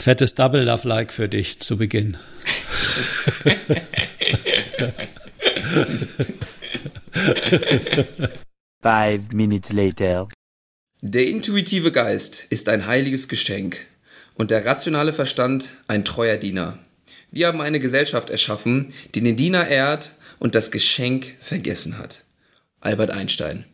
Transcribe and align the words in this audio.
fettes 0.00 0.34
Double 0.34 0.64
Love 0.64 0.88
Like 0.88 1.12
für 1.12 1.28
dich 1.28 1.60
zu 1.60 1.76
Beginn. 1.76 2.16
Five 8.82 9.32
minutes 9.34 9.72
later. 9.72 10.28
Der 11.02 11.28
intuitive 11.28 11.92
Geist 11.92 12.46
ist 12.48 12.68
ein 12.68 12.86
heiliges 12.86 13.28
Geschenk 13.28 13.80
und 14.34 14.50
der 14.50 14.64
rationale 14.64 15.12
Verstand 15.12 15.72
ein 15.86 16.04
treuer 16.04 16.38
Diener. 16.38 16.78
Wir 17.30 17.48
haben 17.48 17.60
eine 17.60 17.78
Gesellschaft 17.78 18.30
erschaffen, 18.30 18.94
die 19.14 19.20
den 19.20 19.36
Diener 19.36 19.68
ehrt 19.68 20.12
und 20.38 20.54
das 20.54 20.70
Geschenk 20.70 21.36
vergessen 21.40 21.98
hat. 21.98 22.24
Albert 22.80 23.10
Einstein. 23.10 23.66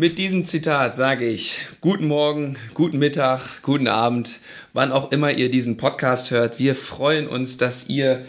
Mit 0.00 0.18
diesem 0.18 0.44
Zitat 0.44 0.94
sage 0.94 1.26
ich 1.26 1.58
guten 1.80 2.06
Morgen, 2.06 2.56
guten 2.72 3.00
Mittag, 3.00 3.42
guten 3.62 3.88
Abend, 3.88 4.38
wann 4.72 4.92
auch 4.92 5.10
immer 5.10 5.32
ihr 5.32 5.50
diesen 5.50 5.76
Podcast 5.76 6.30
hört. 6.30 6.60
Wir 6.60 6.76
freuen 6.76 7.26
uns, 7.26 7.56
dass 7.56 7.88
ihr 7.88 8.24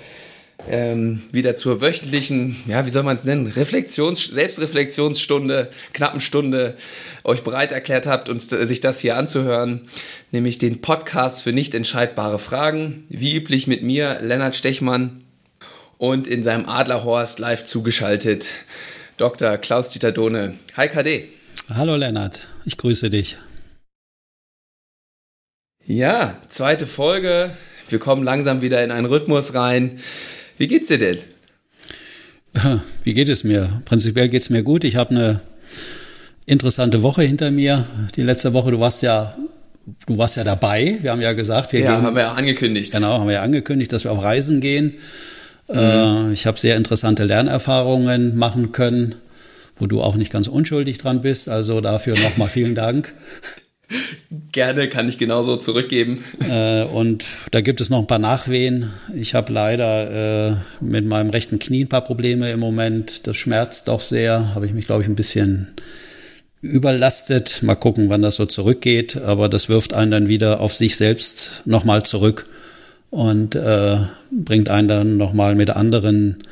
ähm, 0.68 1.22
wieder 1.32 1.56
zur 1.56 1.80
wöchentlichen, 1.80 2.56
ja, 2.66 2.88
wie 2.88 2.90
soll 2.90 3.04
man 3.04 3.18
es 3.18 3.24
nennen, 3.24 3.46
Reflexions 3.46 4.26
Selbstreflexionsstunde, 4.26 5.70
knappen 5.94 6.22
Stunde 6.22 6.76
euch 7.24 7.44
bereit 7.44 7.72
erklärt 7.72 8.08
habt, 8.08 8.30
uns 8.30 8.52
äh, 8.52 8.66
sich 8.66 8.80
das 8.80 9.00
hier 9.00 9.16
anzuhören, 9.16 9.82
nämlich 10.32 10.58
den 10.58 10.82
Podcast 10.82 11.44
für 11.44 11.54
nicht 11.54 11.76
entscheidbare 11.76 12.40
Fragen, 12.40 13.06
wie 13.10 13.36
üblich 13.36 13.68
mit 13.68 13.84
mir, 13.84 14.18
Lennart 14.24 14.56
Stechmann 14.56 15.24
und 16.00 16.26
in 16.26 16.42
seinem 16.42 16.68
Adlerhorst 16.68 17.38
live 17.38 17.64
zugeschaltet 17.64 18.48
Dr. 19.18 19.60
Klaus-Dieter 19.60 20.12
Dohne. 20.12 20.56
Hi 20.76 20.88
KD. 20.88 21.39
Hallo 21.72 21.96
Lennart, 21.96 22.48
ich 22.66 22.78
grüße 22.78 23.12
dich. 23.12 23.38
Ja, 25.86 26.36
zweite 26.48 26.88
Folge. 26.88 27.52
Wir 27.90 28.00
kommen 28.00 28.24
langsam 28.24 28.62
wieder 28.62 28.84
in 28.84 28.90
einen 28.90 29.06
Rhythmus 29.06 29.54
rein. 29.54 30.00
Wie 30.58 30.66
geht's 30.66 30.88
dir 30.88 30.98
denn? 30.98 31.20
Wie 33.04 33.14
geht 33.14 33.30
es 33.30 33.44
mir? 33.44 33.84
Prinzipiell 33.86 34.30
geht's 34.30 34.50
mir 34.50 34.64
gut. 34.64 34.84
Ich 34.84 34.96
habe 34.96 35.12
eine 35.12 35.42
interessante 36.48 37.04
Woche 37.04 37.22
hinter 37.22 37.52
mir. 37.52 37.86
Die 38.16 38.24
letzte 38.24 38.54
Woche, 38.54 38.72
du 38.72 38.80
warst 38.80 39.04
ja, 39.04 39.36
du 40.08 40.18
warst 40.18 40.38
ja 40.38 40.44
dabei. 40.44 40.98
Wir 41.04 41.12
haben 41.12 41.22
ja 41.22 41.34
gesagt, 41.34 41.72
wir 41.72 41.82
ja, 41.82 41.96
gehen. 41.96 42.02
haben 42.04 42.16
wir 42.16 42.24
ja 42.24 42.34
angekündigt. 42.34 42.94
Genau, 42.94 43.20
haben 43.20 43.28
wir 43.28 43.36
ja 43.36 43.44
angekündigt, 43.44 43.94
dass 43.94 44.06
wir 44.06 44.12
auf 44.12 44.24
Reisen 44.24 44.60
gehen. 44.60 44.96
Mhm. 45.72 46.32
ich 46.34 46.48
habe 46.48 46.60
sehr 46.60 46.78
interessante 46.78 47.26
Lernerfahrungen 47.26 48.36
machen 48.36 48.72
können 48.72 49.14
wo 49.80 49.88
du 49.88 50.02
auch 50.02 50.16
nicht 50.16 50.32
ganz 50.32 50.48
unschuldig 50.48 50.98
dran 50.98 51.22
bist. 51.22 51.50
Also 51.50 51.82
dafür 51.82 52.18
nochmal 52.20 52.50
vielen 52.50 52.76
Dank. 52.76 53.14
Gerne, 54.52 54.88
kann 54.88 55.10
ich 55.10 55.18
genauso 55.18 55.58
zurückgeben. 55.58 56.24
Äh, 56.48 56.84
und 56.84 57.26
da 57.52 57.62
gibt 57.62 57.82
es 57.82 57.90
noch 57.90 58.00
ein 58.00 58.08
paar 58.08 58.20
Nachwehen. 58.20 58.92
Ich 59.16 59.34
habe 59.34 59.52
leider 59.52 60.52
äh, 60.52 60.56
mit 60.80 61.06
meinem 61.06 61.32
rechten 61.32 61.58
Knie 61.58 61.86
ein 61.86 61.90
paar 61.90 62.04
Probleme 62.04 62.52
im 62.52 62.60
Moment. 62.60 63.26
Das 63.26 63.38
schmerzt 63.38 63.88
doch 63.88 64.02
sehr. 64.02 64.54
Habe 64.54 64.68
ich 64.68 64.74
mich, 64.74 64.86
glaube 64.86 65.02
ich, 65.02 65.08
ein 65.08 65.16
bisschen 65.16 65.72
überlastet. 66.62 67.64
Mal 67.64 67.76
gucken, 67.76 68.10
wann 68.10 68.22
das 68.22 68.36
so 68.36 68.46
zurückgeht. 68.46 69.18
Aber 69.18 69.50
das 69.50 69.70
wirft 69.70 69.94
einen 69.94 70.12
dann 70.12 70.28
wieder 70.28 70.60
auf 70.60 70.76
sich 70.76 70.96
selbst 70.96 71.64
nochmal 71.66 72.04
zurück 72.04 72.46
und 73.10 73.56
äh, 73.56 73.98
bringt 74.32 74.70
einen 74.70 74.88
dann 74.88 75.18
nochmal 75.18 75.56
mit 75.56 75.72
anderen 75.72 76.44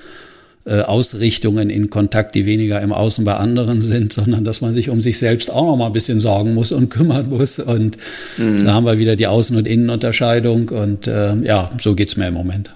äh, 0.68 0.82
Ausrichtungen 0.82 1.70
in 1.70 1.90
Kontakt, 1.90 2.36
die 2.36 2.46
weniger 2.46 2.82
im 2.82 2.92
Außen 2.92 3.24
bei 3.24 3.36
anderen 3.36 3.80
sind, 3.80 4.12
sondern 4.14 4.44
dass 4.44 4.62
man 4.62 4.74
sich 4.74 4.90
um 4.90 5.02
sich 5.02 5.18
selbst 5.18 5.50
auch 5.50 5.66
noch 5.66 5.78
mal 5.78 5.88
ein 5.88 5.94
bisschen 5.94 6.20
sorgen 6.20 6.54
muss 6.54 6.72
und 6.72 6.90
kümmern 6.90 7.30
muss. 7.30 7.60
Und 7.60 7.98
mhm. 8.38 8.66
da 8.66 8.74
haben 8.74 8.86
wir 8.86 9.00
wieder 9.00 9.16
die 9.16 9.28
Außen- 9.28 9.58
und 9.58 9.68
Innenunterscheidung. 9.68 10.70
Und 10.70 11.08
äh, 11.08 11.36
ja, 11.38 11.70
so 11.80 11.96
geht's 11.96 12.18
mir 12.18 12.28
im 12.28 12.34
Moment. 12.34 12.74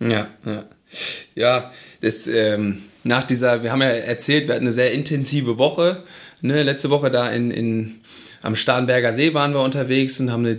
Ja, 0.00 0.28
ja. 0.46 0.64
Ja, 1.34 1.70
das, 2.00 2.26
ähm, 2.26 2.82
nach 3.04 3.24
dieser, 3.24 3.62
wir 3.62 3.72
haben 3.72 3.82
ja 3.82 3.88
erzählt, 3.88 4.46
wir 4.46 4.54
hatten 4.54 4.64
eine 4.64 4.72
sehr 4.72 4.92
intensive 4.92 5.58
Woche. 5.58 6.02
Ne, 6.42 6.62
letzte 6.62 6.90
Woche 6.90 7.10
da 7.10 7.28
in, 7.30 7.50
in 7.50 8.00
am 8.42 8.56
Starnberger 8.56 9.12
See 9.12 9.34
waren 9.34 9.52
wir 9.52 9.60
unterwegs 9.60 10.18
und 10.18 10.32
haben 10.32 10.46
eine 10.46 10.58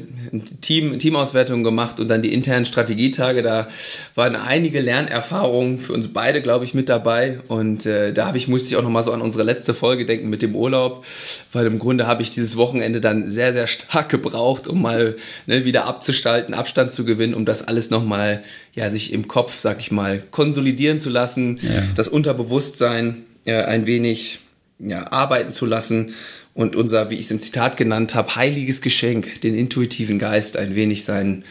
Team, 0.62 1.00
Teamauswertung 1.00 1.64
gemacht 1.64 2.00
und 2.00 2.10
dann 2.10 2.22
die 2.22 2.32
internen 2.32 2.66
Strategietage. 2.66 3.42
Da 3.42 3.68
waren 4.14 4.36
einige 4.36 4.82
Lernerfahrungen 4.82 5.80
für 5.80 5.94
uns 5.94 6.08
beide, 6.10 6.44
glaube 6.44 6.64
ich, 6.64 6.76
mit 6.76 6.90
dabei. 6.90 7.40
Und 7.48 7.88
äh, 7.88 8.14
da 8.14 8.28
habe 8.28 8.38
ich, 8.38 8.48
musste 8.48 8.70
ich 8.70 8.76
auch 8.76 8.84
nochmal 8.84 9.02
so 9.02 9.12
an 9.12 9.22
unsere 9.22 9.44
letzte 9.44 9.74
Folge 9.74 10.06
denken 10.06 10.30
mit 10.30 10.44
dem 10.44 10.56
Urlaub, 10.56 11.06
weil 11.52 11.66
im 11.66 11.80
Grunde 11.80 12.06
habe 12.06 12.22
ich 12.22 12.30
dieses 12.30 12.56
Wochenende 12.56 13.02
dann 13.02 13.28
sehr, 13.28 13.52
sehr 13.52 13.66
stark 13.66 14.10
gebraucht, 14.10 14.68
um 14.68 14.84
mal 14.84 15.16
ne, 15.48 15.66
wieder 15.66 15.86
abzustalten, 15.86 16.54
Abstand 16.54 16.92
zu 16.92 17.04
gewinnen, 17.04 17.34
um 17.34 17.46
das 17.46 17.68
alles 17.68 17.90
nochmal, 17.90 18.44
ja, 18.76 18.92
sich 18.92 19.12
im 19.12 19.28
Kopf, 19.28 19.58
sag 19.58 19.80
ich 19.80 19.92
mal, 19.92 20.22
konsolidieren 20.30 21.00
zu 21.00 21.10
lassen, 21.10 21.60
ja. 21.64 21.82
das 21.96 22.08
Unterbewusstsein 22.08 23.24
äh, 23.46 23.56
ein 23.64 23.88
wenig 23.88 24.40
ja, 24.78 25.12
arbeiten 25.12 25.52
zu 25.52 25.66
lassen 25.66 26.14
und 26.54 26.76
unser, 26.76 27.10
wie 27.10 27.16
ich 27.16 27.26
es 27.26 27.32
im 27.32 27.40
Zitat 27.40 27.78
genannt 27.78 28.14
habe, 28.16 28.36
heiliges 28.36 28.82
Geschenk, 28.82 29.42
den 29.42 29.56
intuitiven 29.56 30.20
Geist 30.20 30.58
ein 30.58 30.76
wenig 30.76 31.06
seinen, 31.06 31.44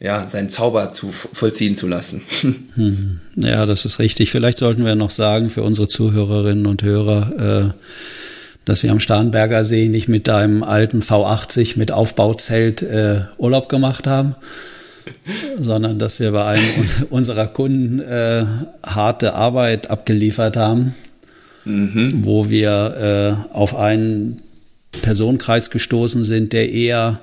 ja, 0.00 0.26
seinen 0.26 0.48
Zauber 0.48 0.90
zu 0.90 1.12
vollziehen 1.12 1.76
zu 1.76 1.86
lassen. 1.86 2.22
Hm. 2.74 3.20
Ja, 3.36 3.66
das 3.66 3.84
ist 3.84 3.98
richtig. 3.98 4.30
Vielleicht 4.30 4.58
sollten 4.58 4.84
wir 4.84 4.94
noch 4.94 5.10
sagen 5.10 5.50
für 5.50 5.62
unsere 5.62 5.88
Zuhörerinnen 5.88 6.66
und 6.66 6.82
Hörer, 6.82 7.68
äh, 7.68 7.74
dass 8.64 8.82
wir 8.82 8.90
am 8.90 9.00
Starnberger 9.00 9.64
See 9.64 9.88
nicht 9.88 10.08
mit 10.08 10.28
deinem 10.28 10.62
alten 10.62 11.00
V80 11.00 11.78
mit 11.78 11.92
Aufbauzelt 11.92 12.82
äh, 12.82 13.22
Urlaub 13.38 13.68
gemacht 13.68 14.06
haben, 14.06 14.34
sondern 15.60 15.98
dass 15.98 16.20
wir 16.20 16.32
bei 16.32 16.44
einem 16.44 16.88
unserer 17.10 17.46
Kunden 17.46 18.00
äh, 18.00 18.46
harte 18.84 19.34
Arbeit 19.34 19.90
abgeliefert 19.90 20.56
haben 20.56 20.94
mhm. 21.64 22.24
wo 22.24 22.48
wir 22.48 23.46
äh, 23.50 23.54
auf 23.54 23.76
einen 23.76 24.36
Personenkreis 25.02 25.70
gestoßen 25.70 26.24
sind, 26.24 26.52
der 26.52 26.70
eher 26.70 27.20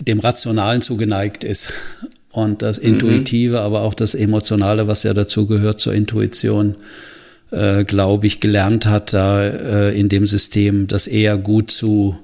dem 0.00 0.20
Rationalen 0.20 0.82
zugeneigt 0.82 1.44
ist. 1.44 1.72
Und 2.30 2.62
das 2.62 2.80
mhm. 2.80 2.88
Intuitive, 2.88 3.58
mhm. 3.58 3.62
aber 3.62 3.82
auch 3.82 3.94
das 3.94 4.14
Emotionale, 4.14 4.88
was 4.88 5.04
ja 5.04 5.14
dazu 5.14 5.46
gehört 5.46 5.80
zur 5.80 5.94
Intuition, 5.94 6.74
äh, 7.52 7.84
glaube 7.84 8.26
ich, 8.26 8.40
gelernt 8.40 8.86
hat, 8.86 9.12
da 9.12 9.44
äh, 9.44 9.98
in 9.98 10.08
dem 10.08 10.26
System 10.26 10.88
das 10.88 11.06
eher 11.06 11.36
gut 11.36 11.70
zu 11.70 12.18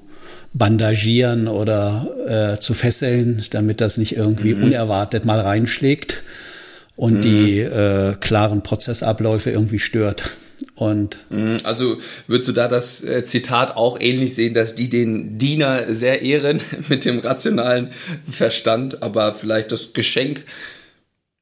bandagieren 0.53 1.47
oder 1.47 2.55
äh, 2.55 2.59
zu 2.59 2.73
fesseln, 2.73 3.41
damit 3.51 3.79
das 3.79 3.97
nicht 3.97 4.17
irgendwie 4.17 4.53
mhm. 4.53 4.63
unerwartet 4.63 5.23
mal 5.23 5.39
reinschlägt 5.39 6.23
und 6.97 7.19
mhm. 7.19 7.21
die 7.21 7.59
äh, 7.59 8.15
klaren 8.19 8.63
Prozessabläufe 8.63 9.49
irgendwie 9.49 9.79
stört. 9.79 10.31
Und 10.81 11.19
mhm, 11.29 11.57
also 11.63 11.99
würdest 12.25 12.49
du 12.49 12.53
da 12.53 12.67
das 12.67 13.03
äh, 13.03 13.23
Zitat 13.23 13.77
auch 13.77 13.99
ähnlich 13.99 14.33
sehen, 14.33 14.55
dass 14.55 14.73
die 14.73 14.89
den 14.89 15.37
Diener 15.37 15.93
sehr 15.93 16.23
ehren 16.23 16.59
mit 16.89 17.05
dem 17.05 17.19
rationalen 17.19 17.89
Verstand, 18.27 19.03
aber 19.03 19.35
vielleicht 19.35 19.71
das 19.71 19.93
Geschenk 19.93 20.43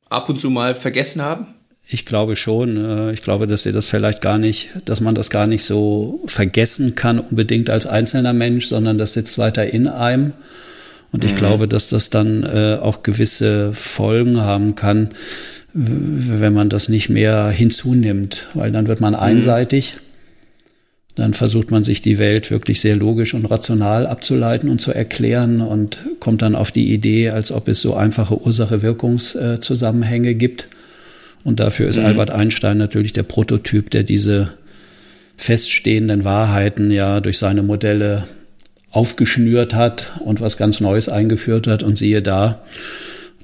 ab 0.10 0.28
und 0.28 0.42
zu 0.42 0.50
mal 0.50 0.76
vergessen 0.76 1.22
haben? 1.22 1.48
Ich 1.88 2.06
glaube 2.06 2.36
schon. 2.36 2.76
Äh, 2.76 3.14
ich 3.14 3.24
glaube, 3.24 3.48
dass 3.48 3.64
sie 3.64 3.72
das 3.72 3.88
vielleicht 3.88 4.22
gar 4.22 4.38
nicht, 4.38 4.72
dass 4.84 5.00
man 5.00 5.16
das 5.16 5.30
gar 5.30 5.48
nicht 5.48 5.64
so 5.64 6.20
vergessen 6.26 6.96
kann 6.96 7.18
unbedingt 7.18 7.70
als 7.70 7.88
einzelner 7.88 8.34
Mensch, 8.34 8.68
sondern 8.68 8.98
das 8.98 9.14
sitzt 9.14 9.38
weiter 9.38 9.66
in 9.66 9.88
einem. 9.88 10.34
Und 11.14 11.24
ich 11.24 11.32
mhm. 11.32 11.38
glaube, 11.38 11.70
dass 11.70 11.88
das 11.88 12.10
dann 12.10 12.44
äh, 12.44 12.78
auch 12.82 13.04
gewisse 13.04 13.72
Folgen 13.74 14.42
haben 14.42 14.76
kann 14.76 15.12
wenn 15.74 16.54
man 16.54 16.70
das 16.70 16.90
nicht 16.90 17.10
mehr 17.10 17.50
hinzunimmt, 17.50 18.48
weil 18.54 18.72
dann 18.72 18.88
wird 18.88 19.02
man 19.02 19.14
mhm. 19.14 19.20
einseitig. 19.20 19.98
Dann 21.16 21.34
versucht 21.34 21.70
man 21.70 21.84
sich 21.84 22.02
die 22.02 22.18
Welt 22.18 22.50
wirklich 22.50 22.80
sehr 22.80 22.96
logisch 22.96 23.34
und 23.34 23.46
rational 23.46 24.08
abzuleiten 24.08 24.70
und 24.70 24.80
zu 24.80 24.94
erklären 24.94 25.60
und 25.60 25.98
kommt 26.20 26.42
dann 26.42 26.56
auf 26.56 26.72
die 26.72 26.94
Idee, 26.94 27.32
als 27.32 27.52
ob 27.52 27.68
es 27.68 27.82
so 27.82 27.96
einfache 27.96 28.42
Ursache-Wirkungszusammenhänge 28.42 30.36
gibt. 30.36 30.70
Und 31.44 31.60
dafür 31.60 31.90
ist 31.90 32.00
mhm. 32.00 32.06
Albert 32.06 32.32
Einstein 32.32 32.78
natürlich 32.78 33.14
der 33.14 33.24
Prototyp, 33.24 33.90
der 33.90 34.04
diese 34.04 34.54
feststehenden 35.38 36.24
Wahrheiten 36.24 36.92
ja 36.92 37.22
durch 37.22 37.38
seine 37.38 37.64
Modelle 37.64 38.24
aufgeschnürt 38.92 39.74
hat 39.74 40.14
und 40.24 40.42
was 40.42 40.58
ganz 40.58 40.80
Neues 40.80 41.10
eingeführt 41.10 41.68
hat. 41.68 41.84
Und 41.84 41.98
siehe 41.98 42.22
da, 42.22 42.62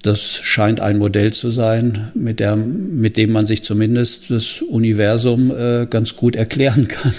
das 0.05 0.35
scheint 0.35 0.81
ein 0.81 0.97
Modell 0.99 1.33
zu 1.33 1.49
sein, 1.49 2.11
mit, 2.13 2.39
der, 2.39 2.55
mit 2.55 3.17
dem 3.17 3.31
man 3.31 3.45
sich 3.45 3.63
zumindest 3.63 4.29
das 4.29 4.61
Universum 4.61 5.51
äh, 5.51 5.87
ganz 5.89 6.15
gut 6.15 6.35
erklären 6.35 6.87
kann. 6.87 7.13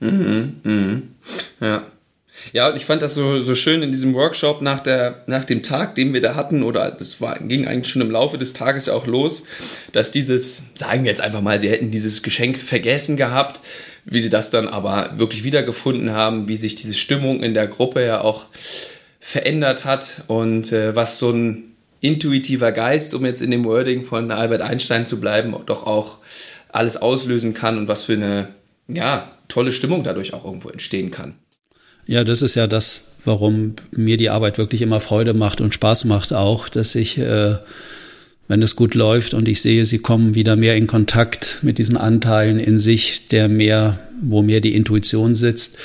Mhm, 0.00 0.54
mhm. 0.62 1.02
Ja. 1.60 1.86
Ja, 2.52 2.68
und 2.68 2.76
ich 2.76 2.84
fand 2.84 3.02
das 3.02 3.14
so, 3.14 3.42
so 3.42 3.54
schön 3.54 3.82
in 3.82 3.92
diesem 3.92 4.14
Workshop 4.14 4.62
nach, 4.62 4.80
der, 4.80 5.24
nach 5.26 5.44
dem 5.44 5.62
Tag, 5.62 5.94
den 5.94 6.14
wir 6.14 6.22
da 6.22 6.36
hatten, 6.36 6.62
oder 6.62 6.96
war, 7.18 7.38
ging 7.40 7.66
eigentlich 7.66 7.92
schon 7.92 8.02
im 8.02 8.10
Laufe 8.10 8.38
des 8.38 8.52
Tages 8.52 8.88
auch 8.88 9.06
los, 9.06 9.44
dass 9.92 10.12
dieses, 10.12 10.62
sagen 10.74 11.04
wir 11.04 11.10
jetzt 11.10 11.22
einfach 11.22 11.40
mal, 11.40 11.58
sie 11.60 11.70
hätten 11.70 11.90
dieses 11.90 12.22
Geschenk 12.22 12.58
vergessen 12.58 13.16
gehabt, 13.16 13.60
wie 14.04 14.20
sie 14.20 14.30
das 14.30 14.50
dann 14.50 14.68
aber 14.68 15.14
wirklich 15.16 15.44
wiedergefunden 15.44 16.12
haben, 16.12 16.46
wie 16.46 16.56
sich 16.56 16.76
diese 16.76 16.94
Stimmung 16.94 17.42
in 17.42 17.54
der 17.54 17.66
Gruppe 17.66 18.04
ja 18.04 18.20
auch 18.20 18.46
verändert 19.18 19.84
hat 19.84 20.22
und 20.28 20.72
äh, 20.72 20.94
was 20.94 21.18
so 21.18 21.30
ein 21.30 21.75
intuitiver 22.00 22.72
Geist, 22.72 23.14
um 23.14 23.24
jetzt 23.24 23.42
in 23.42 23.50
dem 23.50 23.64
Wording 23.64 24.04
von 24.04 24.30
Albert 24.30 24.62
Einstein 24.62 25.06
zu 25.06 25.20
bleiben, 25.20 25.54
doch 25.66 25.86
auch 25.86 26.18
alles 26.68 26.96
auslösen 26.96 27.54
kann 27.54 27.78
und 27.78 27.88
was 27.88 28.04
für 28.04 28.14
eine 28.14 28.48
ja, 28.88 29.30
tolle 29.48 29.72
Stimmung 29.72 30.04
dadurch 30.04 30.34
auch 30.34 30.44
irgendwo 30.44 30.68
entstehen 30.68 31.10
kann. 31.10 31.34
Ja, 32.06 32.22
das 32.22 32.42
ist 32.42 32.54
ja 32.54 32.66
das, 32.66 33.08
warum 33.24 33.74
mir 33.96 34.16
die 34.16 34.30
Arbeit 34.30 34.58
wirklich 34.58 34.82
immer 34.82 35.00
Freude 35.00 35.34
macht 35.34 35.60
und 35.60 35.74
Spaß 35.74 36.04
macht 36.04 36.32
auch, 36.32 36.68
dass 36.68 36.94
ich, 36.94 37.18
äh, 37.18 37.56
wenn 38.46 38.62
es 38.62 38.76
gut 38.76 38.94
läuft 38.94 39.34
und 39.34 39.48
ich 39.48 39.60
sehe, 39.60 39.84
sie 39.84 39.98
kommen 39.98 40.36
wieder 40.36 40.54
mehr 40.54 40.76
in 40.76 40.86
Kontakt 40.86 41.58
mit 41.62 41.78
diesen 41.78 41.96
Anteilen 41.96 42.60
in 42.60 42.78
sich, 42.78 43.26
der 43.28 43.48
mehr, 43.48 43.98
wo 44.22 44.42
mehr 44.42 44.60
die 44.60 44.76
Intuition 44.76 45.34
sitzt. 45.34 45.78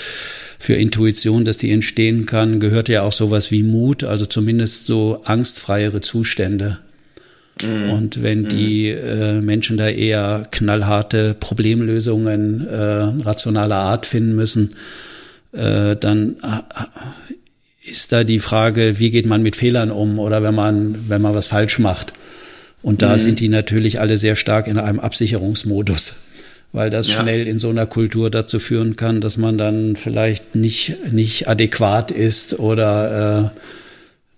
Für 0.61 0.75
Intuition, 0.75 1.43
dass 1.43 1.57
die 1.57 1.71
entstehen 1.71 2.27
kann, 2.27 2.59
gehört 2.59 2.87
ja 2.87 3.01
auch 3.01 3.13
sowas 3.13 3.49
wie 3.49 3.63
Mut, 3.63 4.03
also 4.03 4.27
zumindest 4.27 4.85
so 4.85 5.23
angstfreiere 5.25 6.01
Zustände. 6.01 6.77
Mhm. 7.63 7.89
Und 7.89 8.21
wenn 8.21 8.43
mhm. 8.43 8.49
die 8.49 8.89
äh, 8.89 9.41
Menschen 9.41 9.77
da 9.77 9.89
eher 9.89 10.47
knallharte 10.51 11.35
Problemlösungen 11.39 12.67
äh, 12.67 12.75
rationaler 12.75 13.77
Art 13.77 14.05
finden 14.05 14.35
müssen, 14.35 14.75
äh, 15.51 15.95
dann 15.95 16.35
äh, 16.43 17.89
ist 17.89 18.11
da 18.11 18.23
die 18.23 18.37
Frage, 18.37 18.99
wie 18.99 19.09
geht 19.09 19.25
man 19.25 19.41
mit 19.41 19.55
Fehlern 19.55 19.89
um 19.89 20.19
oder 20.19 20.43
wenn 20.43 20.53
man, 20.53 21.09
wenn 21.09 21.23
man 21.23 21.33
was 21.33 21.47
falsch 21.47 21.79
macht. 21.79 22.13
Und 22.83 23.01
da 23.01 23.13
mhm. 23.13 23.17
sind 23.17 23.39
die 23.39 23.49
natürlich 23.49 23.99
alle 23.99 24.19
sehr 24.19 24.35
stark 24.35 24.67
in 24.67 24.77
einem 24.77 24.99
Absicherungsmodus, 24.99 26.13
weil 26.73 26.89
das 26.89 27.09
ja. 27.09 27.21
schnell 27.21 27.47
in 27.47 27.59
so 27.59 27.69
einer 27.69 27.85
Kultur 27.85 28.29
dazu 28.29 28.59
führen 28.59 28.95
kann, 28.95 29.21
dass 29.21 29.37
man 29.37 29.57
dann 29.57 29.95
vielleicht 29.95 30.55
nicht, 30.55 31.11
nicht 31.11 31.47
adäquat 31.47 32.11
ist 32.11 32.59
oder 32.59 33.51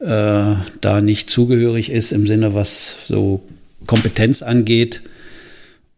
äh, 0.02 0.04
äh, 0.06 0.56
da 0.82 1.02
nicht 1.02 1.30
zugehörig 1.30 1.90
ist 1.92 2.12
im 2.12 2.28
Sinne, 2.28 2.54
was 2.54 2.98
so 3.06 3.44
Kompetenz 3.86 4.42
angeht. 4.42 5.02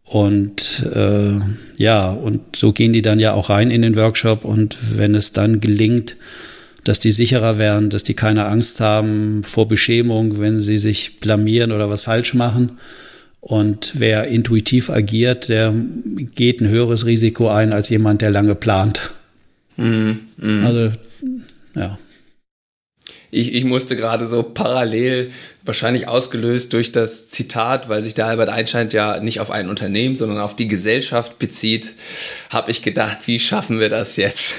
Und 0.04 0.88
äh, 0.94 1.40
ja, 1.78 2.12
und 2.12 2.56
so 2.56 2.74
gehen 2.74 2.94
die 2.94 3.02
dann 3.02 3.20
ja 3.20 3.34
auch 3.34 3.50
rein 3.50 3.72
in 3.72 3.82
den 3.82 3.96
Workshop 3.96 4.46
und 4.46 4.78
wenn 4.96 5.16
es 5.16 5.34
dann 5.34 5.62
gelingt, 5.62 6.16
dass 6.84 7.00
die 7.00 7.12
sicherer 7.12 7.58
werden, 7.58 7.90
dass 7.90 8.04
die 8.04 8.14
keine 8.14 8.46
Angst 8.46 8.80
haben 8.80 9.44
vor 9.44 9.68
Beschämung, 9.68 10.40
wenn 10.40 10.62
sie 10.62 10.78
sich 10.78 11.20
blamieren 11.20 11.72
oder 11.72 11.90
was 11.90 12.04
falsch 12.04 12.36
machen. 12.36 12.74
Und 13.48 14.00
wer 14.00 14.28
intuitiv 14.28 14.90
agiert, 14.90 15.50
der 15.50 15.72
geht 16.34 16.62
ein 16.62 16.68
höheres 16.68 17.06
Risiko 17.06 17.48
ein 17.48 17.74
als 17.74 17.90
jemand, 17.90 18.24
der 18.24 18.32
lange 18.32 18.56
plant. 18.56 19.12
Mm, 19.78 20.14
mm. 20.38 20.66
Also, 20.66 20.92
ja 21.76 22.00
ich, 23.36 23.54
ich 23.54 23.66
musste 23.66 23.96
gerade 23.98 24.26
so 24.26 24.44
parallel, 24.44 25.32
wahrscheinlich 25.64 26.08
ausgelöst 26.08 26.72
durch 26.74 26.92
das 26.92 27.28
Zitat, 27.28 27.90
weil 27.90 28.02
sich 28.02 28.14
der 28.14 28.28
Albert 28.28 28.50
Einstein 28.50 28.90
ja 28.92 29.20
nicht 29.20 29.40
auf 29.40 29.52
ein 29.52 29.68
Unternehmen, 29.68 30.16
sondern 30.16 30.40
auf 30.40 30.56
die 30.56 30.68
Gesellschaft 30.68 31.38
bezieht, 31.38 31.94
habe 32.50 32.72
ich 32.72 32.82
gedacht, 32.82 33.20
wie 33.26 33.40
schaffen 33.40 33.80
wir 33.80 33.90
das 33.90 34.16
jetzt, 34.16 34.54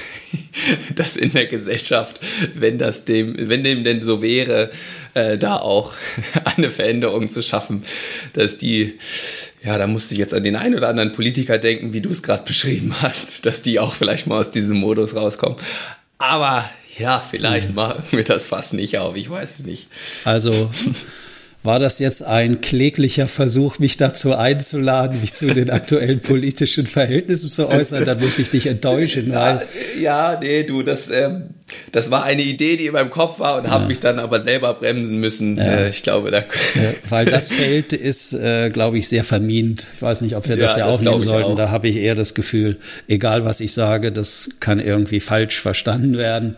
dass 0.95 1.15
in 1.15 1.31
der 1.31 1.47
Gesellschaft, 1.47 2.19
wenn 2.53 2.77
das 2.77 3.05
dem, 3.05 3.35
wenn 3.37 3.63
dem 3.63 3.83
denn 3.83 4.03
so 4.03 4.21
wäre, 4.21 4.69
äh, 5.15 5.37
da 5.37 5.57
auch 5.57 5.93
eine 6.55 6.69
Veränderung 6.69 7.29
zu 7.29 7.41
schaffen, 7.41 7.83
dass 8.33 8.57
die 8.57 8.95
ja, 9.63 9.77
da 9.77 9.87
musste 9.87 10.13
ich 10.13 10.19
jetzt 10.19 10.35
an 10.35 10.43
den 10.43 10.55
einen 10.55 10.75
oder 10.75 10.87
anderen 10.87 11.11
Politiker 11.11 11.57
denken, 11.57 11.91
wie 11.91 11.99
du 11.99 12.09
es 12.09 12.21
gerade 12.21 12.43
beschrieben 12.43 12.95
hast, 13.01 13.45
dass 13.45 13.63
die 13.63 13.79
auch 13.79 13.95
vielleicht 13.95 14.27
mal 14.27 14.39
aus 14.39 14.51
diesem 14.51 14.77
Modus 14.77 15.15
rauskommen. 15.15 15.57
Aber 16.19 16.69
ja, 16.97 17.23
vielleicht 17.29 17.73
machen 17.75 18.03
wir 18.11 18.23
das 18.23 18.45
fast 18.45 18.73
nicht 18.73 18.97
auf, 18.97 19.15
ich 19.15 19.29
weiß 19.29 19.59
es 19.59 19.65
nicht. 19.65 19.87
Also 20.25 20.71
war 21.63 21.79
das 21.79 21.99
jetzt 21.99 22.23
ein 22.23 22.61
kläglicher 22.61 23.27
Versuch, 23.27 23.79
mich 23.79 23.97
dazu 23.97 24.35
einzuladen, 24.35 25.19
mich 25.21 25.33
zu 25.33 25.47
den 25.47 25.69
aktuellen 25.69 26.21
politischen 26.21 26.87
Verhältnissen 26.87 27.51
zu 27.51 27.67
äußern? 27.67 28.05
Dann 28.05 28.19
muss 28.19 28.39
ich 28.39 28.49
dich 28.49 28.67
enttäuschen, 28.67 29.33
weil. 29.33 29.67
Ja, 29.99 30.33
ja 30.33 30.39
nee, 30.39 30.63
du, 30.63 30.83
das, 30.83 31.09
ähm, 31.09 31.49
das 31.91 32.11
war 32.11 32.23
eine 32.23 32.43
Idee, 32.43 32.77
die 32.77 32.85
in 32.85 32.93
meinem 32.93 33.09
Kopf 33.09 33.39
war 33.39 33.57
und 33.57 33.65
ja. 33.65 33.71
habe 33.71 33.87
mich 33.87 33.99
dann 33.99 34.19
aber 34.19 34.39
selber 34.39 34.73
bremsen 34.73 35.19
müssen. 35.19 35.57
Ja. 35.57 35.63
Äh, 35.63 35.89
ich 35.89 36.03
glaube, 36.03 36.31
da. 36.31 36.39
Ja, 36.39 36.93
weil 37.09 37.25
das 37.25 37.47
Feld 37.51 37.93
ist, 37.93 38.33
äh, 38.33 38.69
glaube 38.69 38.97
ich, 38.97 39.07
sehr 39.07 39.23
vermint. 39.23 39.85
Ich 39.95 40.01
weiß 40.01 40.21
nicht, 40.21 40.35
ob 40.35 40.47
wir 40.47 40.55
das 40.57 40.77
ja, 40.77 40.85
das 40.85 40.95
aufnehmen 40.95 41.21
sollten. 41.21 41.51
Auch. 41.51 41.57
Da 41.57 41.69
habe 41.69 41.87
ich 41.87 41.97
eher 41.97 42.15
das 42.15 42.33
Gefühl, 42.33 42.77
egal 43.07 43.43
was 43.45 43.59
ich 43.59 43.73
sage, 43.73 44.11
das 44.11 44.49
kann 44.59 44.79
irgendwie 44.79 45.19
falsch 45.19 45.59
verstanden 45.59 46.17
werden. 46.17 46.55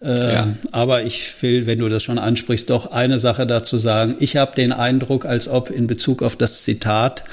Äh, 0.00 0.32
ja. 0.32 0.48
Aber 0.72 1.02
ich 1.02 1.34
will, 1.42 1.66
wenn 1.66 1.78
du 1.80 1.88
das 1.88 2.02
schon 2.02 2.18
ansprichst, 2.18 2.70
doch 2.70 2.90
eine 2.90 3.18
Sache 3.18 3.46
dazu 3.46 3.78
sagen. 3.78 4.16
Ich 4.20 4.36
habe 4.36 4.54
den 4.54 4.72
Eindruck, 4.72 5.24
als 5.24 5.48
ob 5.48 5.70
in 5.70 5.86
Bezug 5.86 6.22
auf 6.22 6.36
das 6.36 6.62
Zitat 6.62 7.24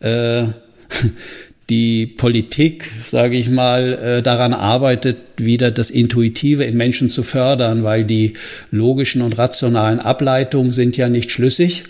äh, 0.00 0.44
die 1.70 2.06
Politik, 2.06 2.90
sage 3.08 3.36
ich 3.36 3.48
mal, 3.48 3.92
äh, 3.92 4.22
daran 4.22 4.52
arbeitet, 4.52 5.16
wieder 5.36 5.70
das 5.70 5.88
Intuitive 5.88 6.64
in 6.64 6.76
Menschen 6.76 7.08
zu 7.08 7.22
fördern, 7.22 7.84
weil 7.84 8.04
die 8.04 8.34
logischen 8.70 9.22
und 9.22 9.38
rationalen 9.38 10.00
Ableitungen 10.00 10.72
sind 10.72 10.96
ja 10.96 11.08
nicht 11.08 11.30
schlüssig. 11.30 11.84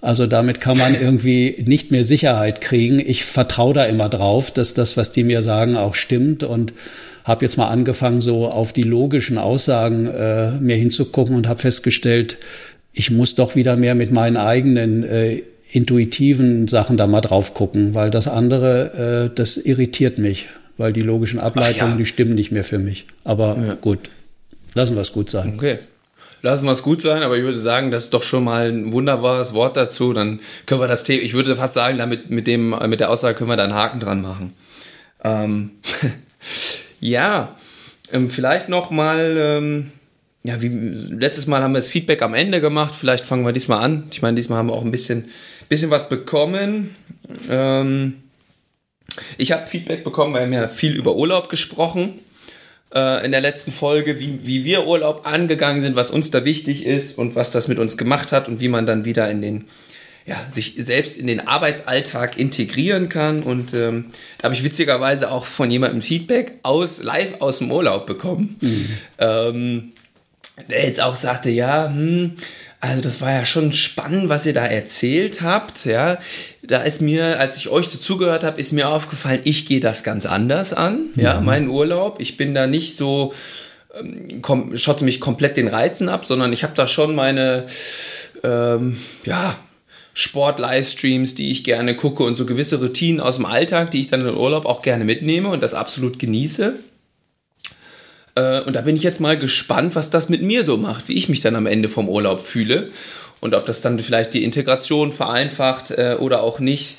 Also 0.00 0.26
damit 0.28 0.60
kann 0.60 0.78
man 0.78 0.94
irgendwie 0.98 1.62
nicht 1.66 1.90
mehr 1.90 2.04
Sicherheit 2.04 2.60
kriegen. 2.60 3.00
Ich 3.00 3.24
vertraue 3.24 3.74
da 3.74 3.84
immer 3.84 4.08
drauf, 4.08 4.52
dass 4.52 4.72
das, 4.72 4.96
was 4.96 5.10
die 5.10 5.24
mir 5.24 5.42
sagen, 5.42 5.76
auch 5.76 5.96
stimmt 5.96 6.44
und 6.44 6.72
habe 7.24 7.44
jetzt 7.44 7.58
mal 7.58 7.68
angefangen, 7.68 8.20
so 8.20 8.46
auf 8.46 8.72
die 8.72 8.84
logischen 8.84 9.38
Aussagen 9.38 10.06
äh, 10.06 10.52
mir 10.52 10.76
hinzugucken 10.76 11.34
und 11.34 11.48
habe 11.48 11.60
festgestellt, 11.60 12.38
ich 12.92 13.10
muss 13.10 13.34
doch 13.34 13.56
wieder 13.56 13.76
mehr 13.76 13.96
mit 13.96 14.12
meinen 14.12 14.36
eigenen 14.36 15.02
äh, 15.02 15.42
intuitiven 15.70 16.66
Sachen 16.68 16.96
da 16.96 17.06
mal 17.06 17.20
drauf 17.20 17.54
gucken, 17.54 17.94
weil 17.94 18.10
das 18.10 18.28
andere, 18.28 19.28
äh, 19.30 19.34
das 19.34 19.56
irritiert 19.56 20.18
mich, 20.18 20.46
weil 20.76 20.92
die 20.92 21.02
logischen 21.02 21.38
Ableitungen, 21.38 21.92
ja. 21.92 21.98
die 21.98 22.06
stimmen 22.06 22.34
nicht 22.34 22.52
mehr 22.52 22.64
für 22.64 22.78
mich. 22.78 23.06
Aber 23.24 23.56
ja. 23.56 23.74
gut, 23.74 24.10
lassen 24.74 24.94
wir 24.94 25.02
es 25.02 25.12
gut 25.12 25.30
sein. 25.30 25.54
Okay. 25.56 25.78
Lassen 26.40 26.66
wir 26.66 26.72
es 26.72 26.82
gut 26.82 27.02
sein, 27.02 27.24
aber 27.24 27.36
ich 27.36 27.42
würde 27.42 27.58
sagen, 27.58 27.90
das 27.90 28.04
ist 28.04 28.14
doch 28.14 28.22
schon 28.22 28.44
mal 28.44 28.68
ein 28.68 28.92
wunderbares 28.92 29.54
Wort 29.54 29.76
dazu. 29.76 30.12
Dann 30.12 30.38
können 30.66 30.80
wir 30.80 30.86
das 30.86 31.02
Thema, 31.02 31.22
ich 31.22 31.34
würde 31.34 31.56
fast 31.56 31.74
sagen, 31.74 31.98
damit 31.98 32.30
mit 32.30 32.46
dem, 32.46 32.76
mit 32.86 33.00
der 33.00 33.10
Aussage 33.10 33.36
können 33.36 33.50
wir 33.50 33.56
da 33.56 33.64
einen 33.64 33.74
Haken 33.74 33.98
dran 33.98 34.22
machen. 34.22 34.52
Ähm, 35.24 35.70
Ja, 37.00 37.56
ähm, 38.12 38.30
vielleicht 38.30 38.68
noch 38.68 38.90
mal, 38.90 39.36
ähm, 39.38 39.92
ja, 40.42 40.60
wie 40.60 40.68
letztes 40.68 41.46
Mal 41.46 41.62
haben 41.62 41.72
wir 41.72 41.78
das 41.78 41.88
Feedback 41.88 42.22
am 42.22 42.34
Ende 42.34 42.60
gemacht. 42.60 42.94
Vielleicht 42.98 43.26
fangen 43.26 43.44
wir 43.44 43.52
diesmal 43.52 43.84
an. 43.84 44.04
Ich 44.10 44.22
meine, 44.22 44.34
diesmal 44.34 44.58
haben 44.58 44.68
wir 44.68 44.72
auch 44.72 44.84
ein 44.84 44.90
bisschen, 44.90 45.28
bisschen 45.68 45.90
was 45.90 46.08
bekommen. 46.08 46.96
Ähm, 47.48 48.22
ich 49.36 49.52
habe 49.52 49.66
Feedback 49.66 50.04
bekommen, 50.04 50.34
weil 50.34 50.50
wir 50.50 50.58
haben 50.58 50.64
ja 50.64 50.68
viel 50.68 50.94
über 50.94 51.16
Urlaub 51.16 51.48
gesprochen 51.48 52.20
äh, 52.94 53.24
in 53.24 53.32
der 53.32 53.40
letzten 53.40 53.72
Folge, 53.72 54.20
wie, 54.20 54.40
wie 54.44 54.64
wir 54.64 54.86
Urlaub 54.86 55.26
angegangen 55.26 55.82
sind, 55.82 55.96
was 55.96 56.10
uns 56.10 56.30
da 56.30 56.44
wichtig 56.44 56.86
ist 56.86 57.18
und 57.18 57.34
was 57.34 57.52
das 57.52 57.68
mit 57.68 57.78
uns 57.78 57.96
gemacht 57.96 58.32
hat 58.32 58.48
und 58.48 58.60
wie 58.60 58.68
man 58.68 58.86
dann 58.86 59.04
wieder 59.04 59.30
in 59.30 59.42
den 59.42 59.64
ja, 60.28 60.36
sich 60.50 60.74
selbst 60.76 61.16
in 61.16 61.26
den 61.26 61.46
Arbeitsalltag 61.46 62.38
integrieren 62.38 63.08
kann. 63.08 63.42
Und 63.42 63.72
ähm, 63.72 64.06
da 64.36 64.44
habe 64.44 64.54
ich 64.54 64.62
witzigerweise 64.62 65.30
auch 65.30 65.46
von 65.46 65.70
jemandem 65.70 66.02
Feedback 66.02 66.58
aus 66.62 67.02
live 67.02 67.40
aus 67.40 67.58
dem 67.58 67.72
Urlaub 67.72 68.06
bekommen, 68.06 68.58
mhm. 68.60 68.88
ähm, 69.18 69.92
der 70.68 70.84
jetzt 70.84 71.00
auch 71.00 71.16
sagte, 71.16 71.48
ja, 71.48 71.88
hm, 71.88 72.34
also 72.80 73.02
das 73.02 73.20
war 73.20 73.32
ja 73.32 73.44
schon 73.44 73.72
spannend, 73.72 74.28
was 74.28 74.46
ihr 74.46 74.52
da 74.52 74.64
erzählt 74.64 75.42
habt. 75.42 75.84
Ja, 75.84 76.18
da 76.62 76.82
ist 76.82 77.00
mir, 77.00 77.40
als 77.40 77.56
ich 77.56 77.68
euch 77.68 77.90
dazugehört 77.90 78.44
habe, 78.44 78.60
ist 78.60 78.72
mir 78.72 78.88
aufgefallen, 78.88 79.40
ich 79.44 79.66
gehe 79.66 79.80
das 79.80 80.04
ganz 80.04 80.26
anders 80.26 80.72
an. 80.72 81.06
Ja, 81.16 81.40
mhm. 81.40 81.46
meinen 81.46 81.68
Urlaub. 81.68 82.20
Ich 82.20 82.36
bin 82.36 82.54
da 82.54 82.66
nicht 82.66 82.96
so 82.96 83.32
ähm, 83.98 84.76
schotte 84.76 85.04
mich 85.04 85.20
komplett 85.20 85.56
den 85.56 85.68
Reizen 85.68 86.08
ab, 86.08 86.24
sondern 86.24 86.52
ich 86.52 86.62
habe 86.62 86.74
da 86.76 86.86
schon 86.86 87.14
meine 87.14 87.66
ähm, 88.44 88.98
ja 89.24 89.56
Sport-Livestreams, 90.14 91.34
die 91.34 91.50
ich 91.50 91.64
gerne 91.64 91.94
gucke 91.94 92.24
und 92.24 92.34
so 92.34 92.44
gewisse 92.44 92.80
Routinen 92.80 93.20
aus 93.20 93.36
dem 93.36 93.46
Alltag, 93.46 93.92
die 93.92 94.00
ich 94.00 94.08
dann 94.08 94.26
in 94.26 94.36
Urlaub 94.36 94.66
auch 94.66 94.82
gerne 94.82 95.04
mitnehme 95.04 95.48
und 95.48 95.62
das 95.62 95.74
absolut 95.74 96.18
genieße. 96.18 96.74
Äh, 98.38 98.60
und 98.60 98.76
da 98.76 98.82
bin 98.82 98.96
ich 98.96 99.02
jetzt 99.02 99.20
mal 99.20 99.36
gespannt, 99.36 99.96
was 99.96 100.10
das 100.10 100.28
mit 100.28 100.42
mir 100.42 100.64
so 100.64 100.76
macht, 100.76 101.08
wie 101.08 101.14
ich 101.14 101.28
mich 101.28 101.40
dann 101.40 101.56
am 101.56 101.66
Ende 101.66 101.88
vom 101.88 102.08
Urlaub 102.08 102.42
fühle 102.42 102.90
und 103.40 103.54
ob 103.54 103.66
das 103.66 103.80
dann 103.80 103.98
vielleicht 103.98 104.34
die 104.34 104.44
Integration 104.44 105.12
vereinfacht 105.12 105.90
äh, 105.90 106.16
oder 106.18 106.42
auch 106.42 106.60
nicht. 106.60 106.96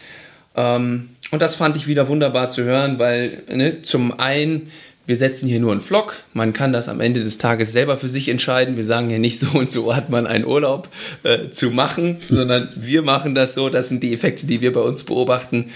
Ähm, 0.55 1.10
und 1.31 1.41
das 1.41 1.55
fand 1.55 1.77
ich 1.77 1.88
wieder 1.88 2.08
wunderbar 2.08 2.50
zu 2.50 2.63
hören, 2.63 3.00
weil 3.00 3.43
ne, 3.53 3.81
zum 3.81 4.19
einen 4.19 4.72
wir 5.05 5.17
setzen 5.17 5.50
hier 5.50 5.60
nur 5.60 5.72
einen 5.72 5.81
Vlog. 5.81 6.17
Man 6.34 6.53
kann 6.53 6.72
das 6.72 6.88
am 6.88 7.01
Ende 7.01 7.22
des 7.22 7.39
Tages 7.39 7.72
selber 7.72 7.98
für 7.98 8.10
sich 8.10 8.29
entscheiden. 8.29 8.77
Wir 8.77 8.84
sagen 8.84 9.10
hier 9.10 9.17
nicht 9.17 9.39
so 9.39 9.58
und 9.58 9.72
so 9.72 9.96
hat 9.96 10.12
man 10.12 10.27
einen 10.27 10.46
Urlaub 10.46 10.88
äh, 11.24 11.50
zu 11.50 11.72
machen, 11.72 12.17
sondern 12.29 12.69
wir 12.75 13.01
machen 13.01 13.34
das 13.34 13.55
so. 13.55 13.69
Das 13.69 13.89
sind 13.89 14.03
die 14.03 14.13
Effekte, 14.13 14.46
die 14.46 14.62
wir 14.62 14.72
bei 14.72 14.81
uns 14.81 15.03
beobachten. 15.03 15.72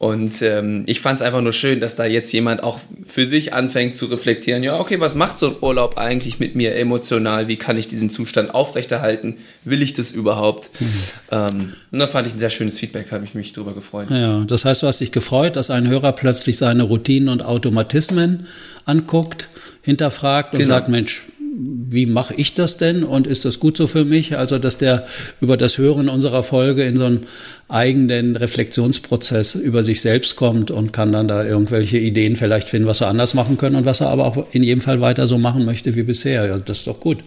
Und 0.00 0.40
ähm, 0.40 0.84
ich 0.86 1.02
fand 1.02 1.16
es 1.16 1.22
einfach 1.22 1.42
nur 1.42 1.52
schön, 1.52 1.78
dass 1.78 1.94
da 1.94 2.06
jetzt 2.06 2.32
jemand 2.32 2.62
auch 2.62 2.78
für 3.06 3.26
sich 3.26 3.52
anfängt 3.52 3.96
zu 3.96 4.06
reflektieren, 4.06 4.62
ja, 4.62 4.80
okay, 4.80 4.98
was 4.98 5.14
macht 5.14 5.38
so 5.38 5.48
ein 5.48 5.56
Urlaub 5.60 5.98
eigentlich 5.98 6.40
mit 6.40 6.54
mir 6.54 6.74
emotional? 6.74 7.48
Wie 7.48 7.56
kann 7.56 7.76
ich 7.76 7.86
diesen 7.86 8.08
Zustand 8.08 8.54
aufrechterhalten? 8.54 9.36
Will 9.62 9.82
ich 9.82 9.92
das 9.92 10.10
überhaupt? 10.10 10.70
Mhm. 10.80 10.86
Ähm, 11.30 11.72
und 11.92 11.98
da 11.98 12.06
fand 12.06 12.26
ich 12.26 12.32
ein 12.32 12.38
sehr 12.38 12.48
schönes 12.48 12.78
Feedback, 12.78 13.12
habe 13.12 13.26
ich 13.26 13.34
mich 13.34 13.52
drüber 13.52 13.74
gefreut. 13.74 14.06
Ja, 14.10 14.42
das 14.44 14.64
heißt, 14.64 14.82
du 14.82 14.86
hast 14.86 15.02
dich 15.02 15.12
gefreut, 15.12 15.56
dass 15.56 15.68
ein 15.68 15.86
Hörer 15.86 16.12
plötzlich 16.12 16.56
seine 16.56 16.84
Routinen 16.84 17.28
und 17.28 17.42
Automatismen 17.42 18.46
anguckt, 18.86 19.50
hinterfragt 19.82 20.54
und 20.54 20.60
genau. 20.60 20.76
sagt, 20.76 20.88
Mensch, 20.88 21.24
wie 21.62 22.06
mache 22.06 22.34
ich 22.34 22.54
das 22.54 22.76
denn 22.76 23.04
und 23.04 23.26
ist 23.26 23.44
das 23.44 23.60
gut 23.60 23.76
so 23.76 23.86
für 23.86 24.04
mich? 24.04 24.36
Also, 24.36 24.58
dass 24.58 24.78
der 24.78 25.06
über 25.40 25.56
das 25.56 25.78
Hören 25.78 26.08
unserer 26.08 26.42
Folge 26.42 26.84
in 26.84 26.96
so 26.96 27.04
einen 27.04 27.26
eigenen 27.68 28.36
Reflexionsprozess 28.36 29.54
über 29.54 29.82
sich 29.82 30.00
selbst 30.00 30.36
kommt 30.36 30.70
und 30.70 30.92
kann 30.92 31.12
dann 31.12 31.28
da 31.28 31.44
irgendwelche 31.44 31.98
Ideen 31.98 32.36
vielleicht 32.36 32.68
finden, 32.68 32.88
was 32.88 33.00
er 33.00 33.08
anders 33.08 33.34
machen 33.34 33.58
können 33.58 33.76
und 33.76 33.84
was 33.84 34.00
er 34.00 34.08
aber 34.08 34.26
auch 34.26 34.46
in 34.52 34.62
jedem 34.62 34.80
Fall 34.80 35.00
weiter 35.00 35.26
so 35.26 35.38
machen 35.38 35.64
möchte 35.64 35.94
wie 35.94 36.02
bisher. 36.02 36.46
Ja, 36.46 36.58
das 36.58 36.78
ist 36.78 36.86
doch 36.86 37.00
gut. 37.00 37.18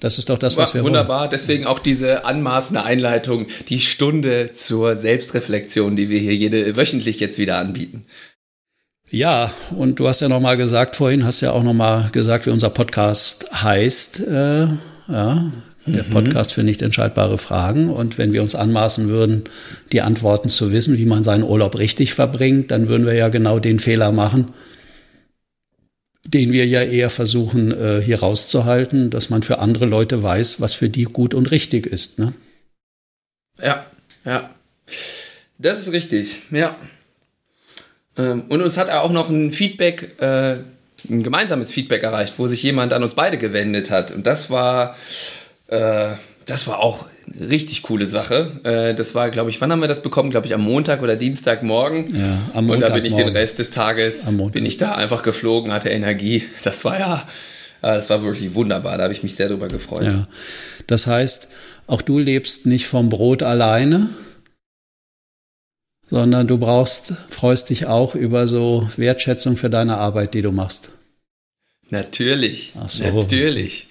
Das 0.00 0.18
ist 0.18 0.28
doch 0.28 0.38
das, 0.38 0.56
was 0.56 0.74
wir 0.74 0.82
Wunderbar. 0.82 1.20
Wollen. 1.20 1.30
Deswegen 1.30 1.66
auch 1.66 1.78
diese 1.78 2.24
anmaßende 2.24 2.82
Einleitung, 2.82 3.46
die 3.68 3.80
Stunde 3.80 4.50
zur 4.52 4.96
Selbstreflexion, 4.96 5.96
die 5.96 6.10
wir 6.10 6.18
hier 6.18 6.34
jede 6.34 6.76
wöchentlich 6.76 7.20
jetzt 7.20 7.38
wieder 7.38 7.56
anbieten. 7.58 8.04
Ja, 9.10 9.52
und 9.76 10.00
du 10.00 10.08
hast 10.08 10.20
ja 10.20 10.28
noch 10.28 10.40
mal 10.40 10.56
gesagt 10.56 10.96
vorhin, 10.96 11.24
hast 11.24 11.40
ja 11.40 11.52
auch 11.52 11.62
noch 11.62 11.74
mal 11.74 12.10
gesagt, 12.10 12.46
wie 12.46 12.50
unser 12.50 12.70
Podcast 12.70 13.46
heißt. 13.62 14.20
Äh, 14.26 14.66
ja, 15.08 15.52
der 15.86 16.04
mhm. 16.04 16.10
Podcast 16.10 16.52
für 16.52 16.64
nicht 16.64 16.82
entscheidbare 16.82 17.38
Fragen. 17.38 17.88
Und 17.88 18.18
wenn 18.18 18.32
wir 18.32 18.42
uns 18.42 18.56
anmaßen 18.56 19.08
würden, 19.08 19.44
die 19.92 20.02
Antworten 20.02 20.48
zu 20.48 20.72
wissen, 20.72 20.98
wie 20.98 21.06
man 21.06 21.22
seinen 21.22 21.44
Urlaub 21.44 21.78
richtig 21.78 22.14
verbringt, 22.14 22.72
dann 22.72 22.88
würden 22.88 23.06
wir 23.06 23.14
ja 23.14 23.28
genau 23.28 23.60
den 23.60 23.78
Fehler 23.78 24.10
machen, 24.10 24.48
den 26.26 26.50
wir 26.50 26.66
ja 26.66 26.82
eher 26.82 27.10
versuchen 27.10 27.70
äh, 27.70 28.02
hier 28.02 28.18
rauszuhalten, 28.18 29.10
dass 29.10 29.30
man 29.30 29.44
für 29.44 29.60
andere 29.60 29.86
Leute 29.86 30.24
weiß, 30.24 30.60
was 30.60 30.74
für 30.74 30.88
die 30.88 31.04
gut 31.04 31.34
und 31.34 31.52
richtig 31.52 31.86
ist. 31.86 32.18
Ne? 32.18 32.32
Ja, 33.62 33.86
ja. 34.24 34.50
Das 35.58 35.78
ist 35.78 35.92
richtig, 35.92 36.42
ja. 36.50 36.76
Ähm, 38.18 38.44
und 38.48 38.62
uns 38.62 38.76
hat 38.76 38.88
er 38.88 39.02
auch 39.02 39.12
noch 39.12 39.28
ein 39.28 39.52
Feedback, 39.52 40.20
äh, 40.20 40.56
ein 41.08 41.22
gemeinsames 41.22 41.72
Feedback 41.72 42.02
erreicht, 42.02 42.34
wo 42.38 42.46
sich 42.46 42.62
jemand 42.62 42.92
an 42.92 43.02
uns 43.02 43.14
beide 43.14 43.36
gewendet 43.38 43.90
hat. 43.90 44.12
Und 44.12 44.26
das 44.26 44.50
war, 44.50 44.96
äh, 45.68 46.14
das 46.46 46.66
war 46.66 46.78
auch 46.78 47.04
eine 47.26 47.50
richtig 47.50 47.82
coole 47.82 48.06
Sache. 48.06 48.60
Äh, 48.64 48.94
das 48.94 49.14
war, 49.14 49.30
glaube 49.30 49.50
ich, 49.50 49.60
wann 49.60 49.70
haben 49.70 49.80
wir 49.80 49.88
das 49.88 50.02
bekommen? 50.02 50.30
Glaube 50.30 50.46
ich, 50.46 50.54
am 50.54 50.62
Montag 50.62 51.02
oder 51.02 51.16
Dienstagmorgen. 51.16 52.16
Ja, 52.16 52.38
am 52.54 52.66
Montag. 52.66 52.74
Und 52.74 52.80
da 52.80 52.94
bin 52.94 53.04
ich 53.04 53.14
den 53.14 53.28
Rest 53.28 53.58
des 53.58 53.70
Tages, 53.70 54.26
bin 54.52 54.64
ich 54.64 54.78
da 54.78 54.94
einfach 54.94 55.22
geflogen, 55.22 55.72
hatte 55.72 55.90
Energie. 55.90 56.44
Das 56.62 56.84
war 56.84 56.98
ja, 56.98 57.28
das 57.82 58.08
war 58.10 58.22
wirklich 58.22 58.54
wunderbar. 58.54 58.96
Da 58.96 59.04
habe 59.04 59.12
ich 59.12 59.22
mich 59.22 59.34
sehr 59.34 59.48
drüber 59.48 59.68
gefreut. 59.68 60.04
Ja. 60.04 60.28
Das 60.86 61.06
heißt, 61.06 61.48
auch 61.86 62.02
du 62.02 62.18
lebst 62.18 62.66
nicht 62.66 62.86
vom 62.86 63.08
Brot 63.08 63.42
alleine, 63.42 64.08
sondern 66.06 66.46
du 66.46 66.58
brauchst, 66.58 67.12
freust 67.30 67.70
dich 67.70 67.86
auch 67.86 68.14
über 68.14 68.46
so 68.46 68.88
Wertschätzung 68.96 69.56
für 69.56 69.70
deine 69.70 69.98
Arbeit, 69.98 70.34
die 70.34 70.42
du 70.42 70.52
machst. 70.52 70.90
Natürlich. 71.90 72.72
Ach 72.80 72.88
so. 72.88 73.04
Natürlich. 73.04 73.88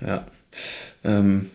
Ja. 0.00 0.26
Ähm, 1.04 1.50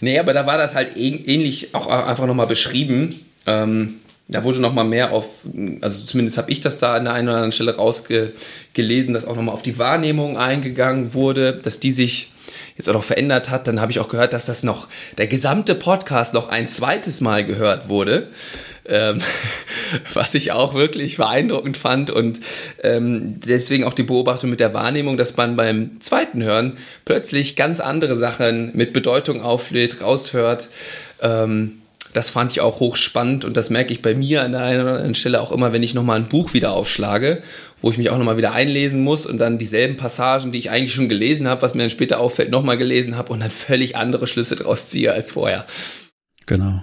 nee, 0.00 0.18
aber 0.18 0.32
da 0.32 0.46
war 0.46 0.58
das 0.58 0.74
halt 0.74 0.96
ähnlich 0.96 1.74
auch 1.74 1.86
einfach 1.86 2.26
nochmal 2.26 2.46
beschrieben. 2.46 3.24
Ähm, 3.46 4.00
da 4.28 4.44
wurde 4.44 4.60
nochmal 4.60 4.84
mehr 4.84 5.12
auf, 5.12 5.40
also 5.80 6.06
zumindest 6.06 6.36
habe 6.36 6.50
ich 6.50 6.60
das 6.60 6.78
da 6.78 6.94
an 6.94 7.04
der 7.04 7.14
einen 7.14 7.28
oder 7.28 7.36
anderen 7.38 7.52
Stelle 7.52 7.76
rausgelesen, 7.76 9.14
dass 9.14 9.24
auch 9.24 9.36
nochmal 9.36 9.54
auf 9.54 9.62
die 9.62 9.78
Wahrnehmung 9.78 10.36
eingegangen 10.36 11.14
wurde, 11.14 11.54
dass 11.54 11.80
die 11.80 11.92
sich 11.92 12.32
jetzt 12.78 12.88
auch 12.88 12.94
noch 12.94 13.04
verändert 13.04 13.50
hat. 13.50 13.68
Dann 13.68 13.80
habe 13.80 13.92
ich 13.92 14.00
auch 14.00 14.08
gehört, 14.08 14.32
dass 14.32 14.46
das 14.46 14.62
noch, 14.62 14.88
der 15.18 15.26
gesamte 15.26 15.74
Podcast 15.74 16.32
noch 16.32 16.48
ein 16.48 16.68
zweites 16.68 17.20
Mal 17.20 17.44
gehört 17.44 17.88
wurde. 17.88 18.28
Ähm, 18.86 19.20
was 20.14 20.34
ich 20.34 20.52
auch 20.52 20.72
wirklich 20.72 21.18
beeindruckend 21.18 21.76
fand 21.76 22.10
und 22.10 22.40
ähm, 22.82 23.38
deswegen 23.40 23.84
auch 23.84 23.92
die 23.92 24.02
Beobachtung 24.02 24.48
mit 24.48 24.60
der 24.60 24.72
Wahrnehmung, 24.72 25.18
dass 25.18 25.36
man 25.36 25.56
beim 25.56 26.00
zweiten 26.00 26.42
Hören 26.42 26.78
plötzlich 27.04 27.54
ganz 27.54 27.80
andere 27.80 28.14
Sachen 28.14 28.74
mit 28.74 28.94
Bedeutung 28.94 29.42
auflädt, 29.42 30.00
raushört. 30.00 30.68
Ähm, 31.20 31.82
das 32.18 32.30
fand 32.30 32.50
ich 32.50 32.60
auch 32.60 32.80
hochspannend 32.80 33.44
und 33.44 33.56
das 33.56 33.70
merke 33.70 33.92
ich 33.92 34.02
bei 34.02 34.12
mir 34.12 34.42
an 34.42 34.50
der 34.50 34.62
einen 34.62 34.80
oder 34.80 34.94
anderen 34.94 35.14
Stelle 35.14 35.40
auch 35.40 35.52
immer, 35.52 35.72
wenn 35.72 35.84
ich 35.84 35.94
nochmal 35.94 36.18
ein 36.18 36.28
Buch 36.28 36.52
wieder 36.52 36.72
aufschlage, 36.72 37.42
wo 37.80 37.92
ich 37.92 37.96
mich 37.96 38.10
auch 38.10 38.18
nochmal 38.18 38.36
wieder 38.36 38.50
einlesen 38.50 39.04
muss 39.04 39.24
und 39.24 39.38
dann 39.38 39.56
dieselben 39.56 39.96
Passagen, 39.96 40.50
die 40.50 40.58
ich 40.58 40.68
eigentlich 40.68 40.92
schon 40.92 41.08
gelesen 41.08 41.46
habe, 41.46 41.62
was 41.62 41.74
mir 41.74 41.82
dann 41.82 41.90
später 41.90 42.18
auffällt, 42.18 42.50
nochmal 42.50 42.76
gelesen 42.76 43.16
habe 43.16 43.32
und 43.32 43.38
dann 43.38 43.52
völlig 43.52 43.94
andere 43.94 44.26
Schlüsse 44.26 44.56
draus 44.56 44.88
ziehe 44.88 45.12
als 45.12 45.30
vorher. 45.30 45.64
Genau. 46.46 46.82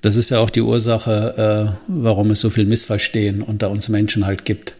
Das 0.00 0.14
ist 0.14 0.30
ja 0.30 0.38
auch 0.38 0.50
die 0.50 0.60
Ursache, 0.60 1.74
äh, 1.74 1.76
warum 1.88 2.30
es 2.30 2.40
so 2.40 2.48
viel 2.48 2.66
Missverstehen 2.66 3.42
unter 3.42 3.68
uns 3.68 3.88
Menschen 3.88 4.26
halt 4.26 4.44
gibt. 4.44 4.74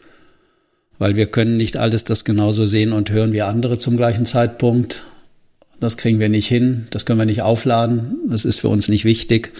Weil 1.00 1.16
wir 1.16 1.26
können 1.26 1.56
nicht 1.56 1.76
alles 1.76 2.04
das 2.04 2.24
genauso 2.24 2.66
sehen 2.66 2.92
und 2.92 3.10
hören 3.10 3.32
wie 3.32 3.42
andere 3.42 3.78
zum 3.78 3.96
gleichen 3.96 4.26
Zeitpunkt. 4.26 5.02
Das 5.80 5.96
kriegen 5.96 6.20
wir 6.20 6.28
nicht 6.28 6.48
hin, 6.48 6.86
das 6.90 7.04
können 7.04 7.18
wir 7.18 7.26
nicht 7.26 7.42
aufladen, 7.42 8.18
das 8.28 8.44
ist 8.44 8.60
für 8.60 8.68
uns 8.68 8.88
nicht 8.88 9.04
wichtig. 9.04 9.52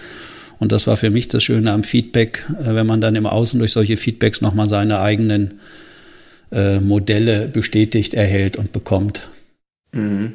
Und 0.59 0.71
das 0.71 0.87
war 0.87 0.97
für 0.97 1.11
mich 1.11 1.27
das 1.27 1.43
Schöne 1.43 1.71
am 1.71 1.83
Feedback, 1.83 2.43
äh, 2.59 2.73
wenn 2.73 2.87
man 2.87 3.01
dann 3.01 3.15
im 3.15 3.27
Außen 3.27 3.59
durch 3.59 3.71
solche 3.71 3.97
Feedbacks 3.97 4.41
nochmal 4.41 4.67
seine 4.67 4.99
eigenen 4.99 5.59
äh, 6.51 6.79
Modelle 6.79 7.47
bestätigt 7.47 8.13
erhält 8.13 8.55
und 8.57 8.71
bekommt. 8.71 9.27
Mhm. 9.91 10.33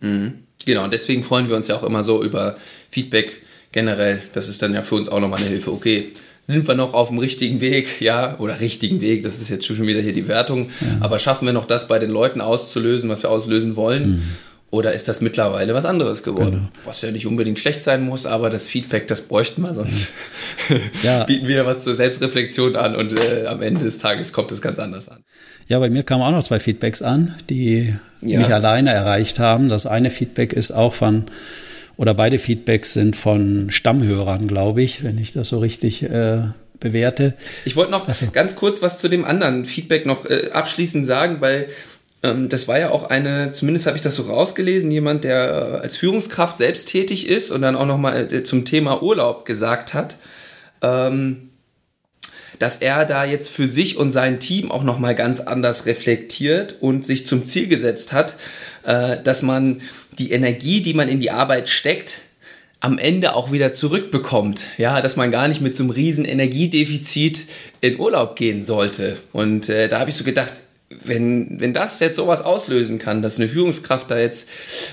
Mhm. 0.00 0.34
Genau, 0.64 0.84
und 0.84 0.92
deswegen 0.92 1.22
freuen 1.22 1.48
wir 1.48 1.56
uns 1.56 1.68
ja 1.68 1.76
auch 1.76 1.82
immer 1.82 2.02
so 2.02 2.22
über 2.22 2.56
Feedback 2.90 3.42
generell. 3.70 4.22
Das 4.32 4.48
ist 4.48 4.62
dann 4.62 4.74
ja 4.74 4.82
für 4.82 4.96
uns 4.96 5.08
auch 5.08 5.20
nochmal 5.20 5.40
eine 5.40 5.48
Hilfe. 5.48 5.72
Okay, 5.72 6.12
sind 6.46 6.66
wir 6.66 6.74
noch 6.74 6.92
auf 6.92 7.08
dem 7.08 7.18
richtigen 7.18 7.60
Weg, 7.60 8.00
ja, 8.00 8.38
oder 8.38 8.60
richtigen 8.60 9.00
Weg, 9.00 9.22
das 9.22 9.40
ist 9.40 9.48
jetzt 9.48 9.64
schon 9.64 9.86
wieder 9.86 10.00
hier 10.00 10.12
die 10.12 10.26
Wertung, 10.26 10.70
ja. 10.80 10.98
aber 11.00 11.20
schaffen 11.20 11.46
wir 11.46 11.52
noch 11.52 11.66
das 11.66 11.86
bei 11.86 12.00
den 12.00 12.10
Leuten 12.10 12.40
auszulösen, 12.40 13.08
was 13.08 13.22
wir 13.22 13.30
auslösen 13.30 13.76
wollen? 13.76 14.10
Mhm. 14.10 14.22
Oder 14.72 14.94
ist 14.94 15.06
das 15.06 15.20
mittlerweile 15.20 15.74
was 15.74 15.84
anderes 15.84 16.22
geworden? 16.22 16.70
Genau. 16.72 16.86
Was 16.86 17.02
ja 17.02 17.10
nicht 17.10 17.26
unbedingt 17.26 17.58
schlecht 17.58 17.82
sein 17.82 18.06
muss, 18.06 18.24
aber 18.24 18.48
das 18.48 18.68
Feedback, 18.68 19.06
das 19.06 19.20
bräuchten 19.20 19.60
wir, 19.60 19.74
sonst 19.74 20.14
ja. 21.02 21.24
bieten 21.24 21.46
wir 21.46 21.66
was 21.66 21.82
zur 21.82 21.92
Selbstreflexion 21.92 22.74
an 22.74 22.96
und 22.96 23.12
äh, 23.12 23.44
am 23.46 23.60
Ende 23.60 23.84
des 23.84 23.98
Tages 23.98 24.32
kommt 24.32 24.50
es 24.50 24.62
ganz 24.62 24.78
anders 24.78 25.10
an. 25.10 25.24
Ja, 25.68 25.78
bei 25.78 25.90
mir 25.90 26.04
kamen 26.04 26.22
auch 26.22 26.30
noch 26.30 26.42
zwei 26.42 26.58
Feedbacks 26.58 27.02
an, 27.02 27.34
die 27.50 27.94
ja. 28.22 28.38
mich 28.38 28.48
alleine 28.48 28.92
erreicht 28.92 29.40
haben. 29.40 29.68
Das 29.68 29.84
eine 29.84 30.08
Feedback 30.08 30.54
ist 30.54 30.70
auch 30.70 30.94
von, 30.94 31.26
oder 31.98 32.14
beide 32.14 32.38
Feedbacks 32.38 32.94
sind 32.94 33.14
von 33.14 33.70
Stammhörern, 33.70 34.48
glaube 34.48 34.80
ich, 34.80 35.04
wenn 35.04 35.18
ich 35.18 35.34
das 35.34 35.48
so 35.48 35.58
richtig 35.58 36.02
äh, 36.04 36.44
bewerte. 36.80 37.34
Ich 37.66 37.76
wollte 37.76 37.90
noch 37.90 38.08
so. 38.10 38.30
ganz 38.32 38.56
kurz 38.56 38.80
was 38.80 39.00
zu 39.00 39.10
dem 39.10 39.26
anderen 39.26 39.66
Feedback 39.66 40.06
noch 40.06 40.24
äh, 40.24 40.48
abschließend 40.50 41.06
sagen, 41.06 41.42
weil 41.42 41.68
das 42.22 42.68
war 42.68 42.78
ja 42.78 42.90
auch 42.90 43.10
eine, 43.10 43.52
zumindest 43.52 43.86
habe 43.86 43.96
ich 43.96 44.02
das 44.02 44.14
so 44.14 44.22
rausgelesen, 44.22 44.92
jemand, 44.92 45.24
der 45.24 45.80
als 45.82 45.96
Führungskraft 45.96 46.56
selbst 46.56 46.88
tätig 46.88 47.28
ist 47.28 47.50
und 47.50 47.62
dann 47.62 47.74
auch 47.74 47.86
nochmal 47.86 48.32
äh, 48.32 48.44
zum 48.44 48.64
Thema 48.64 49.02
Urlaub 49.02 49.44
gesagt 49.44 49.92
hat, 49.92 50.16
ähm, 50.82 51.50
dass 52.60 52.76
er 52.76 53.06
da 53.06 53.24
jetzt 53.24 53.48
für 53.48 53.66
sich 53.66 53.96
und 53.96 54.12
sein 54.12 54.38
Team 54.38 54.70
auch 54.70 54.84
nochmal 54.84 55.16
ganz 55.16 55.40
anders 55.40 55.86
reflektiert 55.86 56.76
und 56.78 57.04
sich 57.04 57.26
zum 57.26 57.44
Ziel 57.44 57.66
gesetzt 57.66 58.12
hat, 58.12 58.36
äh, 58.84 59.16
dass 59.20 59.42
man 59.42 59.80
die 60.16 60.30
Energie, 60.30 60.80
die 60.80 60.94
man 60.94 61.08
in 61.08 61.18
die 61.18 61.32
Arbeit 61.32 61.68
steckt, 61.68 62.20
am 62.78 62.98
Ende 62.98 63.34
auch 63.34 63.50
wieder 63.50 63.72
zurückbekommt. 63.72 64.64
Ja, 64.78 65.00
dass 65.00 65.16
man 65.16 65.32
gar 65.32 65.48
nicht 65.48 65.60
mit 65.60 65.74
so 65.74 65.82
einem 65.82 65.90
riesen 65.90 66.24
Energiedefizit 66.24 67.46
in 67.80 67.98
Urlaub 67.98 68.36
gehen 68.36 68.62
sollte. 68.62 69.16
Und 69.32 69.68
äh, 69.68 69.88
da 69.88 69.98
habe 69.98 70.10
ich 70.10 70.16
so 70.16 70.22
gedacht, 70.22 70.52
wenn, 71.04 71.60
wenn 71.60 71.74
das 71.74 72.00
jetzt 72.00 72.16
sowas 72.16 72.42
auslösen 72.42 72.98
kann, 72.98 73.22
dass 73.22 73.38
eine 73.38 73.48
Führungskraft 73.48 74.10
da 74.10 74.18
jetzt 74.18 74.48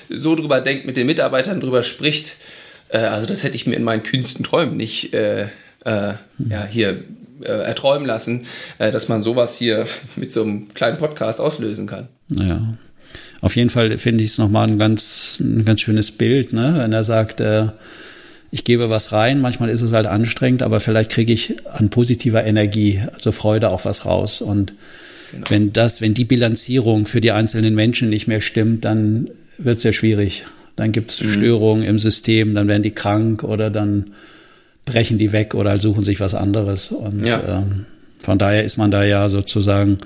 so 0.09 0.35
drüber 0.35 0.61
denkt, 0.61 0.85
mit 0.85 0.97
den 0.97 1.07
Mitarbeitern 1.07 1.59
drüber 1.59 1.83
spricht, 1.83 2.35
äh, 2.89 2.99
also 2.99 3.25
das 3.25 3.43
hätte 3.43 3.55
ich 3.55 3.67
mir 3.67 3.75
in 3.75 3.83
meinen 3.83 4.03
kühnsten 4.03 4.43
Träumen 4.43 4.77
nicht 4.77 5.13
äh, 5.13 5.43
äh, 5.85 6.13
ja, 6.37 6.65
hier 6.69 7.03
äh, 7.41 7.51
erträumen 7.51 8.05
lassen, 8.05 8.45
äh, 8.77 8.91
dass 8.91 9.07
man 9.07 9.23
sowas 9.23 9.57
hier 9.57 9.85
mit 10.15 10.31
so 10.31 10.43
einem 10.43 10.73
kleinen 10.73 10.97
Podcast 10.97 11.39
auslösen 11.39 11.87
kann. 11.87 12.07
Ja. 12.29 12.77
Auf 13.41 13.55
jeden 13.55 13.69
Fall 13.69 13.97
finde 13.97 14.23
ich 14.23 14.31
es 14.31 14.37
nochmal 14.37 14.67
ein 14.67 14.77
ganz, 14.77 15.39
ein 15.39 15.63
ganz 15.63 15.81
schönes 15.81 16.11
Bild, 16.11 16.51
ne? 16.51 16.75
wenn 16.77 16.91
er 16.91 17.05
sagt, 17.05 17.39
äh, 17.39 17.67
ich 18.51 18.63
gebe 18.63 18.89
was 18.89 19.11
rein, 19.11 19.39
manchmal 19.39 19.69
ist 19.69 19.81
es 19.81 19.93
halt 19.93 20.07
anstrengend, 20.07 20.63
aber 20.63 20.79
vielleicht 20.79 21.11
kriege 21.11 21.31
ich 21.31 21.55
an 21.71 21.89
positiver 21.89 22.43
Energie, 22.43 23.01
also 23.13 23.31
Freude 23.31 23.69
auch 23.69 23.85
was 23.85 24.05
raus. 24.05 24.41
Und 24.41 24.73
Genau. 25.31 25.45
Wenn 25.49 25.73
das, 25.73 26.01
wenn 26.01 26.13
die 26.13 26.25
Bilanzierung 26.25 27.05
für 27.05 27.21
die 27.21 27.31
einzelnen 27.31 27.75
Menschen 27.75 28.09
nicht 28.09 28.27
mehr 28.27 28.41
stimmt, 28.41 28.85
dann 28.85 29.29
wird 29.57 29.77
es 29.77 29.83
ja 29.83 29.93
schwierig. 29.93 30.45
Dann 30.75 30.91
gibt 30.91 31.11
es 31.11 31.21
mhm. 31.21 31.31
Störungen 31.31 31.83
im 31.83 31.99
System, 31.99 32.55
dann 32.55 32.67
werden 32.67 32.83
die 32.83 32.91
krank 32.91 33.43
oder 33.43 33.69
dann 33.69 34.11
brechen 34.85 35.17
die 35.17 35.31
weg 35.31 35.53
oder 35.53 35.77
suchen 35.77 36.03
sich 36.03 36.19
was 36.19 36.33
anderes. 36.33 36.91
Und 36.91 37.25
ja. 37.25 37.59
ähm, 37.59 37.85
von 38.17 38.37
daher 38.37 38.63
ist 38.63 38.77
man 38.77 38.91
da 38.91 39.03
ja 39.03 39.29
sozusagen 39.29 39.97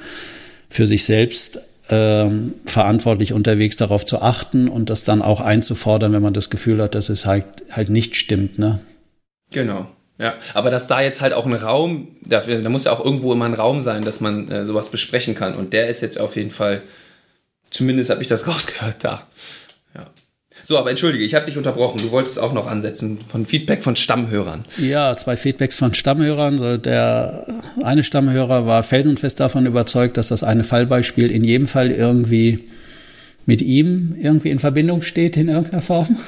für 0.69 0.87
sich 0.87 1.03
selbst 1.05 1.59
ähm, 1.89 2.53
verantwortlich 2.65 3.33
unterwegs, 3.33 3.77
darauf 3.77 4.05
zu 4.05 4.21
achten 4.21 4.67
und 4.67 4.89
das 4.89 5.03
dann 5.03 5.21
auch 5.21 5.41
einzufordern, 5.41 6.13
wenn 6.13 6.21
man 6.21 6.33
das 6.33 6.49
Gefühl 6.49 6.81
hat, 6.81 6.95
dass 6.95 7.09
es 7.09 7.25
halt 7.25 7.45
halt 7.71 7.89
nicht 7.89 8.15
stimmt. 8.15 8.57
Ne? 8.57 8.79
Genau. 9.51 9.87
Ja, 10.19 10.35
aber 10.53 10.69
dass 10.69 10.87
da 10.87 11.01
jetzt 11.01 11.21
halt 11.21 11.33
auch 11.33 11.45
ein 11.45 11.53
Raum, 11.53 12.09
dafür, 12.21 12.61
da 12.61 12.69
muss 12.69 12.83
ja 12.83 12.91
auch 12.91 13.03
irgendwo 13.03 13.33
immer 13.33 13.45
ein 13.45 13.55
Raum 13.55 13.79
sein, 13.79 14.05
dass 14.05 14.19
man 14.19 14.49
äh, 14.51 14.65
sowas 14.65 14.89
besprechen 14.89 15.33
kann. 15.33 15.55
Und 15.55 15.73
der 15.73 15.87
ist 15.87 16.01
jetzt 16.01 16.19
auf 16.19 16.35
jeden 16.35 16.51
Fall, 16.51 16.81
zumindest 17.71 18.11
habe 18.11 18.21
ich 18.21 18.27
das 18.27 18.47
rausgehört, 18.47 18.97
da. 18.99 19.27
Ja. 19.95 20.05
So, 20.61 20.77
aber 20.77 20.91
entschuldige, 20.91 21.23
ich 21.23 21.33
habe 21.33 21.47
dich 21.47 21.57
unterbrochen. 21.57 21.99
Du 21.99 22.11
wolltest 22.11 22.39
auch 22.39 22.53
noch 22.53 22.67
ansetzen 22.67 23.19
von 23.27 23.47
Feedback 23.47 23.83
von 23.83 23.95
Stammhörern. 23.95 24.65
Ja, 24.77 25.17
zwei 25.17 25.35
Feedbacks 25.35 25.75
von 25.75 25.95
Stammhörern. 25.95 26.81
Der 26.83 27.47
eine 27.83 28.03
Stammhörer 28.03 28.67
war 28.67 28.83
felsenfest 28.83 29.39
davon 29.39 29.65
überzeugt, 29.65 30.17
dass 30.17 30.27
das 30.27 30.43
eine 30.43 30.63
Fallbeispiel 30.63 31.31
in 31.31 31.43
jedem 31.43 31.67
Fall 31.67 31.91
irgendwie 31.91 32.69
mit 33.45 33.61
ihm 33.61 34.15
irgendwie 34.17 34.51
in 34.51 34.59
Verbindung 34.59 35.01
steht 35.01 35.37
in 35.37 35.49
irgendeiner 35.49 35.81
Form. 35.81 36.17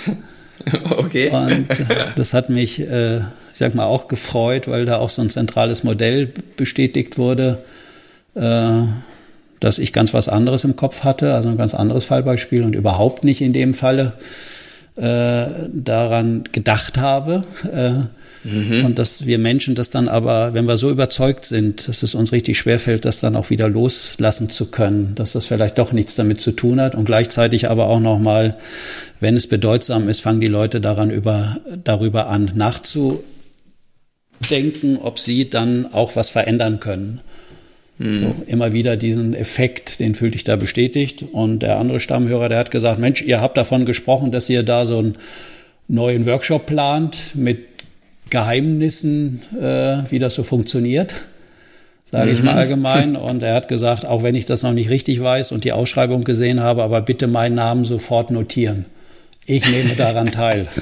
Okay. 0.89 1.30
Und 1.30 1.68
das 2.15 2.34
hat 2.34 2.50
mich, 2.50 2.80
äh, 2.80 3.20
ich 3.56 3.60
sag 3.60 3.74
mal, 3.74 3.86
auch 3.86 4.10
gefreut, 4.10 4.68
weil 4.68 4.84
da 4.84 4.98
auch 4.98 5.10
so 5.10 5.22
ein 5.22 5.30
zentrales 5.30 5.86
Modell 5.86 6.34
bestätigt 6.58 7.18
wurde, 7.18 7.64
äh, 8.36 8.82
dass 9.62 9.80
ich 9.80 9.94
ganz 9.94 10.14
was 10.14 10.28
anderes 10.28 10.66
im 10.66 10.76
Kopf 10.76 11.06
hatte, 11.06 11.34
also 11.34 11.48
ein 11.48 11.58
ganz 11.58 11.74
anderes 11.74 12.04
Fallbeispiel 12.04 12.64
und 12.64 12.76
überhaupt 12.76 13.24
nicht 13.24 13.40
in 13.40 13.54
dem 13.54 13.74
Falle 13.74 14.12
äh, 14.98 15.46
daran 15.74 16.44
gedacht 16.52 16.98
habe. 16.98 17.46
Äh, 17.72 17.92
mhm. 18.46 18.84
Und 18.84 19.00
dass 19.00 19.26
wir 19.26 19.40
Menschen 19.40 19.74
das 19.74 19.90
dann 19.90 20.10
aber, 20.10 20.54
wenn 20.54 20.66
wir 20.66 20.76
so 20.76 20.90
überzeugt 20.90 21.46
sind, 21.46 21.88
dass 21.88 22.04
es 22.04 22.14
uns 22.14 22.34
richtig 22.34 22.58
schwerfällt, 22.58 23.06
das 23.06 23.22
dann 23.22 23.38
auch 23.38 23.52
wieder 23.52 23.70
loslassen 23.70 24.50
zu 24.50 24.70
können, 24.70 25.16
dass 25.16 25.32
das 25.32 25.46
vielleicht 25.46 25.78
doch 25.78 25.94
nichts 25.94 26.16
damit 26.16 26.42
zu 26.42 26.52
tun 26.52 26.82
hat 26.82 26.94
und 26.94 27.06
gleichzeitig 27.06 27.70
aber 27.70 27.88
auch 27.88 28.02
nochmal, 28.02 28.58
wenn 29.22 29.38
es 29.38 29.48
bedeutsam 29.48 30.10
ist, 30.10 30.20
fangen 30.20 30.42
die 30.42 30.48
Leute 30.48 30.82
daran 30.82 31.10
über, 31.10 31.56
darüber 31.86 32.28
an 32.28 32.52
nachzudenken, 32.54 33.35
ob 35.01 35.20
sie 35.20 35.50
dann 35.50 35.92
auch 35.94 36.15
was 36.15 36.30
verändern 36.30 36.80
können. 36.80 37.22
Mhm. 37.98 38.22
So, 38.22 38.36
immer 38.48 38.74
wieder 38.74 38.98
diesen 38.98 39.34
Effekt, 39.34 40.00
den 40.00 40.15
fühlte 40.15 40.36
ich 40.36 40.44
da 40.44 40.56
bestätigt. 40.56 41.24
Und 41.32 41.60
der 41.60 41.77
andere 41.80 42.00
Stammhörer, 42.00 42.50
der 42.50 42.58
hat 42.58 42.72
gesagt, 42.72 43.00
Mensch, 43.00 43.22
ihr 43.22 43.42
habt 43.42 43.58
davon 43.58 43.86
gesprochen, 43.86 44.32
dass 44.32 44.50
ihr 44.50 44.63
da 44.63 44.86
so 44.86 45.00
einen 45.00 45.18
neuen 45.88 46.25
Workshop 46.25 46.65
plant 46.65 47.36
mit 47.36 47.60
Geheimnissen, 48.30 49.42
äh, 49.60 50.04
wie 50.10 50.20
das 50.20 50.36
so 50.36 50.44
funktioniert, 50.44 51.15
sage 52.04 52.32
ich 52.32 52.44
mal 52.44 52.54
mhm. 52.54 52.58
allgemein. 52.58 53.15
Und 53.15 53.44
er 53.44 53.54
hat 53.54 53.68
gesagt, 53.68 54.06
auch 54.06 54.24
wenn 54.24 54.36
ich 54.36 54.46
das 54.46 54.63
noch 54.63 54.74
nicht 54.74 54.89
richtig 54.89 55.22
weiß 55.22 55.51
und 55.51 55.63
die 55.63 55.72
Ausschreibung 55.72 56.24
gesehen 56.24 56.60
habe, 56.60 56.84
aber 56.84 57.01
bitte 57.01 57.27
meinen 57.27 57.56
Namen 57.56 57.86
sofort 57.86 58.32
notieren. 58.32 58.86
Ich 59.46 59.70
nehme 59.70 59.96
daran 59.96 60.32
teil. 60.32 60.68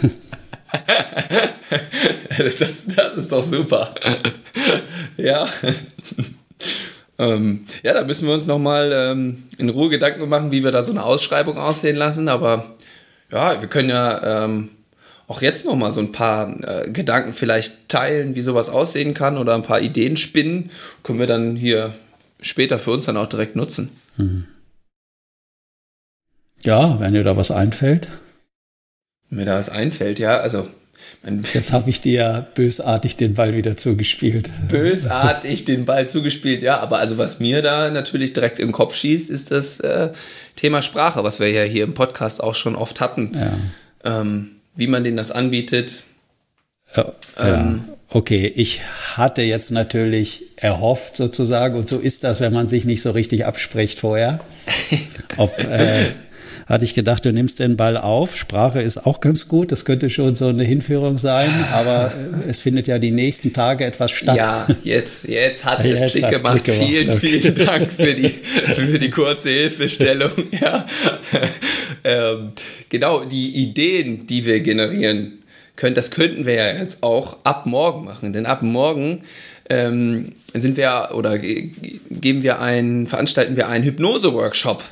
das, 2.37 2.57
das 2.87 3.15
ist 3.15 3.31
doch 3.31 3.43
super. 3.43 3.93
ja. 5.17 5.47
Ähm, 7.19 7.65
ja, 7.83 7.93
da 7.93 8.03
müssen 8.03 8.27
wir 8.27 8.33
uns 8.33 8.47
nochmal 8.47 8.91
ähm, 8.93 9.43
in 9.57 9.69
Ruhe 9.69 9.89
Gedanken 9.89 10.27
machen, 10.27 10.51
wie 10.51 10.63
wir 10.63 10.71
da 10.71 10.81
so 10.81 10.91
eine 10.91 11.03
Ausschreibung 11.03 11.57
aussehen 11.57 11.95
lassen. 11.95 12.27
Aber 12.27 12.75
ja, 13.31 13.61
wir 13.61 13.69
können 13.69 13.89
ja 13.89 14.45
ähm, 14.45 14.69
auch 15.27 15.41
jetzt 15.41 15.65
nochmal 15.65 15.91
so 15.91 15.99
ein 15.99 16.11
paar 16.11 16.59
äh, 16.63 16.91
Gedanken 16.91 17.33
vielleicht 17.33 17.89
teilen, 17.89 18.35
wie 18.35 18.41
sowas 18.41 18.69
aussehen 18.69 19.13
kann 19.13 19.37
oder 19.37 19.53
ein 19.55 19.63
paar 19.63 19.81
Ideen 19.81 20.17
spinnen. 20.17 20.71
Können 21.03 21.19
wir 21.19 21.27
dann 21.27 21.55
hier 21.55 21.93
später 22.41 22.79
für 22.79 22.91
uns 22.91 23.05
dann 23.05 23.17
auch 23.17 23.27
direkt 23.27 23.55
nutzen. 23.55 23.89
Mhm. 24.17 24.45
Ja, 26.63 26.99
wenn 26.99 27.13
dir 27.13 27.23
da 27.23 27.35
was 27.37 27.51
einfällt. 27.51 28.07
Mir 29.33 29.45
da 29.45 29.57
was 29.57 29.69
einfällt, 29.69 30.19
ja, 30.19 30.39
also 30.39 30.67
Jetzt 31.53 31.71
habe 31.71 31.89
ich 31.89 32.01
dir 32.01 32.47
bösartig 32.53 33.15
den 33.15 33.33
Ball 33.33 33.55
wieder 33.55 33.77
zugespielt. 33.77 34.49
Bösartig 34.67 35.63
den 35.63 35.85
Ball 35.85 36.07
zugespielt, 36.07 36.63
ja. 36.63 36.79
Aber 36.79 36.97
also 36.97 37.17
was 37.17 37.39
mir 37.39 37.61
da 37.61 37.89
natürlich 37.91 38.33
direkt 38.33 38.59
im 38.59 38.73
Kopf 38.73 38.95
schießt, 38.95 39.29
ist 39.29 39.51
das 39.51 39.79
äh, 39.79 40.11
Thema 40.57 40.81
Sprache, 40.81 41.23
was 41.23 41.39
wir 41.39 41.49
ja 41.49 41.63
hier 41.63 41.85
im 41.85 41.93
Podcast 41.93 42.43
auch 42.43 42.55
schon 42.55 42.75
oft 42.75 42.99
hatten. 42.99 43.31
Ja. 43.33 44.21
Ähm, 44.21 44.51
wie 44.75 44.87
man 44.87 45.03
denen 45.03 45.17
das 45.17 45.31
anbietet. 45.31 46.03
Ja, 46.95 47.13
ähm, 47.39 47.85
okay, 48.09 48.51
ich 48.53 48.81
hatte 49.15 49.43
jetzt 49.43 49.71
natürlich 49.71 50.43
erhofft 50.57 51.15
sozusagen, 51.15 51.77
und 51.77 51.87
so 51.87 51.99
ist 51.99 52.23
das, 52.25 52.41
wenn 52.41 52.53
man 52.53 52.67
sich 52.67 52.83
nicht 52.83 53.01
so 53.01 53.11
richtig 53.11 53.45
abspricht 53.45 53.99
vorher, 53.99 54.41
ob 55.37 55.57
äh, 55.63 56.05
hatte 56.65 56.85
ich 56.85 56.93
gedacht, 56.93 57.25
du 57.25 57.31
nimmst 57.31 57.59
den 57.59 57.77
Ball 57.77 57.97
auf. 57.97 58.35
Sprache 58.35 58.81
ist 58.81 59.05
auch 59.05 59.19
ganz 59.19 59.47
gut. 59.47 59.71
Das 59.71 59.85
könnte 59.85 60.09
schon 60.09 60.35
so 60.35 60.47
eine 60.47 60.63
Hinführung 60.63 61.17
sein, 61.17 61.49
aber 61.71 62.13
äh, 62.45 62.49
es 62.49 62.59
findet 62.59 62.87
ja 62.87 62.99
die 62.99 63.11
nächsten 63.11 63.53
Tage 63.53 63.85
etwas 63.85 64.11
statt. 64.11 64.37
Ja, 64.37 64.67
jetzt, 64.83 65.27
jetzt 65.27 65.65
hat 65.65 65.83
es 65.85 66.11
Klick 66.11 66.29
gemacht. 66.29 66.63
Klick 66.63 66.75
vielen, 66.77 67.09
okay. 67.09 67.19
vielen 67.19 67.55
Dank 67.55 67.91
für 67.91 68.13
die, 68.13 68.29
für 68.75 68.97
die 68.97 69.09
kurze 69.09 69.49
Hilfestellung. 69.49 70.31
Ja. 70.63 70.85
ähm, 72.03 72.51
genau, 72.89 73.25
die 73.25 73.55
Ideen, 73.55 74.27
die 74.27 74.45
wir 74.45 74.59
generieren 74.61 75.43
können, 75.75 75.95
das 75.95 76.11
könnten 76.11 76.45
wir 76.45 76.53
ja 76.53 76.71
jetzt 76.77 77.01
auch 77.03 77.37
ab 77.43 77.65
morgen 77.65 78.05
machen. 78.05 78.33
Denn 78.33 78.45
ab 78.45 78.61
morgen 78.61 79.23
ähm, 79.69 80.33
sind 80.53 80.77
wir 80.77 81.09
oder 81.13 81.39
geben 81.39 82.43
wir 82.43 82.59
einen, 82.61 83.07
veranstalten 83.07 83.57
wir 83.57 83.67
einen 83.67 83.83
Hypnose-Workshop 83.83 84.83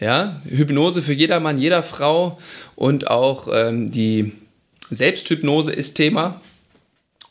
ja, 0.00 0.40
Hypnose 0.48 1.02
für 1.02 1.12
jedermann, 1.12 1.58
jeder 1.58 1.82
Frau 1.82 2.38
und 2.74 3.08
auch 3.08 3.48
ähm, 3.52 3.90
die 3.90 4.32
Selbsthypnose 4.90 5.72
ist 5.72 5.94
Thema. 5.94 6.40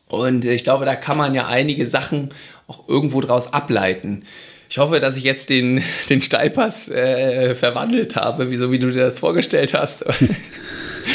Und 0.07 0.45
ich 0.45 0.63
glaube, 0.63 0.85
da 0.85 0.95
kann 0.95 1.17
man 1.17 1.35
ja 1.35 1.47
einige 1.47 1.85
Sachen 1.85 2.29
auch 2.67 2.87
irgendwo 2.87 3.21
draus 3.21 3.53
ableiten. 3.53 4.23
Ich 4.69 4.77
hoffe, 4.77 4.99
dass 4.99 5.17
ich 5.17 5.23
jetzt 5.23 5.49
den, 5.49 5.83
den 6.09 6.21
Steilpass 6.21 6.89
äh, 6.89 7.55
verwandelt 7.55 8.15
habe, 8.15 8.55
so 8.57 8.71
wie 8.71 8.79
du 8.79 8.91
dir 8.91 9.03
das 9.03 9.19
vorgestellt 9.19 9.73
hast. 9.73 10.05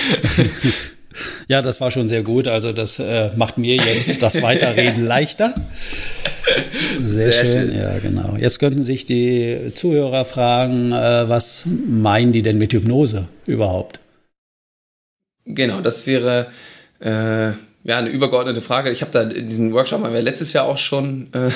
Ja, 1.49 1.63
das 1.63 1.81
war 1.81 1.91
schon 1.91 2.09
sehr 2.09 2.23
gut. 2.23 2.49
Also 2.49 2.73
das 2.73 2.99
äh, 2.99 3.31
macht 3.37 3.59
mir 3.59 3.77
jetzt 3.77 4.21
das 4.23 4.41
Weiterreden 4.43 5.07
leichter. 5.07 5.55
Sehr, 7.05 7.33
sehr 7.33 7.45
schön. 7.45 7.69
schön. 7.71 7.79
Ja, 7.79 7.99
genau. 7.99 8.37
Jetzt 8.37 8.59
könnten 8.59 8.83
sich 8.83 9.07
die 9.07 9.73
Zuhörer 9.75 10.25
fragen, 10.25 10.93
äh, 10.93 11.29
was 11.29 11.67
meinen 11.67 12.33
die 12.33 12.43
denn 12.43 12.59
mit 12.59 12.73
Hypnose 12.73 13.29
überhaupt? 13.47 14.01
Genau, 15.47 15.81
das 15.81 16.07
wäre 16.07 16.47
äh, 17.01 17.53
ja 17.85 17.99
eine 17.99 18.09
übergeordnete 18.09 18.63
Frage. 18.63 18.91
Ich 18.91 19.03
habe 19.03 19.11
da 19.11 19.25
diesen 19.25 19.73
Workshop 19.73 20.03
haben 20.03 20.15
wir 20.15 20.23
letztes 20.23 20.53
Jahr 20.53 20.65
auch 20.65 20.79
schon 20.79 21.29
äh, 21.33 21.51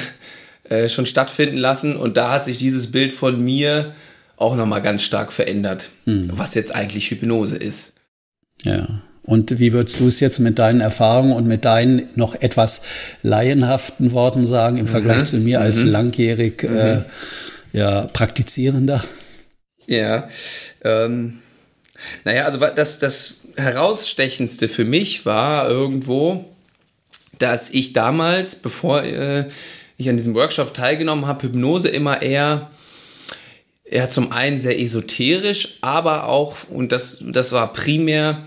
äh, 0.69 0.89
schon 0.89 1.07
stattfinden 1.07 1.57
lassen 1.57 1.97
und 1.97 2.17
da 2.17 2.33
hat 2.33 2.45
sich 2.45 2.59
dieses 2.59 2.91
Bild 2.93 3.13
von 3.13 3.43
mir 3.43 3.95
auch 4.37 4.55
nochmal 4.55 4.83
ganz 4.83 5.03
stark 5.03 5.33
verändert, 5.33 5.89
hm. 6.05 6.31
was 6.35 6.55
jetzt 6.55 6.75
eigentlich 6.75 7.11
Hypnose 7.11 7.57
ist. 7.57 7.95
Ja. 8.63 8.87
Und 9.29 9.59
wie 9.59 9.75
würdest 9.75 10.01
du 10.01 10.07
es 10.07 10.21
jetzt 10.21 10.39
mit 10.39 10.59
deinen 10.59 10.81
Erfahrungen 10.81 11.35
und 11.35 11.47
mit 11.47 11.67
deinen 11.67 12.09
noch 12.15 12.35
etwas 12.41 12.81
laienhaften 13.23 14.13
Worten 14.13 14.47
sagen 14.47 14.79
im 14.79 14.87
mhm. 14.87 14.89
Vergleich 14.89 15.25
zu 15.25 15.37
mir 15.37 15.61
als 15.61 15.81
mhm. 15.81 15.91
langjährig 15.91 16.63
mhm. 16.63 16.77
Äh, 16.79 17.03
ja, 17.75 18.07
Praktizierender? 18.07 19.05
Ja, 19.87 20.31
ähm, 20.83 21.41
naja, 22.25 22.47
also 22.47 22.59
das, 22.75 23.01
das 23.01 23.41
herausstechendste 23.55 24.67
für 24.67 24.87
mich 24.87 25.27
war 25.27 25.69
irgendwo, 25.69 26.47
dass 27.39 27.69
ich 27.69 27.93
damals, 27.93 28.55
bevor 28.55 29.03
äh, 29.03 29.45
ich 29.99 30.09
an 30.09 30.17
diesem 30.17 30.35
Workshop 30.37 30.73
teilgenommen 30.73 31.27
habe, 31.27 31.43
Hypnose 31.43 31.91
immer 31.91 32.23
eher 32.23 32.71
ja, 33.91 34.09
zum 34.09 34.33
einen 34.33 34.57
sehr 34.57 34.81
esoterisch, 34.81 35.77
aber 35.83 36.29
auch, 36.29 36.57
und 36.71 36.93
das, 36.93 37.23
das 37.27 37.53
war 37.53 37.75
primär 37.75 38.47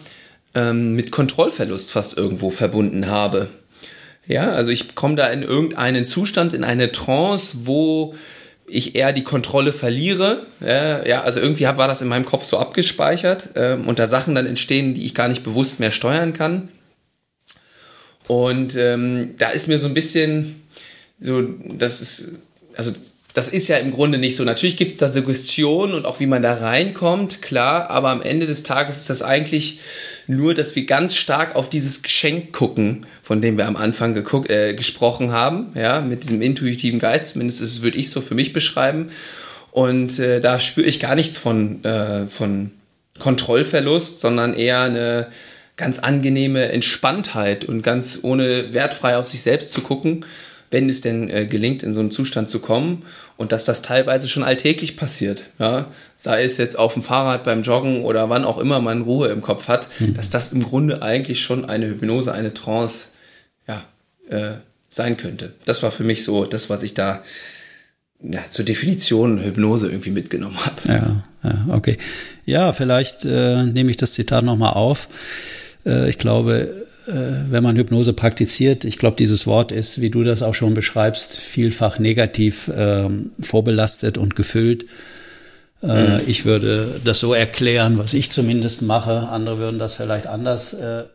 ähm, 0.55 0.95
mit 0.95 1.11
Kontrollverlust 1.11 1.91
fast 1.91 2.17
irgendwo 2.17 2.51
verbunden 2.51 3.07
habe. 3.07 3.49
Ja, 4.27 4.51
also 4.51 4.69
ich 4.69 4.95
komme 4.95 5.15
da 5.15 5.27
in 5.27 5.43
irgendeinen 5.43 6.05
Zustand, 6.05 6.53
in 6.53 6.63
eine 6.63 6.91
Trance, 6.91 7.65
wo 7.65 8.15
ich 8.67 8.95
eher 8.95 9.11
die 9.11 9.23
Kontrolle 9.23 9.73
verliere. 9.73 10.45
Äh, 10.63 11.07
ja, 11.09 11.21
also 11.21 11.39
irgendwie 11.39 11.65
war 11.65 11.87
das 11.87 12.01
in 12.01 12.07
meinem 12.07 12.25
Kopf 12.25 12.45
so 12.45 12.57
abgespeichert 12.57 13.49
ähm, 13.55 13.87
und 13.87 13.99
da 13.99 14.07
Sachen 14.07 14.35
dann 14.35 14.45
entstehen, 14.45 14.93
die 14.93 15.05
ich 15.05 15.15
gar 15.15 15.27
nicht 15.27 15.43
bewusst 15.43 15.79
mehr 15.79 15.91
steuern 15.91 16.33
kann. 16.33 16.69
Und 18.27 18.75
ähm, 18.77 19.35
da 19.37 19.49
ist 19.49 19.67
mir 19.67 19.79
so 19.79 19.87
ein 19.87 19.93
bisschen 19.93 20.61
so, 21.19 21.41
das 21.41 22.01
ist, 22.01 22.35
also 22.75 22.93
das 23.33 23.49
ist 23.49 23.67
ja 23.67 23.77
im 23.77 23.91
Grunde 23.91 24.17
nicht 24.17 24.35
so. 24.35 24.43
Natürlich 24.43 24.77
gibt 24.77 24.91
es 24.91 24.97
da 24.97 25.09
Suggestionen 25.09 25.93
und 25.93 26.05
auch 26.05 26.19
wie 26.19 26.25
man 26.25 26.41
da 26.41 26.53
reinkommt, 26.55 27.41
klar, 27.41 27.89
aber 27.89 28.09
am 28.09 28.21
Ende 28.21 28.45
des 28.45 28.63
Tages 28.63 28.97
ist 28.97 29.09
das 29.09 29.21
eigentlich 29.21 29.79
nur, 30.31 30.53
dass 30.53 30.75
wir 30.75 30.85
ganz 30.85 31.15
stark 31.15 31.55
auf 31.55 31.69
dieses 31.69 32.01
Geschenk 32.01 32.53
gucken, 32.53 33.05
von 33.21 33.41
dem 33.41 33.57
wir 33.57 33.67
am 33.67 33.75
Anfang 33.75 34.13
geguckt, 34.13 34.49
äh, 34.49 34.73
gesprochen 34.73 35.31
haben, 35.31 35.73
ja, 35.75 36.01
mit 36.01 36.23
diesem 36.23 36.41
intuitiven 36.41 36.99
Geist, 36.99 37.33
zumindest 37.33 37.81
würde 37.81 37.97
ich 37.97 38.09
so 38.09 38.21
für 38.21 38.35
mich 38.35 38.53
beschreiben. 38.53 39.11
Und 39.71 40.19
äh, 40.19 40.41
da 40.41 40.59
spüre 40.59 40.87
ich 40.87 40.99
gar 40.99 41.15
nichts 41.15 41.37
von, 41.37 41.83
äh, 41.83 42.27
von 42.27 42.71
Kontrollverlust, 43.19 44.19
sondern 44.19 44.53
eher 44.53 44.81
eine 44.81 45.27
ganz 45.77 45.99
angenehme 45.99 46.71
Entspanntheit 46.71 47.65
und 47.65 47.81
ganz 47.81 48.19
ohne 48.23 48.73
wertfrei 48.73 49.17
auf 49.17 49.27
sich 49.27 49.41
selbst 49.41 49.71
zu 49.71 49.81
gucken 49.81 50.25
wenn 50.71 50.88
es 50.88 51.01
denn 51.01 51.29
äh, 51.29 51.45
gelingt, 51.45 51.84
in 51.84 51.93
so 51.93 51.99
einen 51.99 52.12
Zustand 52.12 52.49
zu 52.49 52.60
kommen 52.60 53.03
und 53.38 53.51
dass 53.51 53.65
das 53.65 53.81
teilweise 53.81 54.27
schon 54.27 54.43
alltäglich 54.43 54.95
passiert. 54.95 55.49
Ja? 55.60 55.88
Sei 56.17 56.43
es 56.43 56.57
jetzt 56.57 56.79
auf 56.79 56.93
dem 56.93 57.03
Fahrrad, 57.03 57.43
beim 57.43 57.62
Joggen 57.62 58.03
oder 58.03 58.29
wann 58.29 58.45
auch 58.45 58.57
immer 58.57 58.79
man 58.79 59.01
Ruhe 59.01 59.27
im 59.27 59.41
Kopf 59.41 59.67
hat, 59.67 59.89
mhm. 59.99 60.15
dass 60.15 60.29
das 60.29 60.53
im 60.53 60.63
Grunde 60.63 61.01
eigentlich 61.01 61.41
schon 61.41 61.65
eine 61.65 61.88
Hypnose, 61.88 62.34
eine 62.34 62.53
Trance 62.53 63.10
ja, 63.67 63.84
äh, 64.29 64.53
sein 64.89 65.17
könnte. 65.17 65.53
Das 65.65 65.84
war 65.84 65.91
für 65.91 66.05
mich 66.05 66.23
so 66.23 66.45
das, 66.45 66.69
was 66.69 66.84
ich 66.84 66.93
da 66.93 67.21
ja, 68.23 68.41
zur 68.49 68.63
Definition 68.63 69.43
Hypnose 69.43 69.89
irgendwie 69.89 70.12
mitgenommen 70.12 70.57
habe. 70.65 70.75
Ja, 70.88 71.23
ja, 71.43 71.65
okay. 71.75 71.97
Ja, 72.45 72.71
vielleicht 72.71 73.25
äh, 73.25 73.63
nehme 73.63 73.91
ich 73.91 73.97
das 73.97 74.13
Zitat 74.13 74.45
nochmal 74.45 74.73
auf. 74.73 75.10
Äh, 75.86 76.10
ich 76.10 76.17
glaube, 76.17 76.73
wenn 77.07 77.63
man 77.63 77.75
Hypnose 77.75 78.13
praktiziert, 78.13 78.85
ich 78.85 78.97
glaube, 78.97 79.17
dieses 79.17 79.47
Wort 79.47 79.71
ist, 79.71 80.01
wie 80.01 80.09
du 80.09 80.23
das 80.23 80.43
auch 80.43 80.53
schon 80.53 80.73
beschreibst, 80.73 81.37
vielfach 81.37 81.99
negativ 81.99 82.67
äh, 82.67 83.09
vorbelastet 83.39 84.17
und 84.17 84.35
gefüllt. 84.35 84.85
Äh, 85.81 86.17
mhm. 86.17 86.21
Ich 86.27 86.45
würde 86.45 87.01
das 87.03 87.19
so 87.19 87.33
erklären, 87.33 87.97
was 87.97 88.13
ich 88.13 88.29
zumindest 88.29 88.83
mache. 88.83 89.29
Andere 89.29 89.57
würden 89.57 89.79
das 89.79 89.95
vielleicht 89.95 90.27
anders. 90.27 90.73
Äh, 90.73 91.05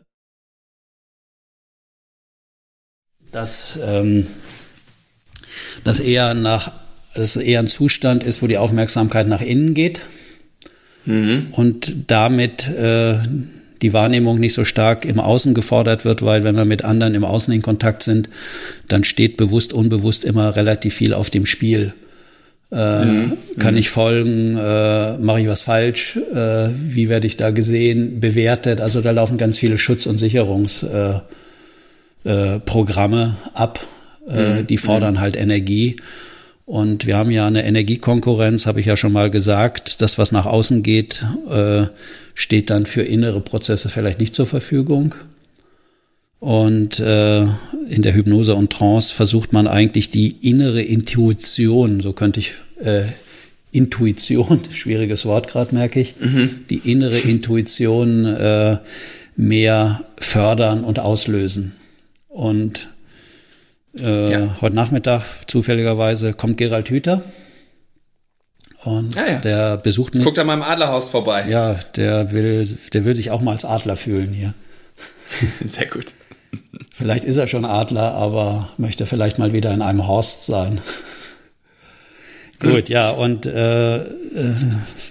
dass 3.31 3.79
ähm, 3.83 4.27
das 5.83 5.99
eher 5.99 6.33
nach, 6.33 6.71
dass 7.13 7.35
eher 7.35 7.59
ein 7.59 7.67
Zustand 7.67 8.23
ist, 8.23 8.41
wo 8.41 8.47
die 8.47 8.57
Aufmerksamkeit 8.57 9.27
nach 9.27 9.41
innen 9.41 9.73
geht 9.73 10.01
mhm. 11.05 11.47
und 11.51 11.93
damit 12.07 12.67
äh, 12.67 13.19
die 13.81 13.93
Wahrnehmung 13.93 14.39
nicht 14.39 14.53
so 14.53 14.65
stark 14.65 15.05
im 15.05 15.19
Außen 15.19 15.53
gefordert 15.53 16.05
wird, 16.05 16.23
weil 16.23 16.43
wenn 16.43 16.55
wir 16.55 16.65
mit 16.65 16.83
anderen 16.83 17.15
im 17.15 17.23
Außen 17.23 17.53
in 17.53 17.61
Kontakt 17.61 18.03
sind, 18.03 18.29
dann 18.87 19.03
steht 19.03 19.37
bewusst, 19.37 19.73
unbewusst 19.73 20.23
immer 20.25 20.55
relativ 20.55 20.95
viel 20.95 21.13
auf 21.13 21.29
dem 21.29 21.45
Spiel. 21.45 21.93
Äh, 22.71 23.05
mhm. 23.05 23.37
Kann 23.59 23.75
mhm. 23.75 23.79
ich 23.79 23.89
folgen? 23.89 24.57
Äh, 24.57 25.17
Mache 25.17 25.41
ich 25.41 25.47
was 25.47 25.61
falsch? 25.61 26.17
Äh, 26.17 26.69
wie 26.73 27.07
werde 27.09 27.27
ich 27.27 27.37
da 27.37 27.51
gesehen, 27.51 28.19
bewertet? 28.19 28.81
Also 28.81 29.01
da 29.01 29.11
laufen 29.11 29.37
ganz 29.37 29.57
viele 29.57 29.77
Schutz- 29.77 30.05
und 30.05 30.17
Sicherungsprogramme 30.17 31.25
äh, 32.25 33.49
äh, 33.49 33.57
ab. 33.57 33.79
Äh, 34.27 34.61
mhm. 34.61 34.67
Die 34.67 34.77
fordern 34.77 35.15
mhm. 35.15 35.19
halt 35.21 35.37
Energie. 35.37 35.95
Und 36.67 37.05
wir 37.05 37.15
haben 37.15 37.31
ja 37.31 37.47
eine 37.47 37.63
Energiekonkurrenz, 37.63 38.65
habe 38.65 38.81
ich 38.81 38.87
ja 38.87 38.97
schon 38.97 39.13
mal 39.13 39.31
gesagt. 39.31 40.01
Das, 40.01 40.17
was 40.17 40.33
nach 40.33 40.45
außen 40.45 40.83
geht, 40.83 41.23
äh, 41.49 41.85
steht 42.33 42.69
dann 42.69 42.85
für 42.85 43.03
innere 43.03 43.39
Prozesse 43.39 43.87
vielleicht 43.87 44.19
nicht 44.19 44.35
zur 44.35 44.47
Verfügung. 44.47 45.15
Und 46.41 46.99
äh, 46.99 47.43
in 47.87 48.01
der 48.01 48.13
Hypnose 48.13 48.53
und 48.53 48.73
Trance 48.73 49.13
versucht 49.13 49.53
man 49.53 49.65
eigentlich 49.65 50.11
die 50.11 50.35
innere 50.41 50.81
Intuition, 50.81 52.01
so 52.01 52.11
könnte 52.11 52.41
ich 52.41 52.55
äh, 52.83 53.03
Intuition, 53.71 54.59
schwieriges 54.69 55.25
Wort 55.25 55.47
gerade 55.47 55.73
merke 55.73 56.01
ich, 56.01 56.15
mhm. 56.19 56.65
die 56.69 56.91
innere 56.91 57.17
Intuition 57.17 58.25
äh, 58.25 58.77
mehr 59.37 60.05
fördern 60.17 60.83
und 60.83 60.99
auslösen. 60.99 61.77
Und 62.27 62.89
äh, 64.01 64.31
ja. 64.31 64.57
Heute 64.61 64.75
Nachmittag 64.75 65.23
zufälligerweise 65.47 66.33
kommt 66.33 66.57
Gerald 66.57 66.89
Hüther. 66.89 67.21
Und 68.83 69.17
ah, 69.17 69.31
ja. 69.31 69.39
der 69.39 69.77
besucht 69.77 70.15
mich. 70.15 70.23
Guckt 70.23 70.39
an 70.39 70.47
meinem 70.47 70.61
Adlerhaus 70.61 71.09
vorbei. 71.09 71.45
Ja, 71.49 71.73
der 71.95 72.31
will, 72.31 72.65
der 72.93 73.03
will 73.05 73.15
sich 73.15 73.31
auch 73.31 73.41
mal 73.41 73.51
als 73.51 73.65
Adler 73.65 73.97
fühlen 73.97 74.31
hier. 74.31 74.53
Sehr 75.65 75.87
gut. 75.87 76.13
Vielleicht 76.91 77.23
ist 77.23 77.37
er 77.37 77.47
schon 77.47 77.65
Adler, 77.65 78.13
aber 78.13 78.69
möchte 78.77 79.05
vielleicht 79.05 79.39
mal 79.39 79.53
wieder 79.53 79.73
in 79.73 79.81
einem 79.81 80.07
Horst 80.07 80.45
sein. 80.45 80.79
Gut, 82.59 82.89
ja, 82.89 83.11
und 83.11 83.45
äh, 83.45 83.97
äh, 83.97 84.05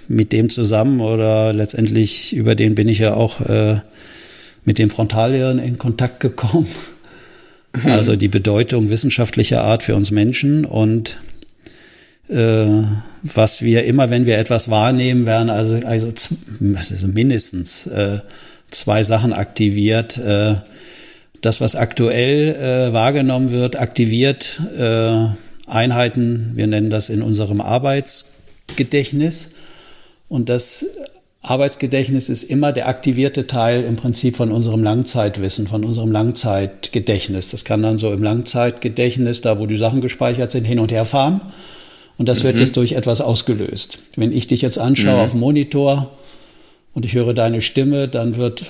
mit 0.09 0.33
dem 0.33 0.49
zusammen 0.49 0.99
oder 0.99 1.53
letztendlich 1.53 2.35
über 2.35 2.55
den 2.55 2.75
bin 2.75 2.89
ich 2.89 2.99
ja 2.99 3.13
auch 3.13 3.39
äh, 3.41 3.79
mit 4.65 4.79
dem 4.79 4.89
Frontalhirn 4.89 5.59
in 5.59 5.77
Kontakt 5.77 6.19
gekommen. 6.19 6.67
Mhm. 7.73 7.91
Also 7.91 8.15
die 8.15 8.27
Bedeutung 8.27 8.89
wissenschaftlicher 8.89 9.63
Art 9.63 9.83
für 9.83 9.95
uns 9.95 10.11
Menschen 10.11 10.65
und 10.65 11.19
äh, 12.29 12.67
was 13.23 13.61
wir 13.61 13.85
immer, 13.85 14.09
wenn 14.09 14.25
wir 14.25 14.37
etwas 14.37 14.69
wahrnehmen, 14.69 15.25
werden 15.25 15.49
also, 15.49 15.75
also, 15.85 16.07
also 16.75 17.07
mindestens 17.07 17.87
äh, 17.87 18.19
zwei 18.69 19.03
Sachen 19.03 19.33
aktiviert. 19.33 20.17
Äh, 20.17 20.55
das, 21.41 21.61
was 21.61 21.75
aktuell 21.75 22.55
äh, 22.55 22.93
wahrgenommen 22.93 23.51
wird, 23.51 23.79
aktiviert 23.79 24.59
äh, 24.77 25.27
Einheiten, 25.67 26.51
wir 26.55 26.67
nennen 26.67 26.89
das 26.89 27.09
in 27.09 27.21
unserem 27.21 27.61
Arbeitsgedächtnis. 27.61 29.51
Und 30.29 30.49
das 30.49 30.85
Arbeitsgedächtnis 31.49 32.27
ist 32.27 32.43
immer 32.43 32.73
der 32.73 32.87
aktivierte 32.87 33.47
Teil 33.47 33.83
im 33.83 33.95
Prinzip 33.95 34.35
von 34.35 34.51
unserem 34.51 34.83
Langzeitwissen, 34.83 35.67
von 35.67 35.85
unserem 35.85 36.11
Langzeitgedächtnis. 36.11 37.51
Das 37.51 37.63
kann 37.63 37.81
dann 37.81 37.97
so 37.97 38.11
im 38.11 38.21
Langzeitgedächtnis, 38.21 39.41
da 39.41 39.57
wo 39.57 39.65
die 39.65 39.77
Sachen 39.77 40.01
gespeichert 40.01 40.51
sind, 40.51 40.65
hin 40.65 40.79
und 40.79 40.91
her 40.91 41.05
fahren. 41.05 41.41
Und 42.17 42.27
das 42.27 42.39
mhm. 42.39 42.47
wird 42.47 42.59
jetzt 42.59 42.75
durch 42.75 42.93
etwas 42.93 43.21
ausgelöst. 43.21 43.99
Wenn 44.15 44.31
ich 44.31 44.47
dich 44.47 44.61
jetzt 44.61 44.77
anschaue 44.77 45.15
mhm. 45.15 45.19
auf 45.19 45.31
dem 45.31 45.39
Monitor 45.39 46.11
und 46.93 47.05
ich 47.05 47.13
höre 47.13 47.33
deine 47.33 47.61
Stimme, 47.61 48.07
dann 48.07 48.35
wird 48.35 48.65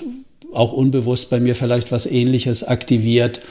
auch 0.54 0.72
unbewusst 0.72 1.30
bei 1.30 1.40
mir 1.40 1.56
vielleicht 1.56 1.92
was 1.92 2.06
Ähnliches 2.06 2.64
aktiviert, 2.64 3.42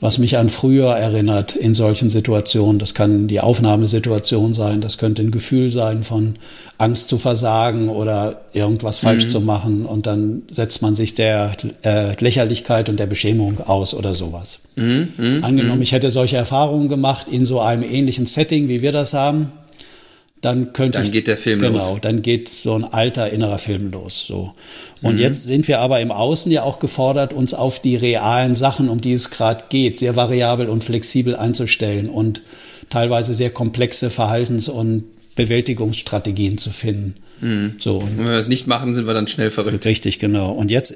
was 0.00 0.18
mich 0.18 0.36
an 0.36 0.48
früher 0.48 0.90
erinnert 0.90 1.56
in 1.56 1.72
solchen 1.72 2.10
Situationen. 2.10 2.78
Das 2.78 2.94
kann 2.94 3.26
die 3.28 3.40
Aufnahmesituation 3.40 4.52
sein, 4.52 4.80
das 4.80 4.98
könnte 4.98 5.22
ein 5.22 5.30
Gefühl 5.30 5.70
sein 5.70 6.02
von 6.02 6.34
Angst 6.78 7.08
zu 7.08 7.16
versagen 7.16 7.88
oder 7.88 8.42
irgendwas 8.52 8.98
falsch 8.98 9.26
mhm. 9.26 9.30
zu 9.30 9.40
machen 9.40 9.86
und 9.86 10.06
dann 10.06 10.42
setzt 10.50 10.82
man 10.82 10.94
sich 10.94 11.14
der 11.14 11.52
äh, 11.84 12.14
Lächerlichkeit 12.20 12.88
und 12.88 12.98
der 12.98 13.06
Beschämung 13.06 13.60
aus 13.60 13.94
oder 13.94 14.14
sowas. 14.14 14.60
Mhm. 14.76 15.08
Mhm. 15.16 15.44
Angenommen, 15.44 15.78
mhm. 15.78 15.82
ich 15.82 15.92
hätte 15.92 16.10
solche 16.10 16.36
Erfahrungen 16.36 16.88
gemacht 16.88 17.26
in 17.30 17.46
so 17.46 17.60
einem 17.60 17.82
ähnlichen 17.84 18.26
Setting, 18.26 18.68
wie 18.68 18.82
wir 18.82 18.92
das 18.92 19.14
haben, 19.14 19.52
dann 20.44 20.72
könnte 20.72 20.98
dann 20.98 21.06
ich, 21.06 21.12
geht 21.12 21.26
der 21.26 21.38
Film 21.38 21.60
genau, 21.60 21.78
los. 21.78 21.88
Genau, 21.88 21.98
dann 22.00 22.22
geht 22.22 22.48
so 22.48 22.74
ein 22.74 22.84
alter 22.84 23.30
innerer 23.30 23.58
Film 23.58 23.90
los. 23.90 24.26
So 24.26 24.52
und 25.00 25.14
mhm. 25.14 25.20
jetzt 25.20 25.44
sind 25.44 25.66
wir 25.68 25.80
aber 25.80 26.00
im 26.00 26.10
Außen 26.10 26.52
ja 26.52 26.62
auch 26.62 26.80
gefordert, 26.80 27.32
uns 27.32 27.54
auf 27.54 27.80
die 27.80 27.96
realen 27.96 28.54
Sachen, 28.54 28.88
um 28.88 29.00
die 29.00 29.12
es 29.12 29.30
gerade 29.30 29.64
geht, 29.70 29.98
sehr 29.98 30.16
variabel 30.16 30.68
und 30.68 30.84
flexibel 30.84 31.34
einzustellen 31.34 32.08
und 32.08 32.42
teilweise 32.90 33.32
sehr 33.32 33.50
komplexe 33.50 34.10
Verhaltens- 34.10 34.68
und 34.68 35.04
Bewältigungsstrategien 35.34 36.58
zu 36.58 36.70
finden. 36.70 37.14
Mhm. 37.40 37.76
So 37.78 37.98
und 37.98 38.18
wenn 38.18 38.26
wir 38.26 38.36
das 38.36 38.48
nicht 38.48 38.66
machen, 38.66 38.92
sind 38.92 39.06
wir 39.06 39.14
dann 39.14 39.28
schnell 39.28 39.50
verrückt. 39.50 39.86
Richtig, 39.86 40.18
genau. 40.18 40.52
Und 40.52 40.70
jetzt 40.70 40.94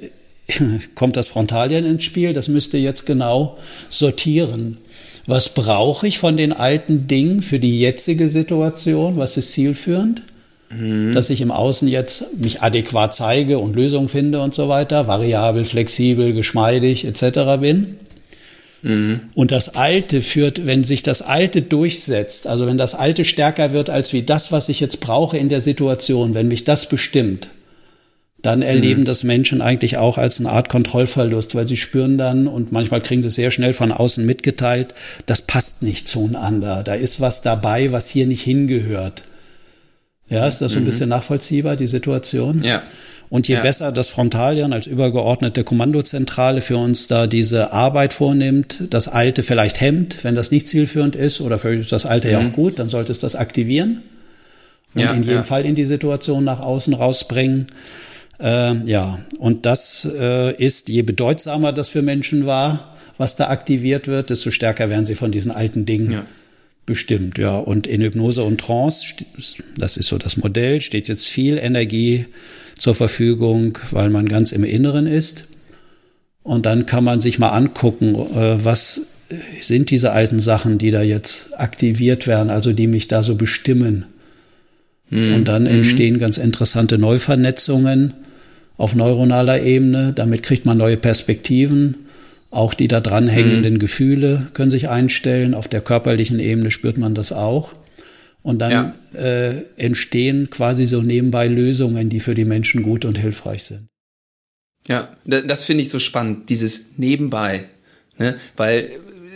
kommt 0.95 1.17
das 1.17 1.29
Frontalien 1.29 1.87
ins 1.87 2.05
Spiel. 2.05 2.35
Das 2.35 2.49
müsste 2.49 2.77
jetzt 2.77 3.07
genau 3.07 3.57
sortieren 3.89 4.79
was 5.27 5.51
brauche 5.51 6.07
ich 6.07 6.19
von 6.19 6.37
den 6.37 6.53
alten 6.53 7.07
Dingen 7.07 7.43
für 7.43 7.59
die 7.59 7.81
jetzige 7.81 8.29
Situation? 8.29 9.17
Was 9.17 9.37
ist 9.37 9.53
zielführend? 9.53 10.23
Mhm. 10.71 11.15
Dass 11.15 11.31
ich 11.31 11.41
im 11.41 11.51
Außen 11.51 11.89
jetzt 11.89 12.39
mich 12.39 12.63
adäquat 12.63 13.15
zeige 13.15 13.59
und 13.59 13.75
Lösungen 13.75 14.09
finde 14.09 14.41
und 14.41 14.55
so 14.55 14.69
weiter, 14.69 15.07
variabel, 15.07 15.65
flexibel, 15.65 16.33
geschmeidig 16.33 17.05
etc. 17.05 17.61
bin. 17.61 17.97
Mhm. 18.83 19.21
Und 19.35 19.51
das 19.51 19.75
Alte 19.75 20.23
führt, 20.23 20.67
wenn 20.67 20.85
sich 20.85 21.03
das 21.03 21.23
Alte 21.23 21.63
durchsetzt, 21.63 22.47
also 22.47 22.67
wenn 22.67 22.79
das 22.79 22.95
Alte 22.95 23.25
stärker 23.25 23.73
wird 23.73 23.91
als 23.91 24.13
wie 24.13 24.23
das, 24.23 24.53
was 24.53 24.69
ich 24.69 24.81
jetzt 24.81 25.01
brauche 25.01 25.37
in 25.37 25.49
der 25.49 25.61
Situation, 25.61 26.35
wenn 26.35 26.49
mich 26.49 26.65
das 26.65 26.89
bestimmt, 26.89 27.49
dann 28.49 28.63
erleben 28.63 29.03
mhm. 29.03 29.05
das 29.05 29.25
Menschen 29.25 29.61
eigentlich 29.61 29.99
auch 29.99 30.17
als 30.17 30.41
eine 30.41 30.49
Art 30.49 30.71
Kontrollverlust, 30.71 31.55
weil 31.55 31.69
sie 31.69 31.77
spüren 31.77 32.17
dann 32.17 32.47
und 32.47 32.73
manchmal 32.73 33.03
kriegen 33.03 33.21
sie 33.21 33.29
es 33.29 33.35
sehr 33.35 33.51
schnell 33.51 33.75
von 33.75 33.93
außen 33.93 34.25
mitgeteilt, 34.25 34.95
das 35.27 35.43
passt 35.43 35.83
nicht 35.83 36.09
zueinander. 36.09 36.83
Da 36.83 36.95
ist 36.95 37.21
was 37.21 37.43
dabei, 37.43 37.93
was 37.93 38.09
hier 38.09 38.27
nicht 38.27 38.41
hingehört. 38.41 39.25
Ja, 40.31 40.47
ist 40.47 40.63
das 40.63 40.73
so 40.73 40.79
ein 40.79 40.83
mhm. 40.83 40.87
bisschen 40.87 41.11
nachvollziehbar, 41.11 41.77
die 41.77 41.87
Situation? 41.87 42.63
Ja. 42.63 42.85
Und 43.29 43.49
je 43.49 43.57
ja. 43.57 43.61
besser 43.61 43.93
das 43.93 44.09
Frontalhirn 44.09 44.73
als 44.73 44.87
übergeordnete 44.87 45.63
Kommandozentrale 45.63 46.63
für 46.63 46.79
uns 46.79 47.07
da 47.07 47.27
diese 47.27 47.75
Arbeit 47.75 48.15
vornimmt, 48.15 48.85
das 48.89 49.09
Alte 49.09 49.43
vielleicht 49.43 49.79
hemmt, 49.83 50.25
wenn 50.25 50.35
das 50.35 50.51
nicht 50.51 50.67
zielführend 50.67 51.17
ist, 51.17 51.43
oder 51.43 51.59
vielleicht 51.59 51.83
ist 51.83 51.93
das 51.93 52.07
Alte 52.07 52.29
mhm. 52.29 52.33
ja 52.33 52.41
auch 52.41 52.53
gut, 52.53 52.79
dann 52.79 52.89
sollte 52.89 53.13
es 53.13 53.19
das 53.19 53.37
aktivieren 53.37 54.01
und 54.95 55.03
ja, 55.03 55.13
in 55.13 55.23
jedem 55.23 55.37
ja. 55.37 55.43
Fall 55.43 55.67
in 55.67 55.75
die 55.75 55.85
Situation 55.85 56.45
nach 56.45 56.61
außen 56.61 56.95
rausbringen. 56.95 57.67
Äh, 58.40 58.85
ja, 58.85 59.18
und 59.38 59.66
das 59.66 60.09
äh, 60.11 60.55
ist, 60.55 60.88
je 60.88 61.03
bedeutsamer 61.03 61.72
das 61.72 61.88
für 61.88 62.03
Menschen 62.03 62.46
war, 62.46 62.96
was 63.16 63.37
da 63.37 63.48
aktiviert 63.48 64.07
wird, 64.07 64.31
desto 64.31 64.51
stärker 64.51 64.90
werden 64.90 65.07
sie 65.07 65.16
von 65.16 65.33
diesen 65.33 65.51
alten 65.51 65.87
Dingen 65.87 66.11
ja. 66.11 66.27
bestimmt. 66.87 67.37
Ja, 67.38 67.57
und 67.59 67.87
in 67.87 68.01
Hypnose 68.01 68.44
und 68.44 68.61
Trance, 68.61 69.07
das 69.77 69.96
ist 69.96 70.09
so 70.09 70.18
das 70.18 70.37
Modell, 70.37 70.81
steht 70.81 71.09
jetzt 71.09 71.27
viel 71.27 71.59
Energie 71.59 72.27
zur 72.79 72.94
Verfügung, 72.94 73.77
weil 73.90 74.09
man 74.11 74.29
ganz 74.29 74.53
im 74.53 74.62
Inneren 74.62 75.07
ist. 75.07 75.48
Und 76.44 76.64
dann 76.64 76.87
kann 76.87 77.03
man 77.03 77.20
sich 77.20 77.40
mal 77.40 77.51
angucken, 77.51 78.14
äh, 78.14 78.64
was 78.64 79.03
sind 79.61 79.90
diese 79.90 80.12
alten 80.12 80.40
Sachen, 80.40 80.79
die 80.79 80.90
da 80.90 81.03
jetzt 81.03 81.59
aktiviert 81.59 82.27
werden, 82.27 82.51
also 82.51 82.72
die 82.72 82.87
mich 82.87 83.09
da 83.09 83.22
so 83.22 83.35
bestimmen. 83.35 84.07
Mhm. 85.11 85.35
Und 85.35 85.44
dann 85.46 85.66
entstehen 85.66 86.14
mhm. 86.14 86.20
ganz 86.20 86.38
interessante 86.38 86.98
Neuvernetzungen 86.98 88.14
auf 88.79 88.95
neuronaler 88.95 89.62
Ebene. 89.62 90.14
Damit 90.14 90.43
kriegt 90.43 90.64
man 90.64 90.79
neue 90.79 90.97
Perspektiven. 90.97 92.07
Auch 92.51 92.73
die 92.73 92.88
da 92.88 93.01
dranhängenden 93.01 93.75
mhm. 93.75 93.79
Gefühle 93.79 94.47
können 94.55 94.71
sich 94.71 94.88
einstellen. 94.88 95.53
Auf 95.53 95.69
der 95.69 95.83
körperlichen 95.83 96.38
Ebene 96.38 96.71
spürt 96.71 96.97
man 96.97 97.14
das 97.14 97.33
auch. 97.33 97.75
Und 98.43 98.61
dann 98.61 98.71
ja. 98.71 98.95
äh, 99.14 99.64
entstehen 99.77 100.49
quasi 100.49 100.87
so 100.87 101.03
nebenbei 101.03 101.49
Lösungen, 101.49 102.09
die 102.09 102.21
für 102.21 102.35
die 102.35 102.47
Menschen 102.47 102.83
gut 102.83 103.05
und 103.05 103.19
hilfreich 103.19 103.64
sind. 103.64 103.88
Ja, 104.87 105.11
das 105.27 105.64
finde 105.64 105.83
ich 105.83 105.91
so 105.91 105.99
spannend, 105.99 106.49
dieses 106.49 106.97
Nebenbei. 106.97 107.64
Ne? 108.17 108.37
Weil 108.57 108.88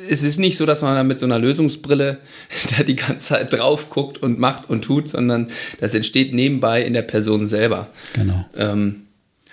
es 0.08 0.22
ist 0.22 0.38
nicht 0.38 0.56
so, 0.56 0.64
dass 0.64 0.80
man 0.80 0.94
da 0.94 1.04
mit 1.04 1.18
so 1.18 1.26
einer 1.26 1.38
Lösungsbrille 1.38 2.18
da 2.76 2.82
die 2.84 2.96
ganze 2.96 3.26
Zeit 3.26 3.52
drauf 3.52 3.90
guckt 3.90 4.18
und 4.18 4.38
macht 4.38 4.70
und 4.70 4.82
tut, 4.82 5.08
sondern 5.08 5.50
das 5.80 5.94
entsteht 5.94 6.32
nebenbei 6.32 6.82
in 6.82 6.94
der 6.94 7.02
Person 7.02 7.46
selber. 7.46 7.90
Genau. 8.14 8.46
Ähm, 8.56 9.02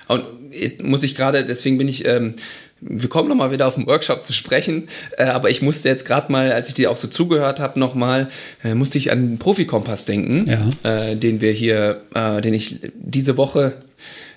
und 0.09 0.25
muss 0.81 1.03
ich 1.03 1.15
gerade, 1.15 1.45
deswegen 1.45 1.77
bin 1.77 1.87
ich, 1.87 2.05
ähm, 2.05 2.33
wir 2.81 3.09
kommen 3.09 3.29
nochmal 3.29 3.51
wieder 3.51 3.67
auf 3.67 3.75
den 3.75 3.85
Workshop 3.85 4.25
zu 4.25 4.33
sprechen, 4.33 4.89
äh, 5.17 5.25
aber 5.25 5.49
ich 5.51 5.61
musste 5.61 5.87
jetzt 5.87 6.03
gerade 6.05 6.31
mal, 6.31 6.51
als 6.51 6.67
ich 6.67 6.73
dir 6.73 6.89
auch 6.89 6.97
so 6.97 7.07
zugehört 7.07 7.59
habe, 7.59 7.79
nochmal, 7.79 8.27
äh, 8.63 8.73
musste 8.73 8.97
ich 8.97 9.11
an 9.11 9.21
den 9.21 9.37
Profikompass 9.37 10.05
denken, 10.05 10.45
ja. 10.49 11.11
äh, 11.11 11.15
den 11.15 11.41
wir 11.41 11.51
hier, 11.51 12.01
äh, 12.15 12.41
den 12.41 12.55
ich 12.55 12.79
diese 12.95 13.37
Woche 13.37 13.75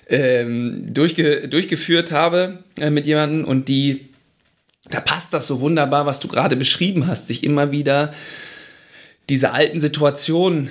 ähm, 0.07 0.93
durchge 0.93 1.47
durchgeführt 1.47 2.11
habe 2.11 2.59
äh, 2.79 2.91
mit 2.91 3.07
jemandem 3.07 3.45
und 3.45 3.67
die, 3.67 4.09
da 4.91 4.99
passt 4.99 5.33
das 5.33 5.47
so 5.47 5.59
wunderbar, 5.59 6.05
was 6.05 6.19
du 6.19 6.27
gerade 6.27 6.55
beschrieben 6.55 7.07
hast, 7.07 7.25
sich 7.27 7.43
immer 7.43 7.71
wieder 7.71 8.13
diese 9.29 9.53
alten 9.53 9.79
Situationen 9.79 10.69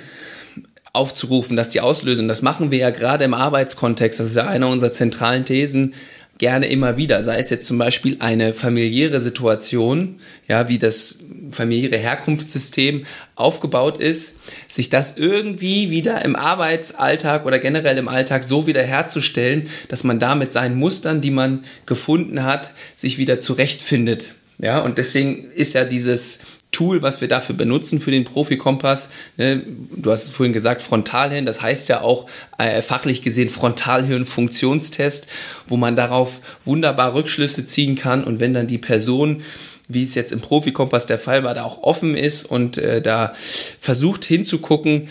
aufzurufen, 0.93 1.57
dass 1.57 1.69
die 1.69 1.81
auslösen. 1.81 2.27
Das 2.27 2.41
machen 2.41 2.71
wir 2.71 2.77
ja 2.77 2.91
gerade 2.91 3.25
im 3.25 3.33
Arbeitskontext. 3.33 4.19
Das 4.19 4.27
ist 4.27 4.35
ja 4.35 4.47
eine 4.47 4.67
unserer 4.67 4.91
zentralen 4.91 5.43
Thesen 5.43 5.93
gerne 6.39 6.67
immer 6.67 6.97
wieder, 6.97 7.23
sei 7.23 7.37
es 7.39 7.49
jetzt 7.49 7.67
zum 7.67 7.77
Beispiel 7.77 8.17
eine 8.19 8.53
familiäre 8.53 9.21
Situation, 9.21 10.19
ja, 10.47 10.67
wie 10.67 10.79
das 10.79 11.19
familiäre 11.51 11.97
Herkunftssystem 11.97 13.05
aufgebaut 13.35 13.99
ist, 13.99 14.37
sich 14.67 14.89
das 14.89 15.15
irgendwie 15.15 15.91
wieder 15.91 16.25
im 16.25 16.35
Arbeitsalltag 16.35 17.45
oder 17.45 17.59
generell 17.59 17.97
im 17.97 18.07
Alltag 18.07 18.43
so 18.43 18.65
wieder 18.65 18.81
herzustellen, 18.81 19.69
dass 19.89 20.03
man 20.03 20.19
da 20.19 20.35
mit 20.35 20.51
seinen 20.51 20.75
Mustern, 20.75 21.21
die 21.21 21.31
man 21.31 21.63
gefunden 21.85 22.43
hat, 22.43 22.71
sich 22.95 23.17
wieder 23.17 23.39
zurechtfindet. 23.39 24.33
Ja, 24.57 24.79
und 24.79 24.97
deswegen 24.97 25.51
ist 25.51 25.73
ja 25.73 25.85
dieses 25.85 26.39
Tool, 26.73 27.01
was 27.01 27.21
wir 27.21 27.29
dafür 27.29 27.55
benutzen 27.55 28.01
für 28.01 28.11
den 28.11 28.25
Profikompass. 28.25 29.09
Ne? 29.37 29.63
Du 29.95 30.11
hast 30.11 30.25
es 30.25 30.29
vorhin 30.31 30.51
gesagt, 30.51 30.81
Frontalhirn, 30.81 31.45
das 31.45 31.61
heißt 31.61 31.87
ja 31.87 32.01
auch 32.01 32.25
äh, 32.57 32.81
fachlich 32.81 33.21
gesehen 33.21 33.47
Frontalhirn-Funktionstest, 33.47 35.27
wo 35.67 35.77
man 35.77 35.95
darauf 35.95 36.41
wunderbar 36.65 37.13
Rückschlüsse 37.13 37.65
ziehen 37.65 37.95
kann 37.95 38.25
und 38.25 38.41
wenn 38.41 38.53
dann 38.53 38.67
die 38.67 38.77
Person 38.77 39.41
wie 39.89 40.03
es 40.03 40.15
jetzt 40.15 40.31
im 40.31 40.39
Profikompass 40.39 41.05
der 41.05 41.19
Fall 41.19 41.43
war, 41.43 41.53
da 41.53 41.63
auch 41.63 41.83
offen 41.83 42.15
ist 42.15 42.45
und 42.45 42.77
äh, 42.77 43.01
da 43.01 43.33
versucht 43.79 44.23
hinzugucken, 44.25 45.09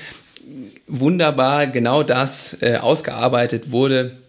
wunderbar 0.86 1.66
genau 1.66 2.02
das 2.02 2.58
äh, 2.60 2.76
ausgearbeitet 2.76 3.70
wurde, 3.70 4.21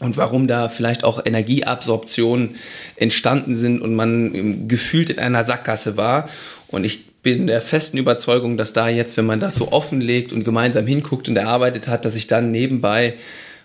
und 0.00 0.16
warum 0.16 0.46
da 0.46 0.68
vielleicht 0.68 1.04
auch 1.04 1.24
Energieabsorptionen 1.24 2.56
entstanden 2.96 3.54
sind 3.54 3.80
und 3.80 3.94
man 3.94 4.68
gefühlt 4.68 5.10
in 5.10 5.18
einer 5.18 5.44
Sackgasse 5.44 5.96
war. 5.96 6.28
Und 6.68 6.84
ich 6.84 7.06
bin 7.22 7.46
der 7.46 7.60
festen 7.60 7.98
Überzeugung, 7.98 8.56
dass 8.56 8.72
da 8.72 8.88
jetzt, 8.88 9.16
wenn 9.16 9.26
man 9.26 9.40
das 9.40 9.56
so 9.56 9.72
offenlegt 9.72 10.32
und 10.32 10.44
gemeinsam 10.44 10.86
hinguckt 10.86 11.28
und 11.28 11.36
erarbeitet 11.36 11.88
hat, 11.88 12.04
dass 12.04 12.14
sich 12.14 12.26
dann 12.26 12.52
nebenbei 12.52 13.14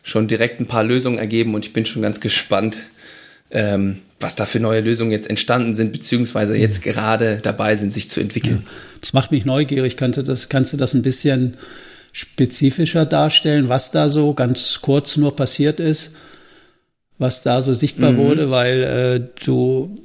schon 0.01 0.27
direkt 0.27 0.59
ein 0.59 0.65
paar 0.65 0.83
Lösungen 0.83 1.17
ergeben 1.17 1.53
und 1.53 1.65
ich 1.65 1.73
bin 1.73 1.85
schon 1.85 2.01
ganz 2.01 2.19
gespannt, 2.19 2.77
ähm, 3.51 3.99
was 4.19 4.35
da 4.35 4.45
für 4.45 4.59
neue 4.59 4.81
Lösungen 4.81 5.11
jetzt 5.11 5.29
entstanden 5.29 5.73
sind, 5.73 5.91
beziehungsweise 5.91 6.57
jetzt 6.57 6.81
gerade 6.81 7.39
dabei 7.41 7.75
sind, 7.75 7.93
sich 7.93 8.09
zu 8.09 8.19
entwickeln. 8.19 8.63
Ja, 8.65 8.71
das 9.01 9.13
macht 9.13 9.31
mich 9.31 9.45
neugierig. 9.45 9.97
Kannst 9.97 10.17
du 10.17 10.23
das, 10.23 10.49
kannst 10.49 10.73
du 10.73 10.77
das 10.77 10.93
ein 10.93 11.03
bisschen 11.03 11.55
spezifischer 12.13 13.05
darstellen, 13.05 13.67
was 13.67 13.91
da 13.91 14.07
so 14.07 14.33
ganz 14.33 14.79
kurz 14.81 15.17
nur 15.17 15.35
passiert 15.35 15.81
ist? 15.81 16.15
was 17.19 17.41
da 17.41 17.61
so 17.61 17.73
sichtbar 17.73 18.13
mhm. 18.13 18.17
wurde, 18.17 18.51
weil 18.51 18.83
äh, 18.83 19.43
du, 19.45 19.97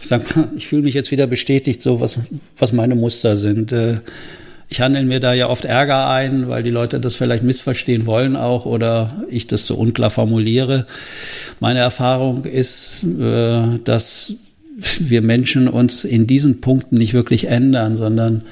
sag 0.00 0.34
mal, 0.36 0.50
ich 0.56 0.66
fühle 0.66 0.82
mich 0.82 0.94
jetzt 0.94 1.10
wieder 1.10 1.26
bestätigt, 1.26 1.82
so 1.82 2.00
was, 2.00 2.18
was 2.58 2.72
meine 2.72 2.94
Muster 2.94 3.36
sind. 3.36 3.72
Äh, 3.72 4.00
ich 4.68 4.80
handle 4.80 5.04
mir 5.04 5.20
da 5.20 5.34
ja 5.34 5.48
oft 5.48 5.66
Ärger 5.66 6.08
ein, 6.08 6.48
weil 6.48 6.62
die 6.62 6.70
Leute 6.70 6.98
das 6.98 7.16
vielleicht 7.16 7.44
missverstehen 7.44 8.06
wollen 8.06 8.34
auch 8.34 8.66
oder 8.66 9.24
ich 9.30 9.46
das 9.46 9.66
so 9.66 9.76
unklar 9.76 10.10
formuliere. 10.10 10.86
Meine 11.60 11.80
Erfahrung 11.80 12.44
ist, 12.44 13.04
äh, 13.04 13.78
dass 13.84 14.34
wir 14.98 15.22
Menschen 15.22 15.68
uns 15.68 16.02
in 16.02 16.26
diesen 16.26 16.60
Punkten 16.60 16.96
nicht 16.96 17.14
wirklich 17.14 17.46
ändern, 17.46 17.94
sondern 17.94 18.42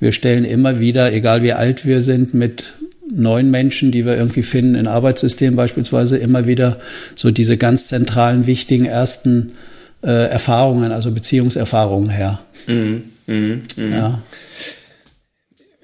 wir 0.00 0.12
stellen 0.12 0.44
immer 0.44 0.80
wieder, 0.80 1.12
egal 1.12 1.42
wie 1.42 1.52
alt 1.52 1.86
wir 1.86 2.00
sind, 2.00 2.34
mit 2.34 2.74
neuen 3.10 3.50
Menschen, 3.50 3.92
die 3.92 4.04
wir 4.04 4.16
irgendwie 4.16 4.42
finden, 4.42 4.74
in 4.74 4.86
Arbeitssystemen 4.86 5.56
beispielsweise, 5.56 6.16
immer 6.16 6.46
wieder 6.46 6.78
so 7.14 7.30
diese 7.30 7.56
ganz 7.56 7.88
zentralen, 7.88 8.46
wichtigen 8.46 8.86
ersten 8.86 9.52
äh, 10.02 10.28
Erfahrungen, 10.28 10.92
also 10.92 11.10
Beziehungserfahrungen 11.10 12.10
her. 12.10 12.40
Mhm, 12.66 13.04
mh, 13.26 13.58
mh. 13.76 13.96
Ja. 13.96 14.22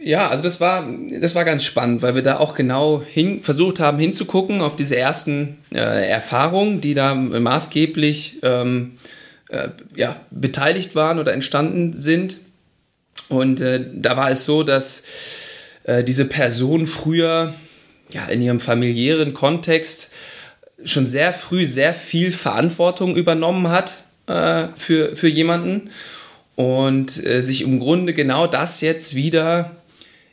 Ja, 0.02 0.28
also 0.30 0.42
das 0.42 0.60
war, 0.60 0.88
das 1.20 1.34
war 1.34 1.44
ganz 1.44 1.62
spannend, 1.62 2.00
weil 2.00 2.14
wir 2.14 2.22
da 2.22 2.38
auch 2.38 2.54
genau 2.54 3.02
hin, 3.06 3.42
versucht 3.42 3.80
haben 3.80 3.98
hinzugucken 3.98 4.62
auf 4.62 4.74
diese 4.74 4.96
ersten 4.96 5.58
äh, 5.74 6.08
Erfahrungen, 6.08 6.80
die 6.80 6.94
da 6.94 7.14
maßgeblich 7.14 8.38
ähm, 8.42 8.92
äh, 9.50 9.68
ja, 9.94 10.16
beteiligt 10.30 10.94
waren 10.94 11.18
oder 11.18 11.34
entstanden 11.34 11.92
sind. 11.92 12.38
Und 13.28 13.60
äh, 13.60 13.84
da 13.92 14.16
war 14.16 14.30
es 14.30 14.44
so, 14.44 14.62
dass 14.62 15.02
äh, 15.84 16.02
diese 16.04 16.24
Person 16.24 16.86
früher 16.86 17.54
ja, 18.12 18.26
in 18.26 18.42
ihrem 18.42 18.60
familiären 18.60 19.34
Kontext 19.34 20.10
schon 20.84 21.06
sehr 21.06 21.32
früh 21.32 21.66
sehr 21.66 21.94
viel 21.94 22.32
Verantwortung 22.32 23.16
übernommen 23.16 23.68
hat 23.68 24.04
äh, 24.26 24.68
für, 24.76 25.14
für 25.14 25.28
jemanden 25.28 25.90
und 26.56 27.24
äh, 27.24 27.42
sich 27.42 27.62
im 27.62 27.80
Grunde 27.80 28.14
genau 28.14 28.46
das 28.46 28.80
jetzt 28.80 29.14
wieder 29.14 29.76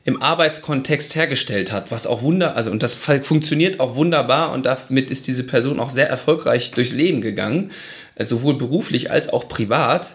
im 0.05 0.21
Arbeitskontext 0.21 1.15
hergestellt 1.15 1.73
hat, 1.73 1.91
was 1.91 2.07
auch 2.07 2.21
wunder, 2.21 2.55
also 2.55 2.71
und 2.71 2.81
das 2.81 2.95
funktioniert 2.95 3.81
auch 3.81 3.95
wunderbar 3.95 4.53
und 4.53 4.65
damit 4.65 5.11
ist 5.11 5.27
diese 5.27 5.43
Person 5.43 5.81
auch 5.81 5.89
sehr 5.89 6.09
erfolgreich 6.09 6.71
durchs 6.71 6.93
Leben 6.93 7.19
gegangen, 7.19 7.71
äh, 8.15 8.25
sowohl 8.25 8.57
beruflich 8.57 9.11
als 9.11 9.27
auch 9.29 9.49
privat. 9.49 10.11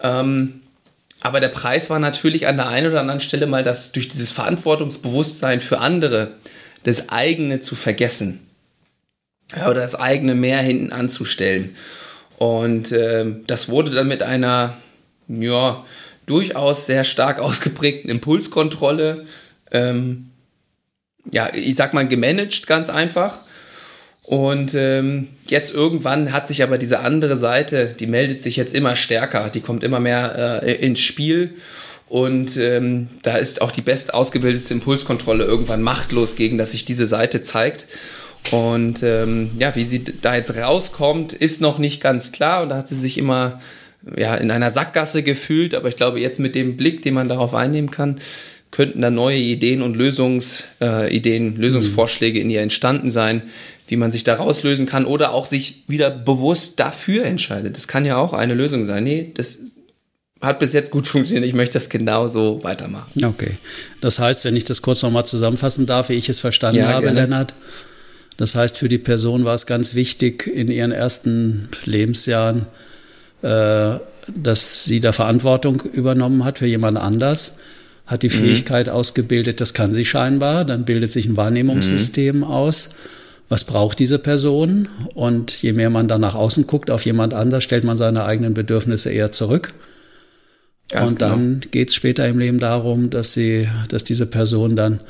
Ähm, 0.00 0.60
aber 1.24 1.40
der 1.40 1.48
Preis 1.48 1.88
war 1.88 1.98
natürlich 1.98 2.46
an 2.46 2.58
der 2.58 2.68
einen 2.68 2.88
oder 2.88 3.00
anderen 3.00 3.20
Stelle 3.20 3.46
mal 3.46 3.62
das 3.62 3.92
durch 3.92 4.08
dieses 4.08 4.30
Verantwortungsbewusstsein 4.30 5.62
für 5.62 5.78
andere 5.78 6.32
das 6.82 7.08
eigene 7.08 7.62
zu 7.62 7.76
vergessen. 7.76 8.46
Oder 9.54 9.80
das 9.80 9.94
eigene 9.94 10.34
mehr 10.34 10.58
hinten 10.58 10.92
anzustellen. 10.92 11.76
Und 12.36 12.92
äh, 12.92 13.24
das 13.46 13.70
wurde 13.70 13.90
dann 13.90 14.06
mit 14.06 14.22
einer, 14.22 14.76
ja, 15.28 15.82
durchaus 16.26 16.84
sehr 16.84 17.04
stark 17.04 17.38
ausgeprägten 17.40 18.10
Impulskontrolle, 18.10 19.24
ähm, 19.70 20.28
ja, 21.32 21.48
ich 21.54 21.74
sag 21.74 21.94
mal, 21.94 22.06
gemanagt 22.06 22.66
ganz 22.66 22.90
einfach. 22.90 23.38
Und 24.24 24.74
ähm, 24.74 25.28
jetzt 25.48 25.74
irgendwann 25.74 26.32
hat 26.32 26.48
sich 26.48 26.62
aber 26.62 26.78
diese 26.78 27.00
andere 27.00 27.36
Seite, 27.36 27.94
die 27.98 28.06
meldet 28.06 28.40
sich 28.40 28.56
jetzt 28.56 28.74
immer 28.74 28.96
stärker, 28.96 29.50
die 29.50 29.60
kommt 29.60 29.84
immer 29.84 30.00
mehr 30.00 30.62
äh, 30.62 30.74
ins 30.76 31.00
Spiel. 31.00 31.50
Und 32.08 32.56
ähm, 32.56 33.08
da 33.22 33.36
ist 33.36 33.60
auch 33.60 33.70
die 33.70 33.82
best 33.82 34.14
ausgebildete 34.14 34.72
Impulskontrolle 34.72 35.44
irgendwann 35.44 35.82
machtlos 35.82 36.36
gegen, 36.36 36.56
dass 36.56 36.70
sich 36.70 36.86
diese 36.86 37.06
Seite 37.06 37.42
zeigt. 37.42 37.86
Und 38.50 39.02
ähm, 39.02 39.50
ja, 39.58 39.74
wie 39.76 39.84
sie 39.84 40.04
da 40.04 40.34
jetzt 40.34 40.56
rauskommt, 40.56 41.34
ist 41.34 41.60
noch 41.60 41.78
nicht 41.78 42.02
ganz 42.02 42.32
klar. 42.32 42.62
Und 42.62 42.70
da 42.70 42.76
hat 42.76 42.88
sie 42.88 42.98
sich 42.98 43.18
immer 43.18 43.60
ja, 44.16 44.34
in 44.36 44.50
einer 44.50 44.70
Sackgasse 44.70 45.22
gefühlt. 45.22 45.74
Aber 45.74 45.88
ich 45.88 45.96
glaube, 45.96 46.20
jetzt 46.20 46.40
mit 46.40 46.54
dem 46.54 46.78
Blick, 46.78 47.02
den 47.02 47.14
man 47.14 47.28
darauf 47.28 47.54
einnehmen 47.54 47.90
kann, 47.90 48.20
könnten 48.70 49.02
da 49.02 49.10
neue 49.10 49.38
Ideen 49.38 49.82
und 49.82 49.96
Lösungsideen, 49.96 51.56
äh, 51.56 51.60
Lösungsvorschläge 51.60 52.40
in 52.40 52.50
ihr 52.50 52.60
entstanden 52.60 53.10
sein, 53.10 53.42
wie 53.86 53.96
man 53.96 54.12
sich 54.12 54.24
da 54.24 54.34
rauslösen 54.34 54.86
kann 54.86 55.04
oder 55.04 55.32
auch 55.32 55.46
sich 55.46 55.84
wieder 55.88 56.10
bewusst 56.10 56.80
dafür 56.80 57.24
entscheidet. 57.24 57.76
Das 57.76 57.88
kann 57.88 58.04
ja 58.04 58.16
auch 58.16 58.32
eine 58.32 58.54
Lösung 58.54 58.84
sein. 58.84 59.04
Nee, 59.04 59.32
das 59.34 59.58
hat 60.40 60.58
bis 60.58 60.72
jetzt 60.72 60.90
gut 60.90 61.06
funktioniert. 61.06 61.46
Ich 61.46 61.54
möchte 61.54 61.74
das 61.74 61.88
genauso 61.88 62.62
weitermachen. 62.62 63.24
Okay. 63.24 63.58
Das 64.00 64.18
heißt, 64.18 64.44
wenn 64.44 64.56
ich 64.56 64.64
das 64.64 64.82
kurz 64.82 65.02
nochmal 65.02 65.26
zusammenfassen 65.26 65.86
darf, 65.86 66.08
wie 66.08 66.14
ich 66.14 66.28
es 66.28 66.38
verstanden 66.38 66.78
ja, 66.78 66.88
habe, 66.88 67.06
gerne. 67.06 67.20
Lennart. 67.20 67.54
Das 68.36 68.54
heißt, 68.54 68.78
für 68.78 68.88
die 68.88 68.98
Person 68.98 69.44
war 69.44 69.54
es 69.54 69.66
ganz 69.66 69.94
wichtig 69.94 70.46
in 70.46 70.68
ihren 70.68 70.90
ersten 70.90 71.68
Lebensjahren, 71.84 72.66
äh, 73.42 73.98
dass 74.34 74.84
sie 74.84 75.00
da 75.00 75.12
Verantwortung 75.12 75.80
übernommen 75.80 76.44
hat 76.44 76.58
für 76.58 76.66
jemand 76.66 76.98
anders, 76.98 77.58
hat 78.06 78.22
die 78.22 78.28
mhm. 78.28 78.32
Fähigkeit 78.32 78.88
ausgebildet, 78.88 79.60
das 79.60 79.72
kann 79.72 79.94
sie 79.94 80.04
scheinbar, 80.04 80.64
dann 80.64 80.84
bildet 80.84 81.10
sich 81.10 81.26
ein 81.26 81.36
Wahrnehmungssystem 81.36 82.38
mhm. 82.38 82.44
aus. 82.44 82.90
Was 83.48 83.64
braucht 83.64 83.98
diese 83.98 84.18
Person? 84.18 84.88
Und 85.14 85.62
je 85.62 85.72
mehr 85.72 85.90
man 85.90 86.08
dann 86.08 86.20
nach 86.20 86.34
außen 86.34 86.66
guckt 86.66 86.90
auf 86.90 87.04
jemand 87.04 87.34
anders, 87.34 87.62
stellt 87.62 87.84
man 87.84 87.98
seine 87.98 88.24
eigenen 88.24 88.54
Bedürfnisse 88.54 89.10
eher 89.10 89.32
zurück. 89.32 89.74
Ganz 90.88 91.12
und 91.12 91.22
dann 91.22 91.60
genau. 91.60 91.70
geht 91.70 91.88
es 91.90 91.94
später 91.94 92.26
im 92.28 92.38
Leben 92.38 92.58
darum, 92.58 93.10
dass 93.10 93.32
sie, 93.32 93.68
dass 93.88 94.04
diese 94.04 94.26
Person 94.26 94.76
dann 94.76 95.00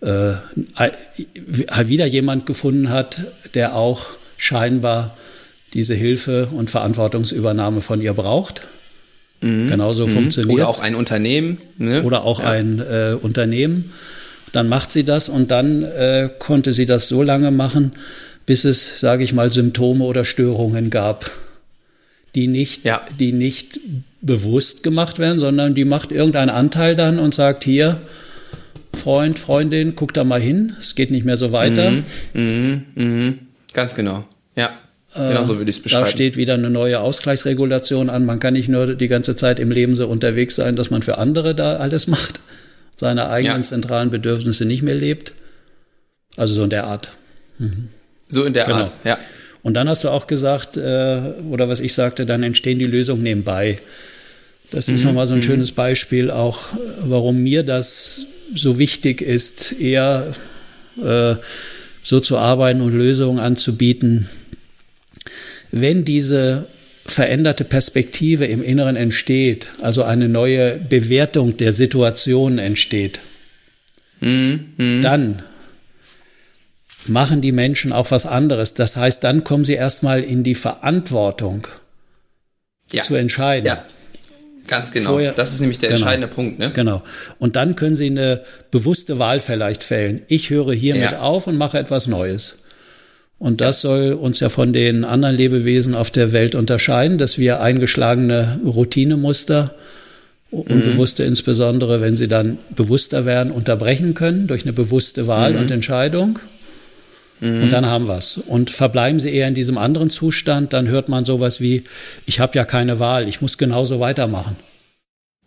äh, 0.00 0.32
halt 0.76 1.88
wieder 1.88 2.06
jemand 2.06 2.46
gefunden 2.46 2.90
hat, 2.90 3.20
der 3.54 3.76
auch 3.76 4.06
scheinbar 4.36 5.16
diese 5.74 5.94
Hilfe 5.94 6.48
und 6.52 6.70
Verantwortungsübernahme 6.70 7.80
von 7.80 8.00
ihr 8.00 8.14
braucht. 8.14 8.62
Mhm. 9.40 9.68
Genauso 9.68 10.06
mhm. 10.06 10.12
funktioniert. 10.12 10.54
Oder 10.54 10.68
auch 10.68 10.80
ein 10.80 10.94
Unternehmen. 10.94 11.58
Ne? 11.78 12.02
Oder 12.02 12.24
auch 12.24 12.40
ja. 12.40 12.50
ein 12.50 12.78
äh, 12.80 13.16
Unternehmen. 13.20 13.92
Dann 14.52 14.68
macht 14.68 14.92
sie 14.92 15.04
das 15.04 15.28
und 15.28 15.50
dann 15.50 15.82
äh, 15.82 16.28
konnte 16.38 16.72
sie 16.72 16.86
das 16.86 17.08
so 17.08 17.22
lange 17.22 17.50
machen, 17.50 17.92
bis 18.46 18.64
es, 18.64 19.00
sage 19.00 19.22
ich 19.24 19.32
mal, 19.32 19.50
Symptome 19.50 20.04
oder 20.04 20.24
Störungen 20.24 20.90
gab, 20.90 21.30
die 22.34 22.48
nicht, 22.48 22.84
ja. 22.84 23.02
die 23.18 23.32
nicht 23.32 23.80
bewusst 24.20 24.82
gemacht 24.82 25.18
werden, 25.18 25.38
sondern 25.38 25.74
die 25.74 25.84
macht 25.84 26.12
irgendein 26.12 26.50
Anteil 26.50 26.96
dann 26.96 27.18
und 27.18 27.34
sagt 27.34 27.64
hier, 27.64 28.00
Freund, 28.96 29.38
Freundin, 29.38 29.94
guck 29.94 30.12
da 30.14 30.24
mal 30.24 30.40
hin, 30.40 30.74
es 30.80 30.94
geht 30.94 31.10
nicht 31.10 31.24
mehr 31.24 31.36
so 31.36 31.52
weiter. 31.52 31.90
Mhm, 31.90 32.84
mh, 32.94 33.04
mh. 33.04 33.34
Ganz 33.72 33.94
genau, 33.94 34.24
ja. 34.56 34.70
Genau 35.12 35.44
so 35.44 35.58
würde 35.58 35.70
ich 35.70 35.78
es 35.78 35.82
beschreiben. 35.82 36.04
Da 36.04 36.10
steht 36.10 36.36
wieder 36.36 36.54
eine 36.54 36.70
neue 36.70 37.00
Ausgleichsregulation 37.00 38.10
an. 38.10 38.24
Man 38.24 38.38
kann 38.38 38.52
nicht 38.52 38.68
nur 38.68 38.94
die 38.94 39.08
ganze 39.08 39.34
Zeit 39.34 39.58
im 39.58 39.72
Leben 39.72 39.96
so 39.96 40.06
unterwegs 40.06 40.54
sein, 40.54 40.76
dass 40.76 40.90
man 40.90 41.02
für 41.02 41.18
andere 41.18 41.56
da 41.56 41.78
alles 41.78 42.06
macht, 42.06 42.40
seine 43.00 43.30
eigenen 43.30 43.62
ja. 43.62 43.62
zentralen 43.62 44.10
Bedürfnisse 44.10 44.66
nicht 44.66 44.82
mehr 44.82 44.94
lebt. 44.94 45.32
Also 46.36 46.52
so 46.54 46.62
in 46.62 46.70
der 46.70 46.84
Art. 46.84 47.12
Mhm. 47.58 47.88
So 48.28 48.44
in 48.44 48.52
der 48.52 48.66
genau. 48.66 48.76
Art, 48.80 48.92
ja. 49.04 49.18
Und 49.62 49.74
dann 49.74 49.88
hast 49.88 50.04
du 50.04 50.10
auch 50.10 50.26
gesagt, 50.26 50.76
äh, 50.76 51.20
oder 51.50 51.68
was 51.68 51.80
ich 51.80 51.94
sagte, 51.94 52.26
dann 52.26 52.42
entstehen 52.42 52.78
die 52.78 52.84
Lösungen 52.84 53.22
nebenbei. 53.22 53.80
Das 54.70 54.88
ist 54.88 55.00
mhm. 55.00 55.08
nochmal 55.08 55.26
so 55.26 55.34
ein 55.34 55.40
mhm. 55.40 55.44
schönes 55.44 55.72
Beispiel 55.72 56.30
auch, 56.30 56.60
warum 57.00 57.42
mir 57.42 57.62
das 57.62 58.26
so 58.54 58.78
wichtig 58.78 59.22
ist, 59.22 59.72
eher 59.72 60.32
äh, 61.02 61.36
so 62.02 62.20
zu 62.20 62.36
arbeiten 62.36 62.82
und 62.82 62.92
Lösungen 62.92 63.40
anzubieten. 63.40 64.28
Wenn 65.70 66.04
diese 66.04 66.66
veränderte 67.12 67.64
Perspektive 67.64 68.46
im 68.46 68.62
Inneren 68.62 68.96
entsteht, 68.96 69.70
also 69.80 70.02
eine 70.02 70.28
neue 70.28 70.76
Bewertung 70.76 71.56
der 71.56 71.72
Situation 71.72 72.58
entsteht, 72.58 73.20
mhm. 74.20 74.72
Mhm. 74.76 75.02
dann 75.02 75.42
machen 77.06 77.40
die 77.40 77.52
Menschen 77.52 77.92
auch 77.92 78.10
was 78.10 78.26
anderes. 78.26 78.74
Das 78.74 78.96
heißt, 78.96 79.24
dann 79.24 79.44
kommen 79.44 79.64
sie 79.64 79.74
erstmal 79.74 80.22
in 80.22 80.42
die 80.42 80.54
Verantwortung 80.54 81.66
ja. 82.92 83.02
zu 83.02 83.14
entscheiden. 83.14 83.66
Ja. 83.66 83.84
Ganz 84.66 84.92
genau. 84.92 85.10
Vorher, 85.10 85.32
das 85.32 85.52
ist 85.52 85.60
nämlich 85.60 85.78
der 85.78 85.88
genau, 85.88 86.02
entscheidende 86.02 86.28
Punkt. 86.28 86.60
Ne? 86.60 86.70
Genau. 86.72 87.02
Und 87.40 87.56
dann 87.56 87.74
können 87.74 87.96
Sie 87.96 88.06
eine 88.06 88.44
bewusste 88.70 89.18
Wahl 89.18 89.40
vielleicht 89.40 89.82
fällen. 89.82 90.22
Ich 90.28 90.50
höre 90.50 90.72
hiermit 90.72 91.10
ja. 91.10 91.20
auf 91.20 91.48
und 91.48 91.56
mache 91.56 91.76
etwas 91.76 92.06
Neues. 92.06 92.59
Und 93.40 93.62
das 93.62 93.80
soll 93.80 94.12
uns 94.12 94.38
ja 94.40 94.50
von 94.50 94.74
den 94.74 95.02
anderen 95.02 95.34
Lebewesen 95.34 95.94
auf 95.94 96.10
der 96.10 96.34
Welt 96.34 96.54
unterscheiden, 96.54 97.16
dass 97.16 97.38
wir 97.38 97.62
eingeschlagene 97.62 98.60
Routinemuster, 98.66 99.74
unbewusste 100.50 101.22
mhm. 101.22 101.30
insbesondere, 101.30 102.02
wenn 102.02 102.16
sie 102.16 102.28
dann 102.28 102.58
bewusster 102.76 103.24
werden, 103.24 103.50
unterbrechen 103.50 104.12
können 104.12 104.46
durch 104.46 104.64
eine 104.64 104.74
bewusste 104.74 105.26
Wahl 105.26 105.54
mhm. 105.54 105.60
und 105.60 105.70
Entscheidung. 105.70 106.38
Mhm. 107.40 107.62
Und 107.62 107.70
dann 107.70 107.86
haben 107.86 108.08
wir's. 108.08 108.36
Und 108.36 108.68
verbleiben 108.68 109.20
sie 109.20 109.34
eher 109.34 109.48
in 109.48 109.54
diesem 109.54 109.78
anderen 109.78 110.10
Zustand, 110.10 110.74
dann 110.74 110.88
hört 110.88 111.08
man 111.08 111.24
sowas 111.24 111.62
wie, 111.62 111.84
ich 112.26 112.40
habe 112.40 112.58
ja 112.58 112.66
keine 112.66 112.98
Wahl, 112.98 113.26
ich 113.26 113.40
muss 113.40 113.56
genauso 113.56 114.00
weitermachen. 114.00 114.56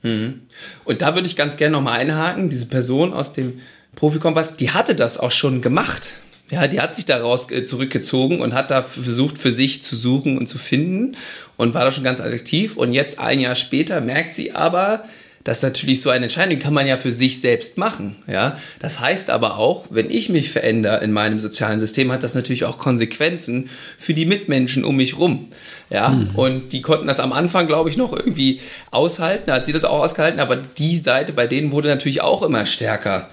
Mhm. 0.02 0.42
Und 0.84 1.04
da 1.04 1.14
würde 1.14 1.28
ich 1.28 1.36
ganz 1.36 1.58
gerne 1.58 1.74
nochmal 1.74 2.00
einhaken, 2.00 2.50
diese 2.50 2.66
Person 2.66 3.14
aus 3.14 3.34
dem 3.34 3.60
Profikompass, 3.96 4.58
die 4.58 4.72
hatte 4.72 4.96
das 4.96 5.20
auch 5.20 5.30
schon 5.30 5.62
gemacht. 5.62 6.14
Ja, 6.54 6.68
die 6.68 6.80
hat 6.80 6.94
sich 6.94 7.06
daraus 7.06 7.50
äh, 7.50 7.66
zurückgezogen 7.66 8.40
und 8.40 8.54
hat 8.54 8.70
da 8.70 8.84
versucht, 8.84 9.40
für 9.40 9.52
sich 9.52 9.82
zu 9.82 9.96
suchen 9.96 10.38
und 10.38 10.46
zu 10.46 10.60
finden 10.60 11.18
und 11.58 11.74
war 11.74 11.84
da 11.84 11.92
schon 11.92 12.04
ganz 12.04 12.22
aktiv. 12.22 12.78
Und 12.78 12.94
jetzt 12.94 13.20
ein 13.20 13.40
Jahr 13.40 13.56
später 13.56 14.02
merkt 14.02 14.36
sie 14.36 14.52
aber, 14.52 15.04
das 15.44 15.58
ist 15.58 15.64
natürlich 15.64 16.00
so 16.00 16.12
eine 16.12 16.26
Entscheidung, 16.26 16.52
die 16.52 16.60
kann 16.64 16.76
man 16.76 16.86
ja 16.86 16.96
für 16.96 17.12
sich 17.12 17.42
selbst 17.42 17.80
machen. 17.80 18.18
Ja? 18.28 18.58
Das 18.80 19.00
heißt 19.00 19.32
aber 19.32 19.58
auch, 19.58 19.88
wenn 19.90 20.12
ich 20.12 20.30
mich 20.30 20.52
verändere 20.52 21.04
in 21.04 21.12
meinem 21.12 21.40
sozialen 21.40 21.80
System, 21.80 22.12
hat 22.12 22.22
das 22.22 22.36
natürlich 22.36 22.66
auch 22.66 22.78
Konsequenzen 22.78 23.70
für 23.98 24.14
die 24.14 24.28
Mitmenschen 24.28 24.86
um 24.86 24.96
mich 24.96 25.18
rum. 25.18 25.50
Ja? 25.90 26.10
Mhm. 26.10 26.36
Und 26.36 26.72
die 26.72 26.82
konnten 26.84 27.08
das 27.08 27.20
am 27.20 27.34
Anfang, 27.34 27.66
glaube 27.66 27.90
ich, 27.90 27.98
noch 27.98 28.14
irgendwie 28.14 28.62
aushalten, 28.92 29.46
da 29.48 29.56
hat 29.56 29.66
sie 29.66 29.74
das 29.74 29.86
auch 29.86 30.04
ausgehalten, 30.04 30.40
aber 30.40 30.56
die 30.56 30.98
Seite 30.98 31.34
bei 31.34 31.48
denen 31.48 31.72
wurde 31.72 31.88
natürlich 31.88 32.22
auch 32.22 32.44
immer 32.44 32.68
stärker. 32.68 33.30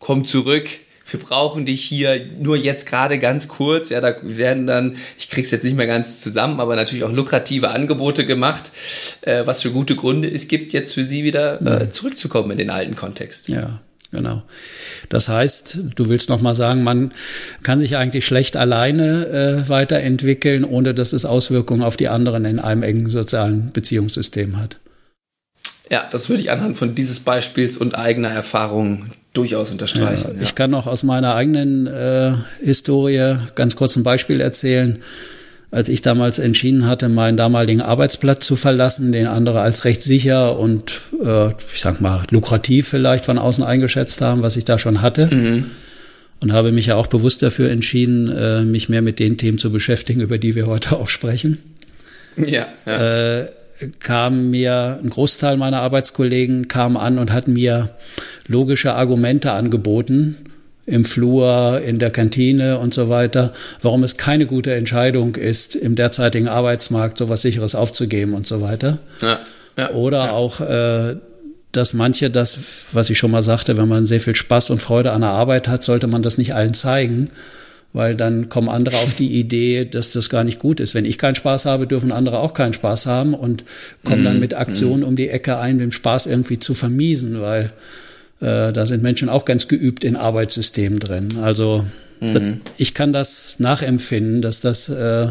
Komm 0.00 0.24
zurück, 0.24 0.68
wir 1.06 1.20
brauchen 1.20 1.66
dich 1.66 1.84
hier 1.84 2.20
nur 2.38 2.56
jetzt 2.56 2.86
gerade 2.86 3.18
ganz 3.18 3.48
kurz. 3.48 3.90
Ja, 3.90 4.00
da 4.00 4.14
werden 4.22 4.66
dann, 4.66 4.96
ich 5.18 5.28
krieg's 5.28 5.50
jetzt 5.50 5.64
nicht 5.64 5.76
mehr 5.76 5.86
ganz 5.86 6.20
zusammen, 6.20 6.60
aber 6.60 6.76
natürlich 6.76 7.04
auch 7.04 7.12
lukrative 7.12 7.70
Angebote 7.70 8.24
gemacht, 8.26 8.72
äh, 9.22 9.46
was 9.46 9.62
für 9.62 9.70
gute 9.70 9.96
Gründe 9.96 10.30
es 10.30 10.48
gibt, 10.48 10.72
jetzt 10.72 10.94
für 10.94 11.04
sie 11.04 11.24
wieder 11.24 11.60
äh, 11.60 11.84
mhm. 11.84 11.90
zurückzukommen 11.90 12.52
in 12.52 12.58
den 12.58 12.70
alten 12.70 12.96
Kontext. 12.96 13.48
Ja. 13.48 13.80
Genau. 14.10 14.44
Das 15.08 15.28
heißt, 15.28 15.78
du 15.96 16.08
willst 16.08 16.28
noch 16.28 16.40
mal 16.40 16.54
sagen, 16.54 16.84
man 16.84 17.12
kann 17.64 17.80
sich 17.80 17.96
eigentlich 17.96 18.24
schlecht 18.24 18.56
alleine 18.56 19.26
äh, 19.26 19.68
weiterentwickeln, 19.68 20.64
ohne 20.64 20.94
dass 20.94 21.12
es 21.12 21.24
Auswirkungen 21.24 21.82
auf 21.82 21.96
die 21.96 22.06
anderen 22.06 22.44
in 22.44 22.60
einem 22.60 22.84
engen 22.84 23.10
sozialen 23.10 23.72
Beziehungssystem 23.72 24.56
hat. 24.56 24.78
Ja, 25.90 26.08
das 26.12 26.28
würde 26.28 26.42
ich 26.42 26.52
anhand 26.52 26.76
von 26.76 26.94
dieses 26.94 27.20
Beispiels 27.20 27.76
und 27.76 27.98
eigener 27.98 28.30
Erfahrung 28.30 29.10
durchaus 29.34 29.70
unterstreichen. 29.70 30.28
Ja, 30.28 30.36
ja. 30.36 30.42
Ich 30.42 30.54
kann 30.54 30.70
noch 30.70 30.86
aus 30.86 31.02
meiner 31.02 31.34
eigenen 31.34 31.86
äh, 31.86 32.32
Historie 32.62 33.36
ganz 33.54 33.76
kurz 33.76 33.96
ein 33.96 34.02
Beispiel 34.02 34.40
erzählen. 34.40 35.02
Als 35.70 35.88
ich 35.88 36.02
damals 36.02 36.38
entschieden 36.38 36.86
hatte, 36.86 37.08
meinen 37.08 37.36
damaligen 37.36 37.80
Arbeitsplatz 37.80 38.46
zu 38.46 38.54
verlassen, 38.54 39.10
den 39.10 39.26
andere 39.26 39.60
als 39.60 39.84
recht 39.84 40.02
sicher 40.02 40.56
und 40.56 41.00
äh, 41.20 41.48
ich 41.48 41.80
sag 41.80 42.00
mal 42.00 42.22
lukrativ 42.30 42.86
vielleicht 42.86 43.24
von 43.24 43.38
außen 43.38 43.64
eingeschätzt 43.64 44.20
haben, 44.20 44.42
was 44.42 44.56
ich 44.56 44.64
da 44.64 44.78
schon 44.78 45.02
hatte. 45.02 45.34
Mhm. 45.34 45.66
Und 46.42 46.52
habe 46.52 46.70
mich 46.72 46.86
ja 46.86 46.96
auch 46.96 47.08
bewusst 47.08 47.42
dafür 47.42 47.70
entschieden, 47.70 48.30
äh, 48.30 48.62
mich 48.62 48.88
mehr 48.88 49.02
mit 49.02 49.18
den 49.18 49.36
Themen 49.36 49.58
zu 49.58 49.72
beschäftigen, 49.72 50.20
über 50.20 50.38
die 50.38 50.54
wir 50.54 50.66
heute 50.66 50.96
auch 50.96 51.08
sprechen. 51.08 51.58
Ja. 52.36 52.68
ja. 52.86 53.40
Äh, 53.40 53.48
kam 54.00 54.50
mir, 54.50 55.00
ein 55.02 55.10
Großteil 55.10 55.56
meiner 55.56 55.80
Arbeitskollegen 55.80 56.68
kam 56.68 56.96
an 56.96 57.18
und 57.18 57.32
hat 57.32 57.48
mir 57.48 57.90
logische 58.46 58.94
Argumente 58.94 59.52
angeboten, 59.52 60.36
im 60.86 61.04
Flur, 61.04 61.80
in 61.84 61.98
der 61.98 62.10
Kantine 62.10 62.78
und 62.78 62.92
so 62.92 63.08
weiter, 63.08 63.54
warum 63.80 64.04
es 64.04 64.16
keine 64.18 64.46
gute 64.46 64.74
Entscheidung 64.74 65.34
ist, 65.34 65.76
im 65.76 65.96
derzeitigen 65.96 66.46
Arbeitsmarkt 66.46 67.16
sowas 67.16 67.42
Sicheres 67.42 67.74
aufzugeben 67.74 68.34
und 68.34 68.46
so 68.46 68.60
weiter. 68.60 68.98
Ja, 69.22 69.38
ja, 69.78 69.90
Oder 69.92 70.26
ja. 70.26 70.30
auch, 70.32 70.60
äh, 70.60 71.16
dass 71.72 71.94
manche 71.94 72.30
das, 72.30 72.58
was 72.92 73.08
ich 73.08 73.18
schon 73.18 73.30
mal 73.30 73.42
sagte, 73.42 73.78
wenn 73.78 73.88
man 73.88 74.06
sehr 74.06 74.20
viel 74.20 74.36
Spaß 74.36 74.70
und 74.70 74.80
Freude 74.80 75.12
an 75.12 75.22
der 75.22 75.30
Arbeit 75.30 75.68
hat, 75.68 75.82
sollte 75.82 76.06
man 76.06 76.22
das 76.22 76.38
nicht 76.38 76.54
allen 76.54 76.74
zeigen 76.74 77.30
weil 77.94 78.16
dann 78.16 78.48
kommen 78.48 78.68
andere 78.68 78.96
auf 78.96 79.14
die 79.14 79.38
Idee, 79.38 79.84
dass 79.84 80.12
das 80.12 80.28
gar 80.28 80.42
nicht 80.42 80.58
gut 80.58 80.80
ist. 80.80 80.94
Wenn 80.94 81.04
ich 81.04 81.16
keinen 81.16 81.36
Spaß 81.36 81.64
habe, 81.64 81.86
dürfen 81.86 82.10
andere 82.10 82.40
auch 82.40 82.52
keinen 82.52 82.72
Spaß 82.72 83.06
haben 83.06 83.34
und 83.34 83.64
kommen 84.02 84.24
dann 84.24 84.34
mhm. 84.34 84.40
mit 84.40 84.52
Aktionen 84.54 85.02
mhm. 85.02 85.08
um 85.08 85.16
die 85.16 85.30
Ecke 85.30 85.58
ein, 85.58 85.78
den 85.78 85.92
Spaß 85.92 86.26
irgendwie 86.26 86.58
zu 86.58 86.74
vermiesen, 86.74 87.40
weil 87.40 87.72
äh, 88.40 88.72
da 88.72 88.84
sind 88.86 89.04
Menschen 89.04 89.28
auch 89.28 89.44
ganz 89.44 89.68
geübt 89.68 90.04
in 90.04 90.16
Arbeitssystemen 90.16 90.98
drin. 90.98 91.38
Also 91.40 91.86
mhm. 92.20 92.62
ich 92.76 92.94
kann 92.94 93.12
das 93.12 93.54
nachempfinden, 93.58 94.42
dass 94.42 94.60
das 94.60 94.88
äh, 94.88 95.28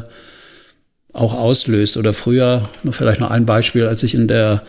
auch 1.11 1.34
auslöst. 1.34 1.97
Oder 1.97 2.14
früher, 2.14 2.70
vielleicht 2.91 3.20
noch 3.20 3.30
ein 3.30 3.45
Beispiel, 3.45 3.88
als 3.88 4.03
ich 4.03 4.16
in 4.16 4.30
der 4.30 4.64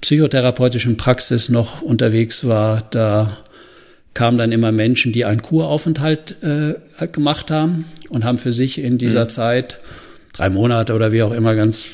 psychotherapeutischen 0.00 0.96
Praxis 0.96 1.48
noch 1.48 1.82
unterwegs 1.82 2.46
war, 2.46 2.84
da 2.92 3.36
kamen 4.14 4.38
dann 4.38 4.52
immer 4.52 4.72
Menschen, 4.72 5.12
die 5.12 5.24
einen 5.24 5.42
Kuraufenthalt 5.42 6.36
äh, 6.42 7.06
gemacht 7.08 7.50
haben 7.50 7.86
und 8.10 8.24
haben 8.24 8.38
für 8.38 8.52
sich 8.52 8.78
in 8.78 8.98
dieser 8.98 9.24
mhm. 9.24 9.28
Zeit 9.30 9.78
drei 10.32 10.50
Monate 10.50 10.94
oder 10.94 11.12
wie 11.12 11.22
auch 11.22 11.32
immer 11.32 11.54
ganz 11.54 11.86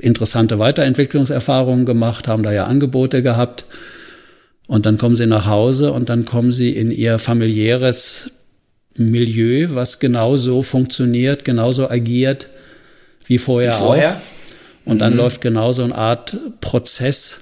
interessante 0.00 0.58
Weiterentwicklungserfahrungen 0.58 1.86
gemacht, 1.86 2.28
haben 2.28 2.42
da 2.42 2.52
ja 2.52 2.64
Angebote 2.64 3.22
gehabt. 3.22 3.64
Und 4.66 4.84
dann 4.84 4.98
kommen 4.98 5.16
sie 5.16 5.26
nach 5.26 5.46
Hause 5.46 5.92
und 5.92 6.08
dann 6.08 6.24
kommen 6.24 6.52
sie 6.52 6.70
in 6.70 6.90
ihr 6.90 7.18
familiäres 7.18 8.32
Milieu, 8.94 9.68
was 9.70 10.00
genauso 10.00 10.62
funktioniert, 10.62 11.44
genauso 11.44 11.88
agiert 11.88 12.48
wie 13.26 13.38
vorher, 13.38 13.74
wie 13.74 13.78
vorher? 13.78 14.16
auch. 14.16 14.90
Und 14.90 15.00
dann 15.00 15.14
mhm. 15.14 15.18
läuft 15.18 15.40
genauso 15.40 15.82
eine 15.82 15.94
Art 15.94 16.36
Prozess. 16.60 17.40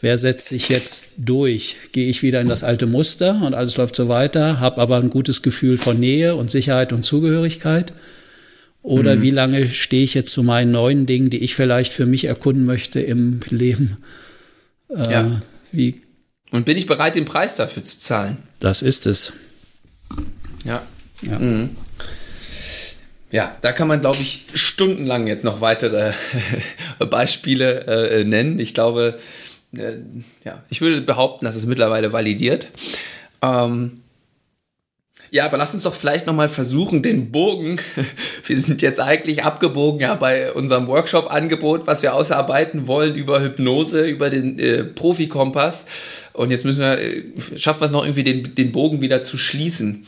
Wer 0.00 0.16
setzt 0.18 0.48
sich 0.48 0.68
jetzt 0.68 1.06
durch? 1.16 1.76
Gehe 1.92 2.08
ich 2.08 2.22
wieder 2.22 2.40
in 2.40 2.48
das 2.48 2.62
alte 2.62 2.86
Muster 2.86 3.40
und 3.42 3.54
alles 3.54 3.76
läuft 3.76 3.96
so 3.96 4.08
weiter, 4.08 4.60
habe 4.60 4.80
aber 4.80 4.96
ein 4.96 5.10
gutes 5.10 5.42
Gefühl 5.42 5.76
von 5.76 6.00
Nähe 6.00 6.36
und 6.36 6.50
Sicherheit 6.50 6.92
und 6.92 7.04
Zugehörigkeit? 7.04 7.92
Oder 8.82 9.16
mhm. 9.16 9.22
wie 9.22 9.30
lange 9.30 9.68
stehe 9.68 10.04
ich 10.04 10.14
jetzt 10.14 10.32
zu 10.32 10.42
meinen 10.42 10.70
neuen 10.70 11.06
Dingen, 11.06 11.28
die 11.28 11.38
ich 11.38 11.54
vielleicht 11.54 11.92
für 11.92 12.06
mich 12.06 12.24
erkunden 12.24 12.64
möchte 12.64 13.00
im 13.00 13.40
Leben? 13.50 13.98
Äh, 14.88 15.12
ja. 15.12 15.42
Wie 15.70 16.02
und 16.50 16.64
bin 16.66 16.76
ich 16.76 16.86
bereit, 16.86 17.14
den 17.14 17.24
Preis 17.24 17.56
dafür 17.56 17.84
zu 17.84 17.98
zahlen? 17.98 18.38
Das 18.58 18.82
ist 18.82 19.06
es. 19.06 19.32
Ja. 20.64 20.82
Ja. 21.22 21.38
Mhm. 21.38 21.76
Ja, 23.30 23.56
da 23.60 23.70
kann 23.70 23.86
man, 23.86 24.00
glaube 24.00 24.18
ich, 24.20 24.46
stundenlang 24.54 25.28
jetzt 25.28 25.44
noch 25.44 25.60
weitere 25.60 26.12
Beispiele 27.10 27.84
äh, 27.86 28.24
nennen. 28.24 28.58
Ich 28.58 28.74
glaube, 28.74 29.20
äh, 29.76 29.98
ja, 30.44 30.62
ich 30.68 30.80
würde 30.80 31.00
behaupten, 31.00 31.44
dass 31.44 31.56
es 31.56 31.66
mittlerweile 31.66 32.12
validiert. 32.12 32.68
Ähm, 33.42 34.00
ja, 35.32 35.44
aber 35.44 35.58
lass 35.58 35.74
uns 35.74 35.84
doch 35.84 35.94
vielleicht 35.94 36.26
nochmal 36.26 36.48
versuchen, 36.48 37.02
den 37.02 37.30
Bogen, 37.30 37.78
wir 38.46 38.60
sind 38.60 38.82
jetzt 38.82 38.98
eigentlich 38.98 39.44
abgebogen 39.44 40.00
ja 40.00 40.14
bei 40.14 40.52
unserem 40.52 40.88
Workshop-Angebot, 40.88 41.86
was 41.86 42.02
wir 42.02 42.14
ausarbeiten 42.14 42.88
wollen 42.88 43.14
über 43.14 43.40
Hypnose, 43.40 44.06
über 44.06 44.28
den 44.28 44.58
äh, 44.58 44.82
Profi-Kompass. 44.84 45.86
Und 46.32 46.50
jetzt 46.50 46.64
müssen 46.64 46.80
wir, 46.80 46.98
äh, 46.98 47.22
schaffen 47.56 47.80
wir 47.80 47.86
es 47.86 47.92
noch 47.92 48.04
irgendwie 48.04 48.24
den, 48.24 48.54
den 48.56 48.72
Bogen 48.72 49.00
wieder 49.00 49.22
zu 49.22 49.38
schließen. 49.38 50.04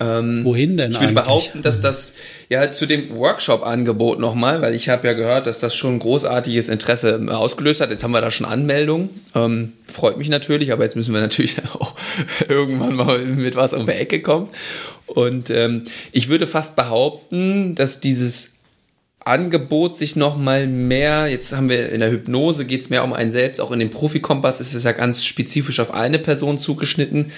Ähm, 0.00 0.44
Wohin 0.44 0.76
denn 0.76 0.90
Ich 0.90 0.96
würde 0.96 1.08
eigentlich? 1.08 1.24
behaupten, 1.24 1.62
dass 1.62 1.80
das 1.80 2.14
ja 2.48 2.72
zu 2.72 2.86
dem 2.86 3.14
Workshop-Angebot 3.14 4.18
nochmal, 4.18 4.62
weil 4.62 4.74
ich 4.74 4.88
habe 4.88 5.06
ja 5.06 5.12
gehört, 5.12 5.46
dass 5.46 5.58
das 5.58 5.74
schon 5.74 5.98
großartiges 5.98 6.68
Interesse 6.68 7.20
ausgelöst 7.28 7.80
hat. 7.80 7.90
Jetzt 7.90 8.02
haben 8.02 8.12
wir 8.12 8.20
da 8.20 8.30
schon 8.30 8.46
Anmeldungen. 8.46 9.10
Ähm, 9.34 9.74
freut 9.86 10.16
mich 10.18 10.28
natürlich, 10.28 10.72
aber 10.72 10.84
jetzt 10.84 10.96
müssen 10.96 11.14
wir 11.14 11.20
natürlich 11.20 11.56
auch 11.78 11.94
irgendwann 12.48 12.96
mal 12.96 13.18
mit 13.18 13.54
was 13.54 13.74
um 13.74 13.86
die 13.86 13.92
Ecke 13.92 14.22
kommen. 14.22 14.48
Und 15.06 15.50
ähm, 15.50 15.84
ich 16.10 16.28
würde 16.28 16.46
fast 16.46 16.74
behaupten, 16.74 17.74
dass 17.74 18.00
dieses 18.00 18.60
Angebot 19.24 19.96
sich 19.96 20.16
nochmal 20.16 20.66
mehr, 20.66 21.28
jetzt 21.28 21.52
haben 21.52 21.68
wir 21.68 21.90
in 21.90 22.00
der 22.00 22.10
Hypnose 22.10 22.64
geht 22.64 22.80
es 22.80 22.90
mehr 22.90 23.04
um 23.04 23.12
einen 23.12 23.30
selbst, 23.30 23.60
auch 23.60 23.70
in 23.70 23.78
dem 23.78 23.90
Profikompass 23.90 24.58
ist 24.58 24.74
es 24.74 24.84
ja 24.84 24.92
ganz 24.92 25.24
spezifisch 25.24 25.78
auf 25.80 25.94
eine 25.94 26.18
Person 26.18 26.58
zugeschnitten 26.58 27.30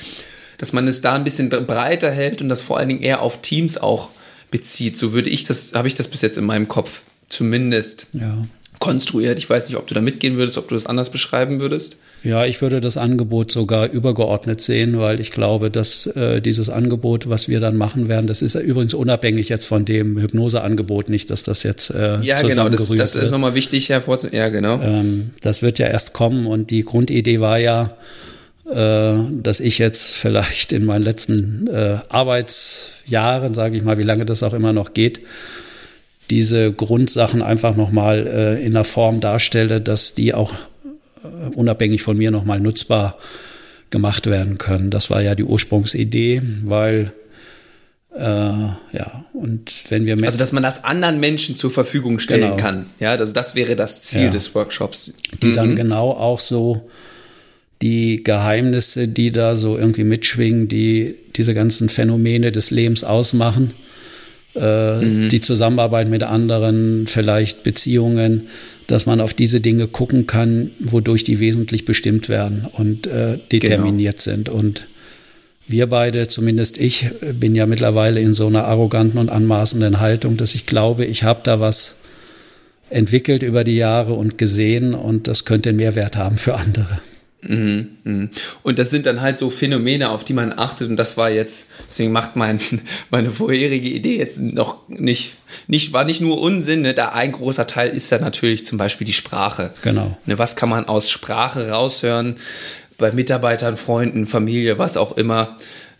dass 0.59 0.73
man 0.73 0.89
es 0.89 1.01
da 1.01 1.15
ein 1.15 1.25
bisschen 1.25 1.49
breiter 1.49 2.11
hält 2.11 2.43
und 2.43 2.49
das 2.49 2.61
vor 2.61 2.79
allen 2.79 2.89
Dingen 2.89 3.03
eher 3.03 3.23
auf 3.23 3.43
Teams 3.43 3.79
auch 3.79 4.09
bezieht. 4.51 4.97
So 4.97 5.13
würde 5.13 5.31
ich 5.31 5.45
das, 5.45 5.73
habe 5.75 5.89
ich 5.89 5.95
das 5.95 6.09
bis 6.09 6.23
jetzt 6.23 6.39
in 6.39 6.47
meinem 6.47 6.69
Kopf 6.69 7.03
zumindest 7.29 8.07
ja. 8.13 8.43
konstruiert. 8.79 9.39
Ich 9.39 9.51
weiß 9.51 9.69
nicht, 9.69 9.79
ob 9.79 9.87
du 9.87 9.95
da 9.95 10.01
mitgehen 10.01 10.37
würdest, 10.37 10.59
ob 10.59 10.69
du 10.69 10.75
das 10.75 10.87
anders 10.87 11.11
beschreiben 11.11 11.61
würdest. 11.61 11.97
Ja, 12.25 12.47
ich 12.47 12.63
würde 12.63 12.81
das 12.81 12.97
Angebot 12.97 13.53
sogar 13.53 13.91
übergeordnet 13.91 14.63
sehen, 14.63 14.99
weil 14.99 15.21
ich 15.21 15.31
glaube, 15.31 15.71
dass 15.71 16.07
äh, 16.07 16.41
dieses 16.41 16.71
Angebot, 16.71 17.29
was 17.29 17.49
wir 17.49 17.61
dann 17.61 17.77
machen 17.77 18.09
werden, 18.09 18.27
das 18.27 18.41
ist 18.41 18.55
übrigens 18.55 18.95
unabhängig 18.95 19.51
jetzt 19.51 19.67
von 19.67 19.85
dem 19.85 20.19
Hypnoseangebot, 20.19 21.11
nicht, 21.11 21.31
dass 21.31 21.43
das 21.43 21.65
jetzt 21.65 21.91
äh, 21.91 22.21
ja 22.23 22.41
genau, 22.41 22.71
das, 22.71 22.89
das 22.89 23.15
ist 23.15 23.31
nochmal 23.31 23.55
wichtig 23.55 23.91
hervorzuheben. 23.91 24.39
Ja 24.39 24.49
genau. 24.49 24.81
Ähm, 24.81 25.31
das 25.43 25.61
wird 25.61 25.79
ja 25.79 25.89
erst 25.89 26.15
kommen 26.15 26.47
und 26.47 26.71
die 26.71 26.83
Grundidee 26.83 27.41
war 27.41 27.59
ja, 27.59 27.95
dass 28.65 29.61
ich 29.61 29.79
jetzt 29.79 30.15
vielleicht 30.15 30.73
in 30.73 30.85
meinen 30.87 31.05
letzten 31.05 31.67
äh, 31.67 31.99
Arbeitsjahren, 32.09 33.53
sage 33.53 33.77
ich 33.77 33.83
mal, 33.83 33.99
wie 33.99 34.05
lange 34.05 34.25
das 34.25 34.43
auch 34.43 34.55
immer 34.55 34.73
noch 34.73 34.95
geht, 34.95 35.21
diese 36.31 36.73
Grundsachen 36.73 37.43
einfach 37.43 37.77
nochmal 37.77 38.27
äh, 38.27 38.65
in 38.65 38.75
einer 38.75 38.85
Form 38.85 39.21
darstelle, 39.21 39.81
dass 39.81 40.15
die 40.15 40.35
auch 40.35 40.55
äh, 41.23 41.55
unabhängig 41.55 42.03
von 42.03 42.17
mir 42.17 42.31
nochmal 42.31 42.61
nutzbar 42.61 43.19
gemacht 43.91 44.27
werden 44.27 44.59
können. 44.59 44.91
Das 44.91 45.11
war 45.11 45.21
ja 45.21 45.35
die 45.35 45.45
Ursprungsidee, 45.45 46.43
weil 46.65 47.13
äh, 48.17 48.23
ja, 48.23 49.25
und 49.33 49.73
wenn 49.89 50.07
wir 50.07 50.17
Also, 50.23 50.39
dass 50.39 50.53
man 50.53 50.63
das 50.63 50.85
anderen 50.85 51.21
Menschen 51.21 51.57
zur 51.57 51.71
Verfügung 51.71 52.19
stellen 52.19 52.43
genau. 52.43 52.57
kann. 52.57 52.87
Ja, 53.01 53.17
das, 53.17 53.33
das 53.33 53.55
wäre 53.55 53.77
das 53.77 54.03
Ziel 54.03 54.25
ja. 54.25 54.31
des 54.31 54.55
Workshops. 54.55 55.13
Die 55.43 55.49
mhm. 55.49 55.55
dann 55.55 55.77
genau 55.77 56.11
auch 56.11 56.41
so 56.41 56.89
die 57.85 58.25
Geheimnisse, 58.25 59.09
die 59.09 59.31
da 59.31 59.59
so 59.59 59.77
irgendwie 59.77 60.05
mitschwingen, 60.05 60.69
die 60.69 61.17
diese 61.37 61.53
ganzen 61.53 61.91
Phänomene 61.91 62.51
des 62.51 62.71
Lebens 62.71 63.05
ausmachen, 63.05 63.75
äh, 64.57 65.05
mhm. 65.05 65.29
die 65.29 65.43
Zusammenarbeit 65.43 66.09
mit 66.09 66.23
anderen, 66.23 67.07
vielleicht 67.07 67.63
Beziehungen, 67.63 68.45
dass 68.87 69.05
man 69.05 69.21
auf 69.21 69.35
diese 69.35 69.61
Dinge 69.61 69.87
gucken 69.87 70.27
kann, 70.27 70.71
wodurch 70.79 71.25
die 71.25 71.41
wesentlich 71.41 71.85
bestimmt 71.85 72.31
werden 72.31 72.67
und 72.73 73.07
äh, 73.07 73.37
determiniert 73.53 74.25
genau. 74.25 74.35
sind. 74.35 74.49
Und 74.49 74.85
wir 75.69 75.87
beide, 75.87 76.27
zumindest 76.27 76.79
ich, 76.79 77.11
bin 77.39 77.55
ja 77.55 77.67
mittlerweile 77.67 78.19
in 78.19 78.33
so 78.33 78.47
einer 78.47 78.65
arroganten 78.65 79.19
und 79.19 79.29
anmaßenden 79.29 80.01
Haltung, 80.01 80.39
dass 80.39 80.55
ich 80.55 80.65
glaube, 80.65 81.05
ich 81.05 81.23
habe 81.23 81.41
da 81.45 81.61
was 81.61 81.97
entwickelt 82.89 83.43
über 83.43 83.63
die 83.63 83.77
Jahre 83.77 84.15
und 84.15 84.39
gesehen 84.39 84.95
und 84.95 85.29
das 85.29 85.45
könnte 85.45 85.69
einen 85.69 85.77
Mehrwert 85.77 86.17
haben 86.17 86.39
für 86.39 86.55
andere. 86.55 87.01
Mhm, 87.47 87.89
mhm. 88.05 88.31
Und 88.63 88.79
das 88.79 88.91
sind 88.91 89.07
dann 89.07 89.21
halt 89.21 89.39
so 89.39 89.51
Phänomene, 89.51 90.11
auf 90.11 90.25
die 90.25 90.33
man 90.33 90.53
achtet. 90.57 90.89
Und 90.89 90.97
das 90.97 91.17
war 91.17 91.31
jetzt, 91.31 91.69
deswegen 91.87 92.13
macht 92.13 92.37
mein, 92.37 92.61
meine 93.11 93.31
vorherige 93.31 93.89
Idee 93.89 94.19
jetzt 94.19 94.41
noch 94.41 94.89
nicht, 94.89 95.37
nicht 95.67 95.93
war 95.93 96.05
nicht 96.05 96.21
nur 96.21 96.41
Unsinn. 96.41 96.83
Ne? 96.83 96.95
Da 96.95 97.11
ein 97.11 97.33
großer 97.33 97.67
Teil 97.67 97.91
ist 97.91 98.11
ja 98.11 98.19
natürlich 98.19 98.65
zum 98.65 98.79
Beispiel 98.79 99.07
die 99.07 99.13
Sprache. 99.13 99.73
Genau. 99.83 100.17
Ne? 100.27 100.39
Was 100.39 100.57
kann 100.57 100.69
man 100.69 100.87
aus 100.87 101.11
Sprache 101.11 101.69
raushören? 101.69 102.37
Bei 102.97 103.13
Mitarbeitern, 103.13 103.77
Freunden, 103.77 104.27
Familie, 104.27 104.79
was 104.79 104.97
auch 104.97 105.17
immer. 105.17 105.57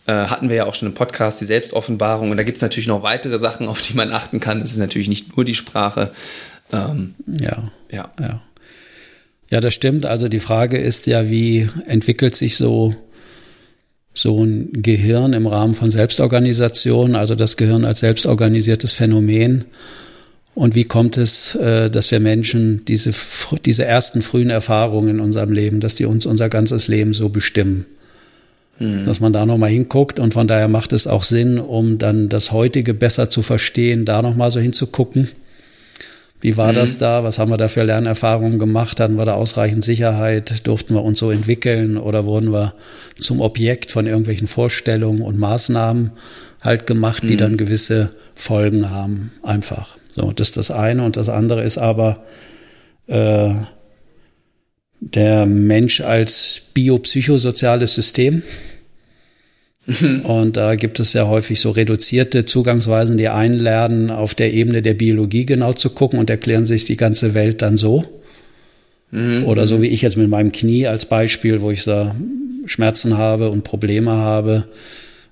Äh, 0.07 0.13
hatten 0.13 0.49
wir 0.49 0.55
ja 0.55 0.65
auch 0.65 0.75
schon 0.75 0.89
im 0.89 0.93
Podcast, 0.93 1.41
die 1.41 1.45
Selbstoffenbarung. 1.45 2.31
Und 2.31 2.37
da 2.37 2.43
gibt 2.43 2.57
es 2.57 2.61
natürlich 2.61 2.87
noch 2.87 3.03
weitere 3.03 3.39
Sachen, 3.39 3.67
auf 3.67 3.81
die 3.81 3.95
man 3.95 4.11
achten 4.11 4.39
kann. 4.39 4.61
Das 4.61 4.71
ist 4.71 4.77
natürlich 4.77 5.09
nicht 5.09 5.35
nur 5.35 5.45
die 5.45 5.55
Sprache. 5.55 6.11
Ähm, 6.71 7.15
ja. 7.27 7.71
Ja. 7.91 8.11
ja. 8.19 8.41
Ja, 9.51 9.61
das 9.61 9.73
stimmt. 9.73 10.05
Also 10.05 10.27
die 10.27 10.39
Frage 10.39 10.77
ist 10.77 11.07
ja, 11.07 11.29
wie 11.29 11.69
entwickelt 11.85 12.35
sich 12.35 12.55
so 12.55 12.95
so 14.17 14.43
ein 14.43 14.81
Gehirn 14.81 15.33
im 15.33 15.45
Rahmen 15.45 15.75
von 15.75 15.91
Selbstorganisation, 15.91 17.15
also 17.15 17.35
das 17.35 17.57
Gehirn 17.57 17.83
als 17.83 17.99
selbstorganisiertes 17.99 18.93
Phänomen. 18.93 19.65
Und 20.53 20.73
wie 20.73 20.85
kommt 20.85 21.17
es, 21.17 21.53
äh, 21.55 21.89
dass 21.89 22.09
wir 22.11 22.21
Menschen 22.21 22.85
diese, 22.85 23.13
diese 23.65 23.83
ersten 23.83 24.21
frühen 24.21 24.49
Erfahrungen 24.49 25.09
in 25.09 25.19
unserem 25.19 25.51
Leben, 25.51 25.81
dass 25.81 25.95
die 25.95 26.05
uns 26.05 26.25
unser 26.25 26.47
ganzes 26.47 26.87
Leben 26.87 27.13
so 27.13 27.27
bestimmen? 27.27 27.85
Hm. 28.77 29.05
Dass 29.05 29.19
man 29.19 29.33
da 29.33 29.45
nochmal 29.45 29.69
hinguckt 29.69 30.17
und 30.17 30.33
von 30.33 30.47
daher 30.47 30.69
macht 30.69 30.93
es 30.93 31.07
auch 31.07 31.23
Sinn, 31.23 31.59
um 31.59 31.97
dann 31.97 32.29
das 32.29 32.53
heutige 32.53 32.93
besser 32.93 33.29
zu 33.29 33.41
verstehen, 33.41 34.05
da 34.05 34.21
nochmal 34.21 34.49
so 34.49 34.61
hinzugucken. 34.61 35.27
Wie 36.45 36.57
war 36.57 36.73
mhm. 36.73 36.75
das 36.75 36.99
da? 36.99 37.23
Was 37.23 37.39
haben 37.39 37.49
wir 37.49 37.57
da 37.57 37.69
für 37.69 37.81
Lernerfahrungen 37.81 38.59
gemacht? 38.59 38.99
Hatten 38.99 39.15
wir 39.15 39.25
da 39.25 39.33
ausreichend 39.33 39.83
Sicherheit? 39.83 40.67
Durften 40.67 40.93
wir 40.93 41.01
uns 41.01 41.17
so 41.17 41.31
entwickeln 41.31 41.97
oder 41.97 42.25
wurden 42.25 42.53
wir 42.53 42.75
zum 43.17 43.41
Objekt 43.41 43.91
von 43.91 44.05
irgendwelchen 44.05 44.45
Vorstellungen 44.45 45.23
und 45.23 45.39
Maßnahmen 45.39 46.11
halt 46.61 46.85
gemacht, 46.85 47.23
die 47.23 47.33
mhm. 47.33 47.37
dann 47.39 47.57
gewisse 47.57 48.11
Folgen 48.35 48.91
haben? 48.91 49.31
Einfach. 49.41 49.97
So, 50.15 50.33
das 50.33 50.49
ist 50.49 50.57
das 50.57 50.69
eine. 50.69 51.03
Und 51.03 51.17
das 51.17 51.29
andere 51.29 51.63
ist 51.63 51.79
aber, 51.79 52.23
äh, 53.07 53.49
der 54.99 55.47
Mensch 55.47 56.01
als 56.01 56.61
biopsychosoziales 56.75 57.95
System. 57.95 58.43
Mhm. 59.85 60.21
Und 60.21 60.57
da 60.57 60.75
gibt 60.75 60.99
es 60.99 61.13
ja 61.13 61.27
häufig 61.27 61.59
so 61.59 61.71
reduzierte 61.71 62.45
Zugangsweisen, 62.45 63.17
die 63.17 63.29
einlernen, 63.29 64.09
auf 64.09 64.35
der 64.35 64.53
Ebene 64.53 64.81
der 64.81 64.95
Biologie 64.95 65.45
genau 65.45 65.73
zu 65.73 65.89
gucken 65.89 66.19
und 66.19 66.29
erklären 66.29 66.65
sich 66.65 66.85
die 66.85 66.97
ganze 66.97 67.33
Welt 67.33 67.61
dann 67.61 67.77
so. 67.77 68.05
Mhm. 69.11 69.45
Oder 69.45 69.67
so 69.67 69.81
wie 69.81 69.87
ich 69.87 70.01
jetzt 70.01 70.17
mit 70.17 70.29
meinem 70.29 70.51
Knie 70.51 70.87
als 70.87 71.05
Beispiel, 71.05 71.61
wo 71.61 71.71
ich 71.71 71.83
so 71.83 72.11
Schmerzen 72.65 73.17
habe 73.17 73.49
und 73.49 73.63
Probleme 73.63 74.11
habe, 74.11 74.65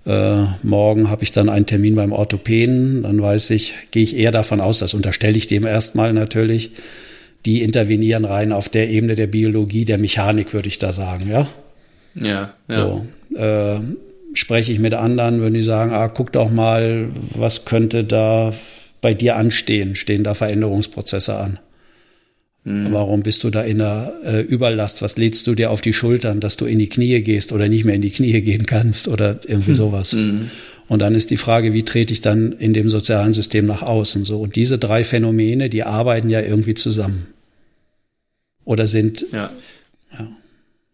Äh, 0.06 0.44
morgen 0.64 1.10
habe 1.10 1.24
ich 1.24 1.32
dann 1.32 1.48
einen 1.48 1.66
Termin 1.66 1.96
beim 1.96 2.12
Orthopäden, 2.12 3.04
dann 3.04 3.22
weiß 3.22 3.52
ich, 3.52 3.74
gehe 3.92 4.04
ich 4.04 4.18
eher 4.18 4.34
davon 4.34 4.60
aus, 4.60 4.80
das 4.80 4.94
unterstelle 4.94 5.38
ich 5.38 5.48
dem 5.48 5.66
erstmal 5.66 6.12
natürlich, 6.12 6.72
die 7.46 7.62
intervenieren 7.64 8.26
rein 8.26 8.52
auf 8.52 8.68
der 8.68 8.90
Ebene 8.90 9.16
der 9.16 9.28
Biologie, 9.28 9.86
der 9.86 9.98
Mechanik, 9.98 10.54
würde 10.54 10.68
ich 10.68 10.78
da 10.78 10.92
sagen, 10.92 11.30
ja. 11.32 11.48
Ja, 12.16 12.54
ja. 12.68 12.86
So, 12.86 13.06
äh, 13.38 13.80
spreche 14.34 14.72
ich 14.72 14.80
mit 14.80 14.94
anderen, 14.94 15.40
würden 15.40 15.54
die 15.54 15.64
sagen, 15.64 15.92
ah, 15.92 16.08
guck 16.08 16.32
doch 16.32 16.52
mal, 16.52 17.10
was 17.36 17.66
könnte 17.66 18.04
da 18.04 18.54
bei 19.02 19.14
dir 19.14 19.36
anstehen? 19.36 19.96
Stehen 19.96 20.24
da 20.24 20.34
Veränderungsprozesse 20.34 21.36
an? 21.36 21.60
Mhm. 22.64 22.94
Warum 22.94 23.24
bist 23.24 23.44
du 23.44 23.50
da 23.50 23.62
in 23.62 23.80
der 23.80 24.14
äh, 24.26 24.42
Überlast? 24.42 25.02
Was 25.02 25.18
lädst 25.18 25.46
du 25.48 25.56
dir 25.56 25.72
auf 25.72 25.82
die 25.82 25.94
Schultern, 25.94 26.40
dass 26.40 26.56
du 26.56 26.66
in 26.66 26.80
die 26.80 26.90
Knie 26.90 27.22
gehst 27.22 27.52
oder 27.52 27.68
nicht 27.68 27.84
mehr 27.84 27.96
in 27.96 28.02
die 28.02 28.12
Knie 28.12 28.42
gehen 28.42 28.66
kannst 28.66 29.08
oder 29.08 29.40
irgendwie 29.46 29.72
hm. 29.72 29.76
sowas? 29.76 30.14
Mhm. 30.14 30.50
Und 30.88 31.00
dann 31.00 31.16
ist 31.16 31.30
die 31.30 31.38
Frage, 31.38 31.74
wie 31.74 31.84
trete 31.84 32.14
ich 32.14 32.22
dann 32.22 32.54
in 32.54 32.74
dem 32.74 32.90
sozialen 32.90 33.34
System 33.34 33.66
nach 33.66 33.82
außen? 33.82 34.26
So 34.26 34.42
und 34.42 34.56
diese 34.56 34.78
drei 34.78 35.04
Phänomene, 35.04 35.70
die 35.70 35.84
arbeiten 35.84 36.30
ja 36.30 36.42
irgendwie 36.42 36.74
zusammen 36.74 37.28
oder 38.66 38.88
sind 38.88 39.26
ja. 39.32 39.50
ja. 40.18 40.28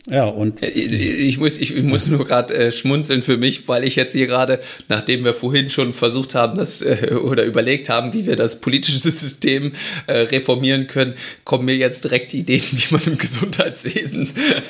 Ja, 0.07 0.25
und 0.25 0.63
ich 0.63 1.37
muss, 1.39 1.57
ich 1.57 1.75
muss 1.83 2.07
nur 2.07 2.25
gerade 2.25 2.53
äh, 2.53 2.71
schmunzeln 2.71 3.21
für 3.21 3.35
mich, 3.35 3.67
weil 3.67 3.83
ich 3.83 3.97
jetzt 3.97 4.13
hier 4.13 4.27
gerade, 4.27 4.59
nachdem 4.87 5.25
wir 5.25 5.33
vorhin 5.33 5.69
schon 5.69 5.91
versucht 5.91 6.35
haben, 6.35 6.57
das 6.57 6.81
äh, 6.81 7.15
oder 7.21 7.43
überlegt 7.43 7.89
haben, 7.89 8.13
wie 8.13 8.25
wir 8.25 8.37
das 8.37 8.61
politische 8.61 8.97
System 8.97 9.73
äh, 10.07 10.19
reformieren 10.19 10.87
können, 10.87 11.15
kommen 11.43 11.65
mir 11.65 11.75
jetzt 11.75 12.05
direkt 12.05 12.33
Ideen, 12.33 12.63
wie 12.71 12.93
man 12.93 13.03
im 13.07 13.17
Gesundheitswesen 13.17 14.29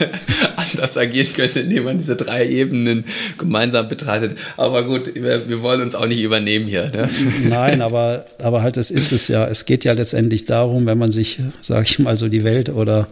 anders 0.56 0.98
agieren 0.98 1.32
könnte, 1.32 1.60
indem 1.60 1.84
man 1.84 2.00
diese 2.00 2.16
drei 2.16 2.50
Ebenen 2.50 3.06
gemeinsam 3.38 3.88
betrachtet. 3.88 4.36
Aber 4.58 4.84
gut, 4.84 5.14
wir, 5.14 5.48
wir 5.48 5.62
wollen 5.62 5.82
uns 5.82 5.94
auch 5.94 6.08
nicht 6.08 6.22
übernehmen 6.22 6.66
hier. 6.66 6.90
Ne? 6.90 7.08
Nein, 7.48 7.84
aber, 7.84 8.26
aber 8.40 8.64
halt, 8.64 8.78
das 8.78 8.90
ist 8.90 9.12
es 9.12 9.28
ja. 9.28 9.48
Es 9.48 9.66
geht 9.66 9.84
ja 9.84 9.94
letztendlich 9.94 10.46
darum, 10.46 10.88
wenn 10.88 10.98
man 10.98 11.12
sich, 11.12 11.40
sage 11.62 11.86
ich 11.86 12.00
mal, 12.00 12.18
so 12.18 12.30
die 12.30 12.44
Welt 12.44 12.70
oder 12.70 13.08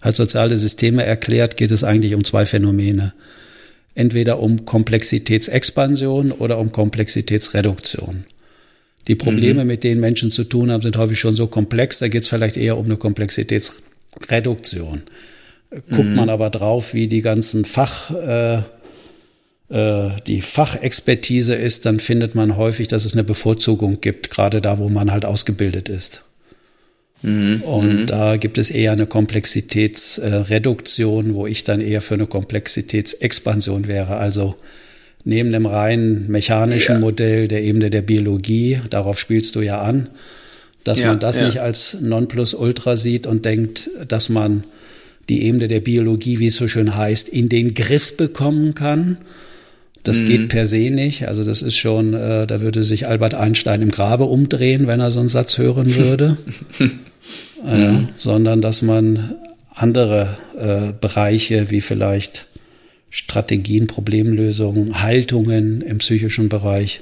als 0.00 0.16
soziale 0.16 0.58
Systeme 0.58 1.04
erklärt, 1.04 1.56
geht 1.56 1.70
es 1.70 1.84
eigentlich 1.84 2.14
um 2.14 2.24
zwei 2.24 2.46
Phänomene. 2.46 3.12
Entweder 3.94 4.40
um 4.40 4.64
Komplexitätsexpansion 4.64 6.32
oder 6.32 6.58
um 6.58 6.72
Komplexitätsreduktion. 6.72 8.24
Die 9.08 9.16
Probleme, 9.16 9.62
mhm. 9.62 9.68
mit 9.68 9.84
denen 9.84 10.00
Menschen 10.00 10.30
zu 10.30 10.44
tun 10.44 10.70
haben, 10.70 10.82
sind 10.82 10.96
häufig 10.96 11.18
schon 11.18 11.34
so 11.34 11.46
komplex, 11.46 11.98
da 11.98 12.08
geht 12.08 12.22
es 12.22 12.28
vielleicht 12.28 12.56
eher 12.56 12.78
um 12.78 12.84
eine 12.84 12.96
Komplexitätsreduktion. 12.96 15.02
Guckt 15.70 16.08
mhm. 16.08 16.14
man 16.14 16.30
aber 16.30 16.50
drauf, 16.50 16.94
wie 16.94 17.08
die 17.08 17.22
ganzen 17.22 17.64
Fach, 17.64 18.10
äh, 18.10 18.62
äh, 19.70 20.10
die 20.26 20.42
Fachexpertise 20.42 21.54
ist, 21.54 21.86
dann 21.86 22.00
findet 22.00 22.34
man 22.34 22.56
häufig, 22.56 22.88
dass 22.88 23.04
es 23.04 23.12
eine 23.12 23.24
Bevorzugung 23.24 24.00
gibt, 24.00 24.30
gerade 24.30 24.60
da, 24.60 24.78
wo 24.78 24.88
man 24.88 25.12
halt 25.12 25.24
ausgebildet 25.24 25.88
ist. 25.88 26.22
Mhm. 27.22 27.62
Und 27.62 28.00
mhm. 28.00 28.06
da 28.06 28.36
gibt 28.36 28.58
es 28.58 28.70
eher 28.70 28.92
eine 28.92 29.06
Komplexitätsreduktion, 29.06 31.34
wo 31.34 31.46
ich 31.46 31.64
dann 31.64 31.80
eher 31.80 32.02
für 32.02 32.14
eine 32.14 32.26
Komplexitätsexpansion 32.26 33.88
wäre. 33.88 34.16
Also 34.16 34.56
neben 35.24 35.52
dem 35.52 35.66
rein 35.66 36.26
mechanischen 36.28 36.94
ja. 36.94 37.00
Modell 37.00 37.46
der 37.48 37.62
Ebene 37.62 37.90
der 37.90 38.00
Biologie, 38.02 38.80
darauf 38.88 39.18
spielst 39.18 39.54
du 39.54 39.60
ja 39.60 39.82
an, 39.82 40.08
dass 40.84 41.00
ja, 41.00 41.08
man 41.08 41.20
das 41.20 41.36
ja. 41.36 41.44
nicht 41.46 41.60
als 41.60 41.98
Nonplusultra 42.00 42.96
sieht 42.96 43.26
und 43.26 43.44
denkt, 43.44 43.90
dass 44.08 44.30
man 44.30 44.64
die 45.28 45.42
Ebene 45.42 45.68
der 45.68 45.80
Biologie, 45.80 46.38
wie 46.38 46.46
es 46.46 46.56
so 46.56 46.68
schön 46.68 46.96
heißt, 46.96 47.28
in 47.28 47.50
den 47.50 47.74
Griff 47.74 48.16
bekommen 48.16 48.74
kann. 48.74 49.18
Das 50.02 50.20
mhm. 50.20 50.26
geht 50.26 50.48
per 50.48 50.66
se 50.66 50.90
nicht. 50.90 51.28
Also 51.28 51.44
das 51.44 51.60
ist 51.60 51.76
schon, 51.76 52.14
äh, 52.14 52.46
da 52.46 52.62
würde 52.62 52.84
sich 52.84 53.06
Albert 53.06 53.34
Einstein 53.34 53.82
im 53.82 53.90
Grabe 53.90 54.24
umdrehen, 54.24 54.86
wenn 54.86 55.00
er 55.00 55.10
so 55.10 55.20
einen 55.20 55.28
Satz 55.28 55.58
hören 55.58 55.94
würde. 55.96 56.38
äh, 57.66 57.92
sondern 58.18 58.60
dass 58.60 58.82
man 58.82 59.36
andere 59.74 60.36
äh, 60.58 60.92
Bereiche 60.98 61.70
wie 61.70 61.80
vielleicht 61.80 62.46
Strategien, 63.10 63.86
Problemlösungen, 63.86 65.02
Haltungen 65.02 65.80
im 65.82 65.98
psychischen 65.98 66.48
Bereich 66.48 67.00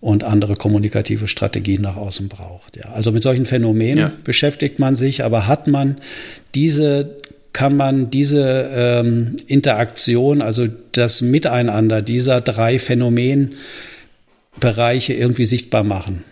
und 0.00 0.22
andere 0.22 0.54
kommunikative 0.54 1.28
Strategien 1.28 1.80
nach 1.80 1.96
außen 1.96 2.28
braucht. 2.28 2.76
Ja, 2.76 2.92
also 2.92 3.10
mit 3.10 3.22
solchen 3.22 3.46
Phänomenen 3.46 3.98
ja. 3.98 4.12
beschäftigt 4.22 4.78
man 4.78 4.96
sich, 4.96 5.24
aber 5.24 5.46
hat 5.46 5.66
man 5.66 5.96
diese, 6.54 7.22
kann 7.54 7.74
man 7.74 8.10
diese 8.10 8.70
ähm, 8.74 9.36
Interaktion, 9.46 10.42
also 10.42 10.68
das 10.92 11.22
Miteinander 11.22 12.02
dieser 12.02 12.42
drei 12.42 12.78
Phänomenbereiche 12.78 13.54
irgendwie 15.14 15.46
sichtbar 15.46 15.84
machen? 15.84 16.22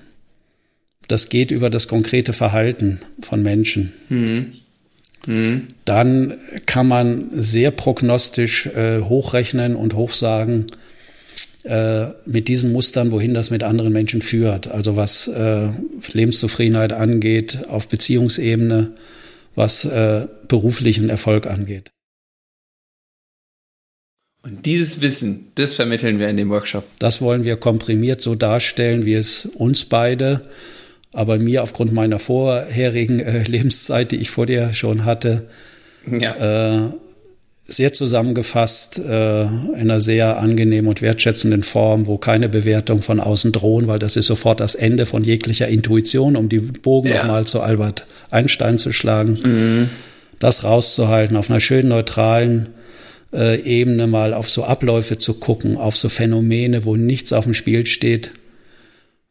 Das 1.09 1.29
geht 1.29 1.51
über 1.51 1.71
das 1.71 1.89
konkrete 1.89 2.33
Verhalten 2.33 3.01
von 3.21 3.43
Menschen. 3.43 3.93
Mhm. 4.09 4.53
Mhm. 5.27 5.69
Dann 5.85 6.35
kann 6.67 6.89
man 6.89 7.31
sehr 7.33 7.71
prognostisch 7.71 8.67
äh, 8.67 9.01
hochrechnen 9.01 9.77
und 9.77 9.95
hochsagen 9.95 10.67
äh, 11.65 12.07
mit 12.27 12.49
diesen 12.49 12.73
Mustern, 12.73 13.13
wohin 13.13 13.35
das 13.35 13.51
mit 13.51 13.63
anderen 13.63 13.93
Menschen 13.93 14.21
führt. 14.23 14.69
Also 14.69 14.97
was 14.97 15.29
äh, 15.29 15.69
Lebenszufriedenheit 16.13 16.93
angeht, 16.93 17.69
auf 17.69 17.89
Beziehungsebene, 17.89 18.93
was 19.55 19.85
äh, 19.85 20.27
beruflichen 20.49 21.09
Erfolg 21.09 21.47
angeht. 21.47 21.91
Und 24.45 24.67
dieses 24.67 25.01
Wissen, 25.01 25.53
das 25.55 25.73
vermitteln 25.73 26.19
wir 26.19 26.29
in 26.29 26.37
dem 26.37 26.51
Workshop. 26.51 26.85
Das 26.99 27.23
wollen 27.23 27.45
wir 27.45 27.57
komprimiert 27.57 28.21
so 28.21 28.35
darstellen, 28.35 29.07
wie 29.07 29.15
es 29.15 29.47
uns 29.47 29.85
beide 29.85 30.49
aber 31.13 31.39
mir 31.39 31.63
aufgrund 31.63 31.93
meiner 31.93 32.19
vorherigen 32.19 33.21
äh, 33.21 33.43
Lebenszeit, 33.47 34.11
die 34.13 34.17
ich 34.17 34.31
vor 34.31 34.47
dir 34.47 34.75
schon 34.75 35.05
hatte, 35.05 35.49
ja. 36.11 36.87
äh, 36.87 36.91
sehr 37.67 37.93
zusammengefasst 37.93 38.99
äh, 38.99 39.43
in 39.43 39.75
einer 39.75 40.01
sehr 40.01 40.39
angenehmen 40.39 40.89
und 40.89 41.01
wertschätzenden 41.01 41.63
Form, 41.63 42.07
wo 42.07 42.19
keine 42.19 42.49
Bewertung 42.49 43.03
von 43.03 43.21
außen 43.21 43.53
drohen, 43.53 43.87
weil 43.87 43.99
das 43.99 44.17
ist 44.17 44.27
sofort 44.27 44.61
das 44.61 44.75
Ende 44.75 45.07
von 45.07 45.25
jeglicher 45.25 45.69
Intuition, 45.69 46.37
um 46.37 46.49
die 46.49 46.59
Bogen 46.59 47.09
ja. 47.09 47.19
nochmal 47.19 47.47
zu 47.47 47.61
Albert 47.61 48.07
Einstein 48.31 48.79
zu 48.79 48.93
schlagen. 48.93 49.39
Mhm. 49.43 49.91
Das 50.39 50.65
rauszuhalten, 50.65 51.37
auf 51.37 51.51
einer 51.51 51.61
schönen 51.61 51.89
neutralen 51.89 52.69
äh, 53.33 53.61
Ebene 53.61 54.07
mal 54.07 54.35
auf 54.35 54.51
so 54.51 54.65
Abläufe 54.65 55.17
zu 55.17 55.35
gucken, 55.35 55.77
auf 55.77 55.97
so 55.97 56.09
Phänomene, 56.09 56.85
wo 56.85 56.97
nichts 56.97 57.33
auf 57.33 57.45
dem 57.45 57.55
Spiel 57.55 57.87
steht. 57.87 58.33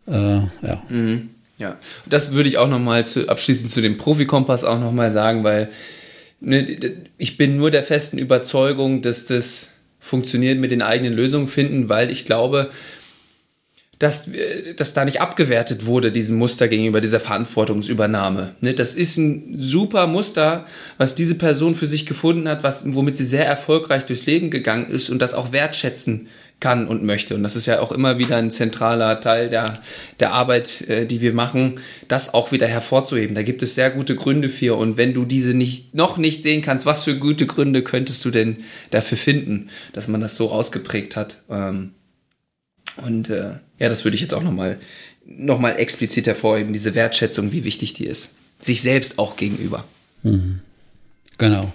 Äh, 0.07 0.13
ja. 0.13 0.81
Mhm. 0.89 1.31
Ja, 1.61 1.77
das 2.07 2.31
würde 2.31 2.49
ich 2.49 2.57
auch 2.57 2.67
nochmal 2.67 3.05
zu, 3.05 3.29
abschließend 3.29 3.69
zu 3.69 3.81
dem 3.81 3.95
Profikompass 3.95 4.63
auch 4.63 4.79
nochmal 4.79 5.11
sagen, 5.11 5.43
weil 5.43 5.69
ne, 6.39 6.75
ich 7.19 7.37
bin 7.37 7.55
nur 7.55 7.69
der 7.69 7.83
festen 7.83 8.17
Überzeugung, 8.17 9.03
dass 9.03 9.25
das 9.25 9.73
funktioniert 9.99 10.57
mit 10.57 10.71
den 10.71 10.81
eigenen 10.81 11.13
Lösungen 11.13 11.47
finden, 11.47 11.87
weil 11.87 12.09
ich 12.09 12.25
glaube, 12.25 12.71
dass, 13.99 14.27
dass 14.75 14.95
da 14.95 15.05
nicht 15.05 15.21
abgewertet 15.21 15.85
wurde, 15.85 16.11
diesem 16.11 16.37
Muster 16.37 16.67
gegenüber 16.67 16.99
dieser 16.99 17.19
Verantwortungsübernahme. 17.19 18.55
Ne, 18.61 18.73
das 18.73 18.95
ist 18.95 19.17
ein 19.17 19.57
super 19.59 20.07
Muster, 20.07 20.65
was 20.97 21.13
diese 21.13 21.35
Person 21.35 21.75
für 21.75 21.85
sich 21.85 22.07
gefunden 22.07 22.49
hat, 22.49 22.63
was, 22.63 22.91
womit 22.95 23.17
sie 23.17 23.25
sehr 23.25 23.45
erfolgreich 23.45 24.07
durchs 24.07 24.25
Leben 24.25 24.49
gegangen 24.49 24.89
ist 24.89 25.11
und 25.11 25.21
das 25.21 25.35
auch 25.35 25.51
wertschätzen 25.51 26.27
kann 26.61 26.87
und 26.87 27.03
möchte. 27.03 27.35
Und 27.35 27.43
das 27.43 27.57
ist 27.57 27.65
ja 27.65 27.81
auch 27.81 27.91
immer 27.91 28.17
wieder 28.17 28.37
ein 28.37 28.51
zentraler 28.51 29.19
Teil 29.19 29.49
der, 29.49 29.81
der 30.21 30.31
Arbeit, 30.31 30.81
äh, 30.87 31.05
die 31.05 31.19
wir 31.19 31.33
machen, 31.33 31.81
das 32.07 32.33
auch 32.33 32.53
wieder 32.53 32.67
hervorzuheben. 32.67 33.35
Da 33.35 33.43
gibt 33.43 33.61
es 33.61 33.75
sehr 33.75 33.91
gute 33.91 34.15
Gründe 34.15 34.47
für. 34.47 34.77
Und 34.77 34.95
wenn 34.95 35.13
du 35.13 35.25
diese 35.25 35.53
nicht, 35.53 35.93
noch 35.93 36.17
nicht 36.17 36.43
sehen 36.43 36.61
kannst, 36.61 36.85
was 36.85 37.03
für 37.03 37.17
gute 37.17 37.45
Gründe 37.45 37.81
könntest 37.81 38.23
du 38.23 38.31
denn 38.31 38.57
dafür 38.91 39.17
finden, 39.17 39.69
dass 39.91 40.07
man 40.07 40.21
das 40.21 40.37
so 40.37 40.51
ausgeprägt 40.51 41.17
hat? 41.17 41.39
Ähm, 41.49 41.91
und 42.97 43.29
äh, 43.29 43.55
ja, 43.79 43.89
das 43.89 44.05
würde 44.05 44.15
ich 44.15 44.21
jetzt 44.21 44.33
auch 44.33 44.43
nochmal 44.43 44.77
noch 45.25 45.59
mal 45.59 45.71
explizit 45.71 46.27
hervorheben, 46.27 46.73
diese 46.73 46.95
Wertschätzung, 46.95 47.51
wie 47.51 47.63
wichtig 47.63 47.93
die 47.93 48.05
ist. 48.05 48.35
Sich 48.59 48.81
selbst 48.81 49.17
auch 49.19 49.35
gegenüber. 49.35 49.85
Mhm. 50.23 50.59
Genau. 51.37 51.73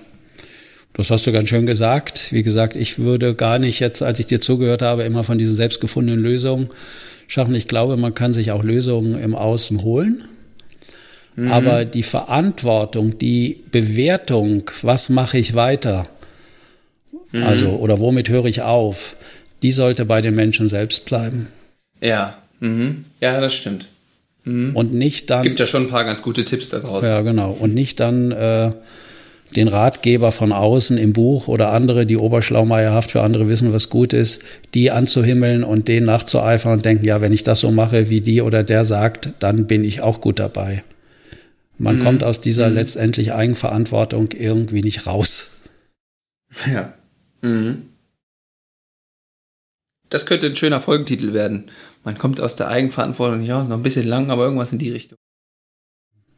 Das 0.97 1.11
hast 1.11 1.27
du 1.27 1.33
ganz 1.33 1.49
schön 1.51 1.67
gesagt. 1.67 2.33
Wie 2.33 2.43
gesagt, 2.43 2.75
ich 2.75 2.99
würde 2.99 3.35
gar 3.35 3.59
nicht 3.59 3.81
jetzt, 3.81 4.03
als 4.03 4.19
ich 4.19 4.27
dir 4.27 4.41
zugehört 4.41 4.81
habe, 4.81 5.03
immer 5.03 5.25
von 5.25 5.37
diesen 5.37 5.55
selbstgefundenen 5.55 6.23
Lösungen 6.23 6.69
schaffen. 7.29 7.55
Ich 7.55 7.69
glaube, 7.69 7.99
man 7.99 8.15
kann 8.15 8.33
sich 8.33 8.51
auch 8.51 8.63
Lösungen 8.63 9.21
im 9.23 9.35
Außen 9.35 9.83
holen. 9.83 10.25
Mhm. 11.35 11.53
Aber 11.53 11.85
die 11.85 12.03
Verantwortung, 12.03 13.19
die 13.19 13.63
Bewertung, 13.71 14.71
was 14.81 15.11
mache 15.11 15.37
ich 15.37 15.55
weiter? 15.55 16.09
Mhm. 17.33 17.43
Also, 17.43 17.69
oder 17.71 18.01
womit 18.01 18.31
höre 18.31 18.47
ich 18.47 18.63
auf? 18.63 19.17
Die 19.63 19.73
sollte 19.73 20.07
bei 20.07 20.23
den 20.23 20.35
Menschen 20.35 20.69
selbst 20.69 21.05
bleiben. 21.05 21.49
Ja, 22.01 22.39
mhm. 22.61 23.05
ja, 23.21 23.39
das 23.41 23.55
stimmt. 23.55 23.89
Mhm. 24.45 24.75
Und 24.75 24.95
nicht 24.95 25.29
dann. 25.29 25.43
Gibt 25.43 25.61
ja 25.61 25.67
schon 25.67 25.85
ein 25.85 25.91
paar 25.91 26.05
ganz 26.05 26.23
gute 26.23 26.45
Tipps 26.45 26.71
daraus. 26.71 27.05
Ja, 27.05 27.21
genau. 27.21 27.51
Und 27.53 27.75
nicht 27.75 28.01
dann, 28.01 28.33
äh, 28.33 28.73
den 29.55 29.69
Ratgeber 29.69 30.33
von 30.33 30.53
außen 30.53 30.99
im 30.99 31.13
Buch 31.13 31.49
oder 31.49 31.73
andere, 31.73 32.05
die 32.05 32.17
oberschlaumeierhaft 32.17 33.13
für 33.13 33.23
andere 33.23 33.49
wissen, 33.49 33.73
was 33.73 33.91
gut 33.91 34.13
ist, 34.13 34.45
die 34.75 34.91
anzuhimmeln 34.91 35.63
und 35.63 35.89
denen 35.89 36.07
nachzueifern 36.07 36.73
und 36.73 36.85
denken, 36.85 37.05
ja, 37.05 37.21
wenn 37.21 37.33
ich 37.33 37.43
das 37.43 37.61
so 37.61 37.71
mache, 37.71 38.09
wie 38.11 38.21
die 38.21 38.43
oder 38.43 38.65
der 38.65 38.85
sagt, 38.85 39.31
dann 39.39 39.67
bin 39.67 39.85
ich 39.85 40.01
auch 40.01 40.21
gut 40.21 40.39
dabei. 40.39 40.83
Man 41.79 41.99
mhm. 41.99 42.05
kommt 42.05 42.25
aus 42.25 42.41
dieser 42.41 42.71
mhm. 42.71 42.75
letztendlich 42.75 43.33
Eigenverantwortung 43.33 44.31
irgendwie 44.33 44.83
nicht 44.83 45.07
raus. 45.07 45.47
Ja. 46.73 46.95
Mhm. 47.43 47.91
Das 50.09 50.27
könnte 50.27 50.47
ein 50.47 50.57
schöner 50.57 50.81
Folgentitel 50.81 51.33
werden. 51.33 51.71
Man 52.05 52.17
kommt 52.17 52.41
aus 52.41 52.57
der 52.57 52.69
Eigenverantwortung 52.69 53.41
nicht 53.41 53.51
raus, 53.51 53.69
noch 53.69 53.77
ein 53.77 53.83
bisschen 53.83 54.07
lang, 54.07 54.31
aber 54.31 54.45
irgendwas 54.45 54.73
in 54.73 54.79
die 54.79 54.91
Richtung. 54.91 55.19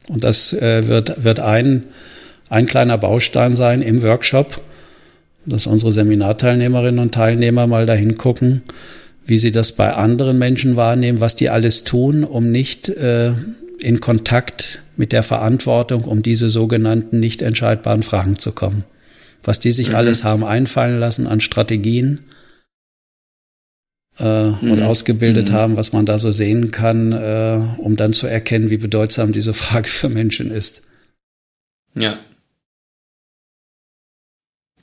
Und 0.07 0.23
das 0.23 0.53
äh, 0.53 0.87
wird, 0.87 1.23
wird 1.23 1.39
ein, 1.39 1.83
ein 2.49 2.65
kleiner 2.65 2.97
Baustein 2.97 3.55
sein 3.55 3.81
im 3.81 4.01
Workshop, 4.01 4.61
dass 5.45 5.67
unsere 5.67 5.91
Seminarteilnehmerinnen 5.91 6.99
und 6.99 7.13
Teilnehmer 7.13 7.67
mal 7.67 7.85
dahin 7.85 8.17
gucken, 8.17 8.63
wie 9.25 9.37
sie 9.37 9.51
das 9.51 9.71
bei 9.71 9.93
anderen 9.93 10.37
Menschen 10.39 10.75
wahrnehmen, 10.75 11.19
was 11.19 11.35
die 11.35 11.49
alles 11.49 11.83
tun, 11.83 12.23
um 12.23 12.51
nicht 12.51 12.89
äh, 12.89 13.33
in 13.79 13.99
Kontakt 13.99 14.81
mit 14.97 15.11
der 15.11 15.23
Verantwortung, 15.23 16.03
um 16.03 16.23
diese 16.23 16.49
sogenannten 16.49 17.19
nicht 17.19 17.41
entscheidbaren 17.41 18.03
Fragen 18.03 18.37
zu 18.37 18.51
kommen. 18.51 18.83
Was 19.43 19.59
die 19.59 19.71
sich 19.71 19.89
mhm. 19.89 19.95
alles 19.95 20.23
haben 20.23 20.43
einfallen 20.43 20.99
lassen 20.99 21.27
an 21.27 21.39
Strategien 21.39 22.19
äh, 24.19 24.49
mhm. 24.49 24.71
und 24.71 24.81
ausgebildet 24.81 25.49
mhm. 25.49 25.53
haben, 25.53 25.77
was 25.77 25.93
man 25.93 26.05
da 26.05 26.19
so 26.19 26.31
sehen 26.31 26.71
kann, 26.71 27.13
äh, 27.13 27.61
um 27.77 27.95
dann 27.95 28.13
zu 28.13 28.27
erkennen, 28.27 28.69
wie 28.69 28.77
bedeutsam 28.77 29.31
diese 29.31 29.53
Frage 29.53 29.87
für 29.87 30.09
Menschen 30.09 30.51
ist. 30.51 30.83
Ja. 31.95 32.19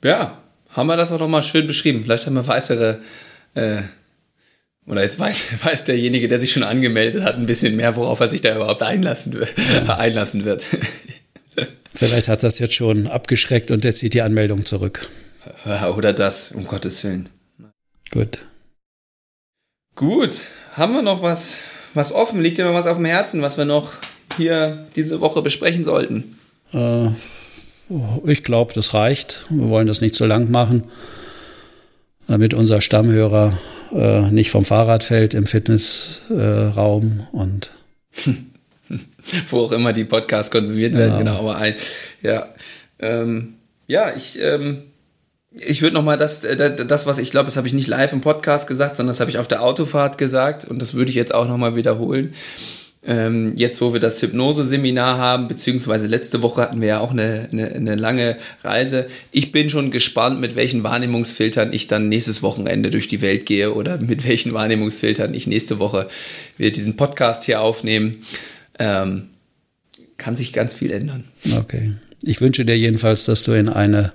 Ja, 0.03 0.41
haben 0.69 0.87
wir 0.87 0.97
das 0.97 1.11
auch 1.11 1.19
nochmal 1.19 1.43
schön 1.43 1.67
beschrieben. 1.67 2.03
Vielleicht 2.03 2.25
haben 2.25 2.35
wir 2.35 2.47
weitere 2.47 2.97
äh, 3.55 3.81
oder 4.87 5.03
jetzt 5.03 5.19
weiß, 5.19 5.47
weiß 5.63 5.83
derjenige, 5.83 6.27
der 6.27 6.39
sich 6.39 6.51
schon 6.51 6.63
angemeldet 6.63 7.23
hat, 7.23 7.35
ein 7.35 7.45
bisschen 7.45 7.75
mehr, 7.75 7.95
worauf 7.95 8.19
er 8.19 8.27
sich 8.27 8.41
da 8.41 8.55
überhaupt 8.55 8.81
einlassen, 8.81 9.37
ja. 9.87 9.97
einlassen 9.97 10.45
wird. 10.45 10.65
Vielleicht 11.93 12.27
hat 12.27 12.43
das 12.43 12.59
jetzt 12.59 12.75
schon 12.75 13.07
abgeschreckt 13.07 13.71
und 13.71 13.83
er 13.83 13.93
zieht 13.93 14.13
die 14.13 14.21
Anmeldung 14.21 14.65
zurück. 14.65 15.09
Oder 15.95 16.13
das, 16.13 16.51
um 16.51 16.67
Gottes 16.67 17.03
Willen. 17.03 17.29
Gut. 18.11 18.37
Gut. 19.95 20.41
Haben 20.73 20.93
wir 20.93 21.01
noch 21.01 21.23
was, 21.23 21.59
was 21.95 22.11
offen? 22.11 22.39
Liegt 22.39 22.59
dir 22.59 22.65
noch 22.65 22.75
was 22.75 22.85
auf 22.85 22.97
dem 22.97 23.05
Herzen, 23.05 23.41
was 23.41 23.57
wir 23.57 23.65
noch 23.65 23.93
hier 24.37 24.85
diese 24.95 25.21
Woche 25.21 25.41
besprechen 25.41 25.83
sollten? 25.83 26.37
Äh, 26.71 27.09
ich 28.25 28.43
glaube, 28.43 28.73
das 28.73 28.93
reicht. 28.93 29.45
Wir 29.49 29.69
wollen 29.69 29.87
das 29.87 30.01
nicht 30.01 30.15
so 30.15 30.25
lang 30.25 30.51
machen, 30.51 30.83
damit 32.27 32.53
unser 32.53 32.81
Stammhörer 32.81 33.57
äh, 33.93 34.31
nicht 34.31 34.51
vom 34.51 34.65
Fahrrad 34.65 35.03
fällt 35.03 35.33
im 35.33 35.45
Fitnessraum 35.45 37.21
äh, 37.21 37.35
und 37.35 37.69
wo 39.49 39.61
auch 39.61 39.71
immer 39.71 39.93
die 39.93 40.03
Podcasts 40.03 40.51
konsumiert 40.51 40.93
werden, 40.93 41.19
genau, 41.19 41.39
aber 41.39 41.57
ein, 41.57 41.75
ja, 42.21 42.47
ähm, 42.99 43.55
ja, 43.87 44.13
ich, 44.15 44.41
ähm, 44.41 44.83
ich 45.51 45.81
würde 45.81 45.95
nochmal 45.95 46.17
das, 46.17 46.43
äh, 46.43 46.85
das, 46.85 47.05
was 47.05 47.19
ich 47.19 47.31
glaube, 47.31 47.45
das 47.45 47.57
habe 47.57 47.67
ich 47.67 47.73
nicht 47.73 47.87
live 47.87 48.11
im 48.11 48.21
Podcast 48.21 48.67
gesagt, 48.67 48.97
sondern 48.97 49.11
das 49.11 49.19
habe 49.19 49.31
ich 49.31 49.37
auf 49.37 49.47
der 49.47 49.61
Autofahrt 49.61 50.17
gesagt 50.17 50.65
und 50.65 50.81
das 50.81 50.93
würde 50.93 51.09
ich 51.09 51.15
jetzt 51.15 51.33
auch 51.33 51.47
nochmal 51.47 51.75
wiederholen 51.75 52.33
ähm, 53.07 53.53
jetzt 53.55 53.79
wo 53.81 53.93
wir 53.93 54.01
das 54.01 54.21
Hypnose-Seminar 54.21 55.17
haben, 55.17 55.47
beziehungsweise 55.47 56.07
letzte 56.07 56.41
Woche 56.41 56.63
hatten 56.63 56.81
wir 56.81 56.87
ja 56.89 56.99
auch 56.99 57.11
eine, 57.11 57.47
eine, 57.51 57.73
eine, 57.73 57.95
lange 57.95 58.37
Reise. 58.63 59.07
Ich 59.31 59.53
bin 59.53 59.69
schon 59.69 59.91
gespannt, 59.91 60.41
mit 60.41 60.57
welchen 60.57 60.83
Wahrnehmungsfiltern 60.83 61.71
ich 61.71 61.87
dann 61.87 62.09
nächstes 62.09 62.43
Wochenende 62.43 62.89
durch 62.89 63.07
die 63.07 63.21
Welt 63.21 63.45
gehe 63.45 63.73
oder 63.73 63.97
mit 63.97 64.27
welchen 64.27 64.53
Wahrnehmungsfiltern 64.53 65.33
ich 65.33 65.47
nächste 65.47 65.79
Woche 65.79 66.09
wir 66.57 66.71
diesen 66.73 66.97
Podcast 66.97 67.45
hier 67.45 67.61
aufnehmen. 67.61 68.23
Ähm, 68.77 69.29
kann 70.17 70.35
sich 70.35 70.51
ganz 70.51 70.73
viel 70.73 70.91
ändern. 70.91 71.23
Okay. 71.57 71.93
Ich 72.23 72.41
wünsche 72.41 72.65
dir 72.65 72.77
jedenfalls, 72.77 73.23
dass 73.23 73.43
du 73.43 73.53
in 73.53 73.69
eine 73.69 74.11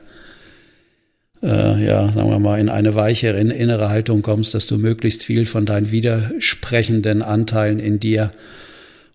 äh, 1.42 1.84
ja, 1.84 2.12
sagen 2.12 2.30
wir 2.30 2.38
mal, 2.38 2.60
in 2.60 2.68
eine 2.68 2.94
weichere 2.94 3.40
innere 3.40 3.88
Haltung 3.88 4.22
kommst, 4.22 4.54
dass 4.54 4.66
du 4.66 4.76
möglichst 4.76 5.24
viel 5.24 5.46
von 5.46 5.64
deinen 5.64 5.90
widersprechenden 5.90 7.22
Anteilen 7.22 7.78
in 7.78 7.98
dir 7.98 8.32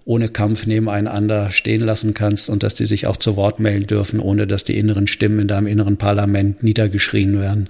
ohne 0.08 0.30
Kampf 0.30 0.66
nebeneinander 0.66 1.52
stehen 1.52 1.82
lassen 1.82 2.14
kannst 2.14 2.50
und 2.50 2.64
dass 2.64 2.76
die 2.76 2.86
sich 2.86 3.08
auch 3.08 3.18
zu 3.18 3.36
Wort 3.36 3.60
melden 3.60 3.88
dürfen, 3.88 4.22
ohne 4.22 4.48
dass 4.48 4.64
die 4.64 4.78
inneren 4.78 5.06
Stimmen 5.06 5.40
in 5.40 5.50
deinem 5.50 5.68
inneren 5.68 5.98
Parlament 5.98 6.64
niedergeschrien 6.64 7.38
werden 7.42 7.70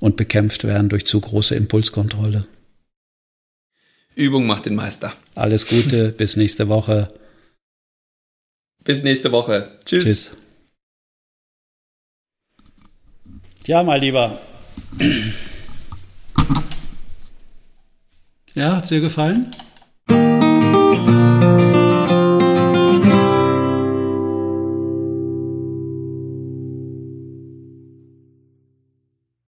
und 0.00 0.16
bekämpft 0.16 0.64
werden 0.64 0.88
durch 0.88 1.04
zu 1.04 1.20
große 1.20 1.54
Impulskontrolle. 1.54 2.46
Übung 4.14 4.46
macht 4.46 4.64
den 4.64 4.76
Meister. 4.76 5.12
Alles 5.34 5.66
Gute, 5.66 6.10
bis 6.16 6.36
nächste 6.36 6.68
Woche. 6.70 7.12
Bis 8.82 9.02
nächste 9.02 9.30
Woche. 9.30 9.78
Tschüss. 9.84 10.04
Tschüss. 10.04 10.36
Ja, 13.66 13.82
mein 13.82 14.00
Lieber. 14.00 14.40
Ja, 18.54 18.76
hat's 18.76 18.88
dir 18.88 19.02
gefallen? 19.02 19.54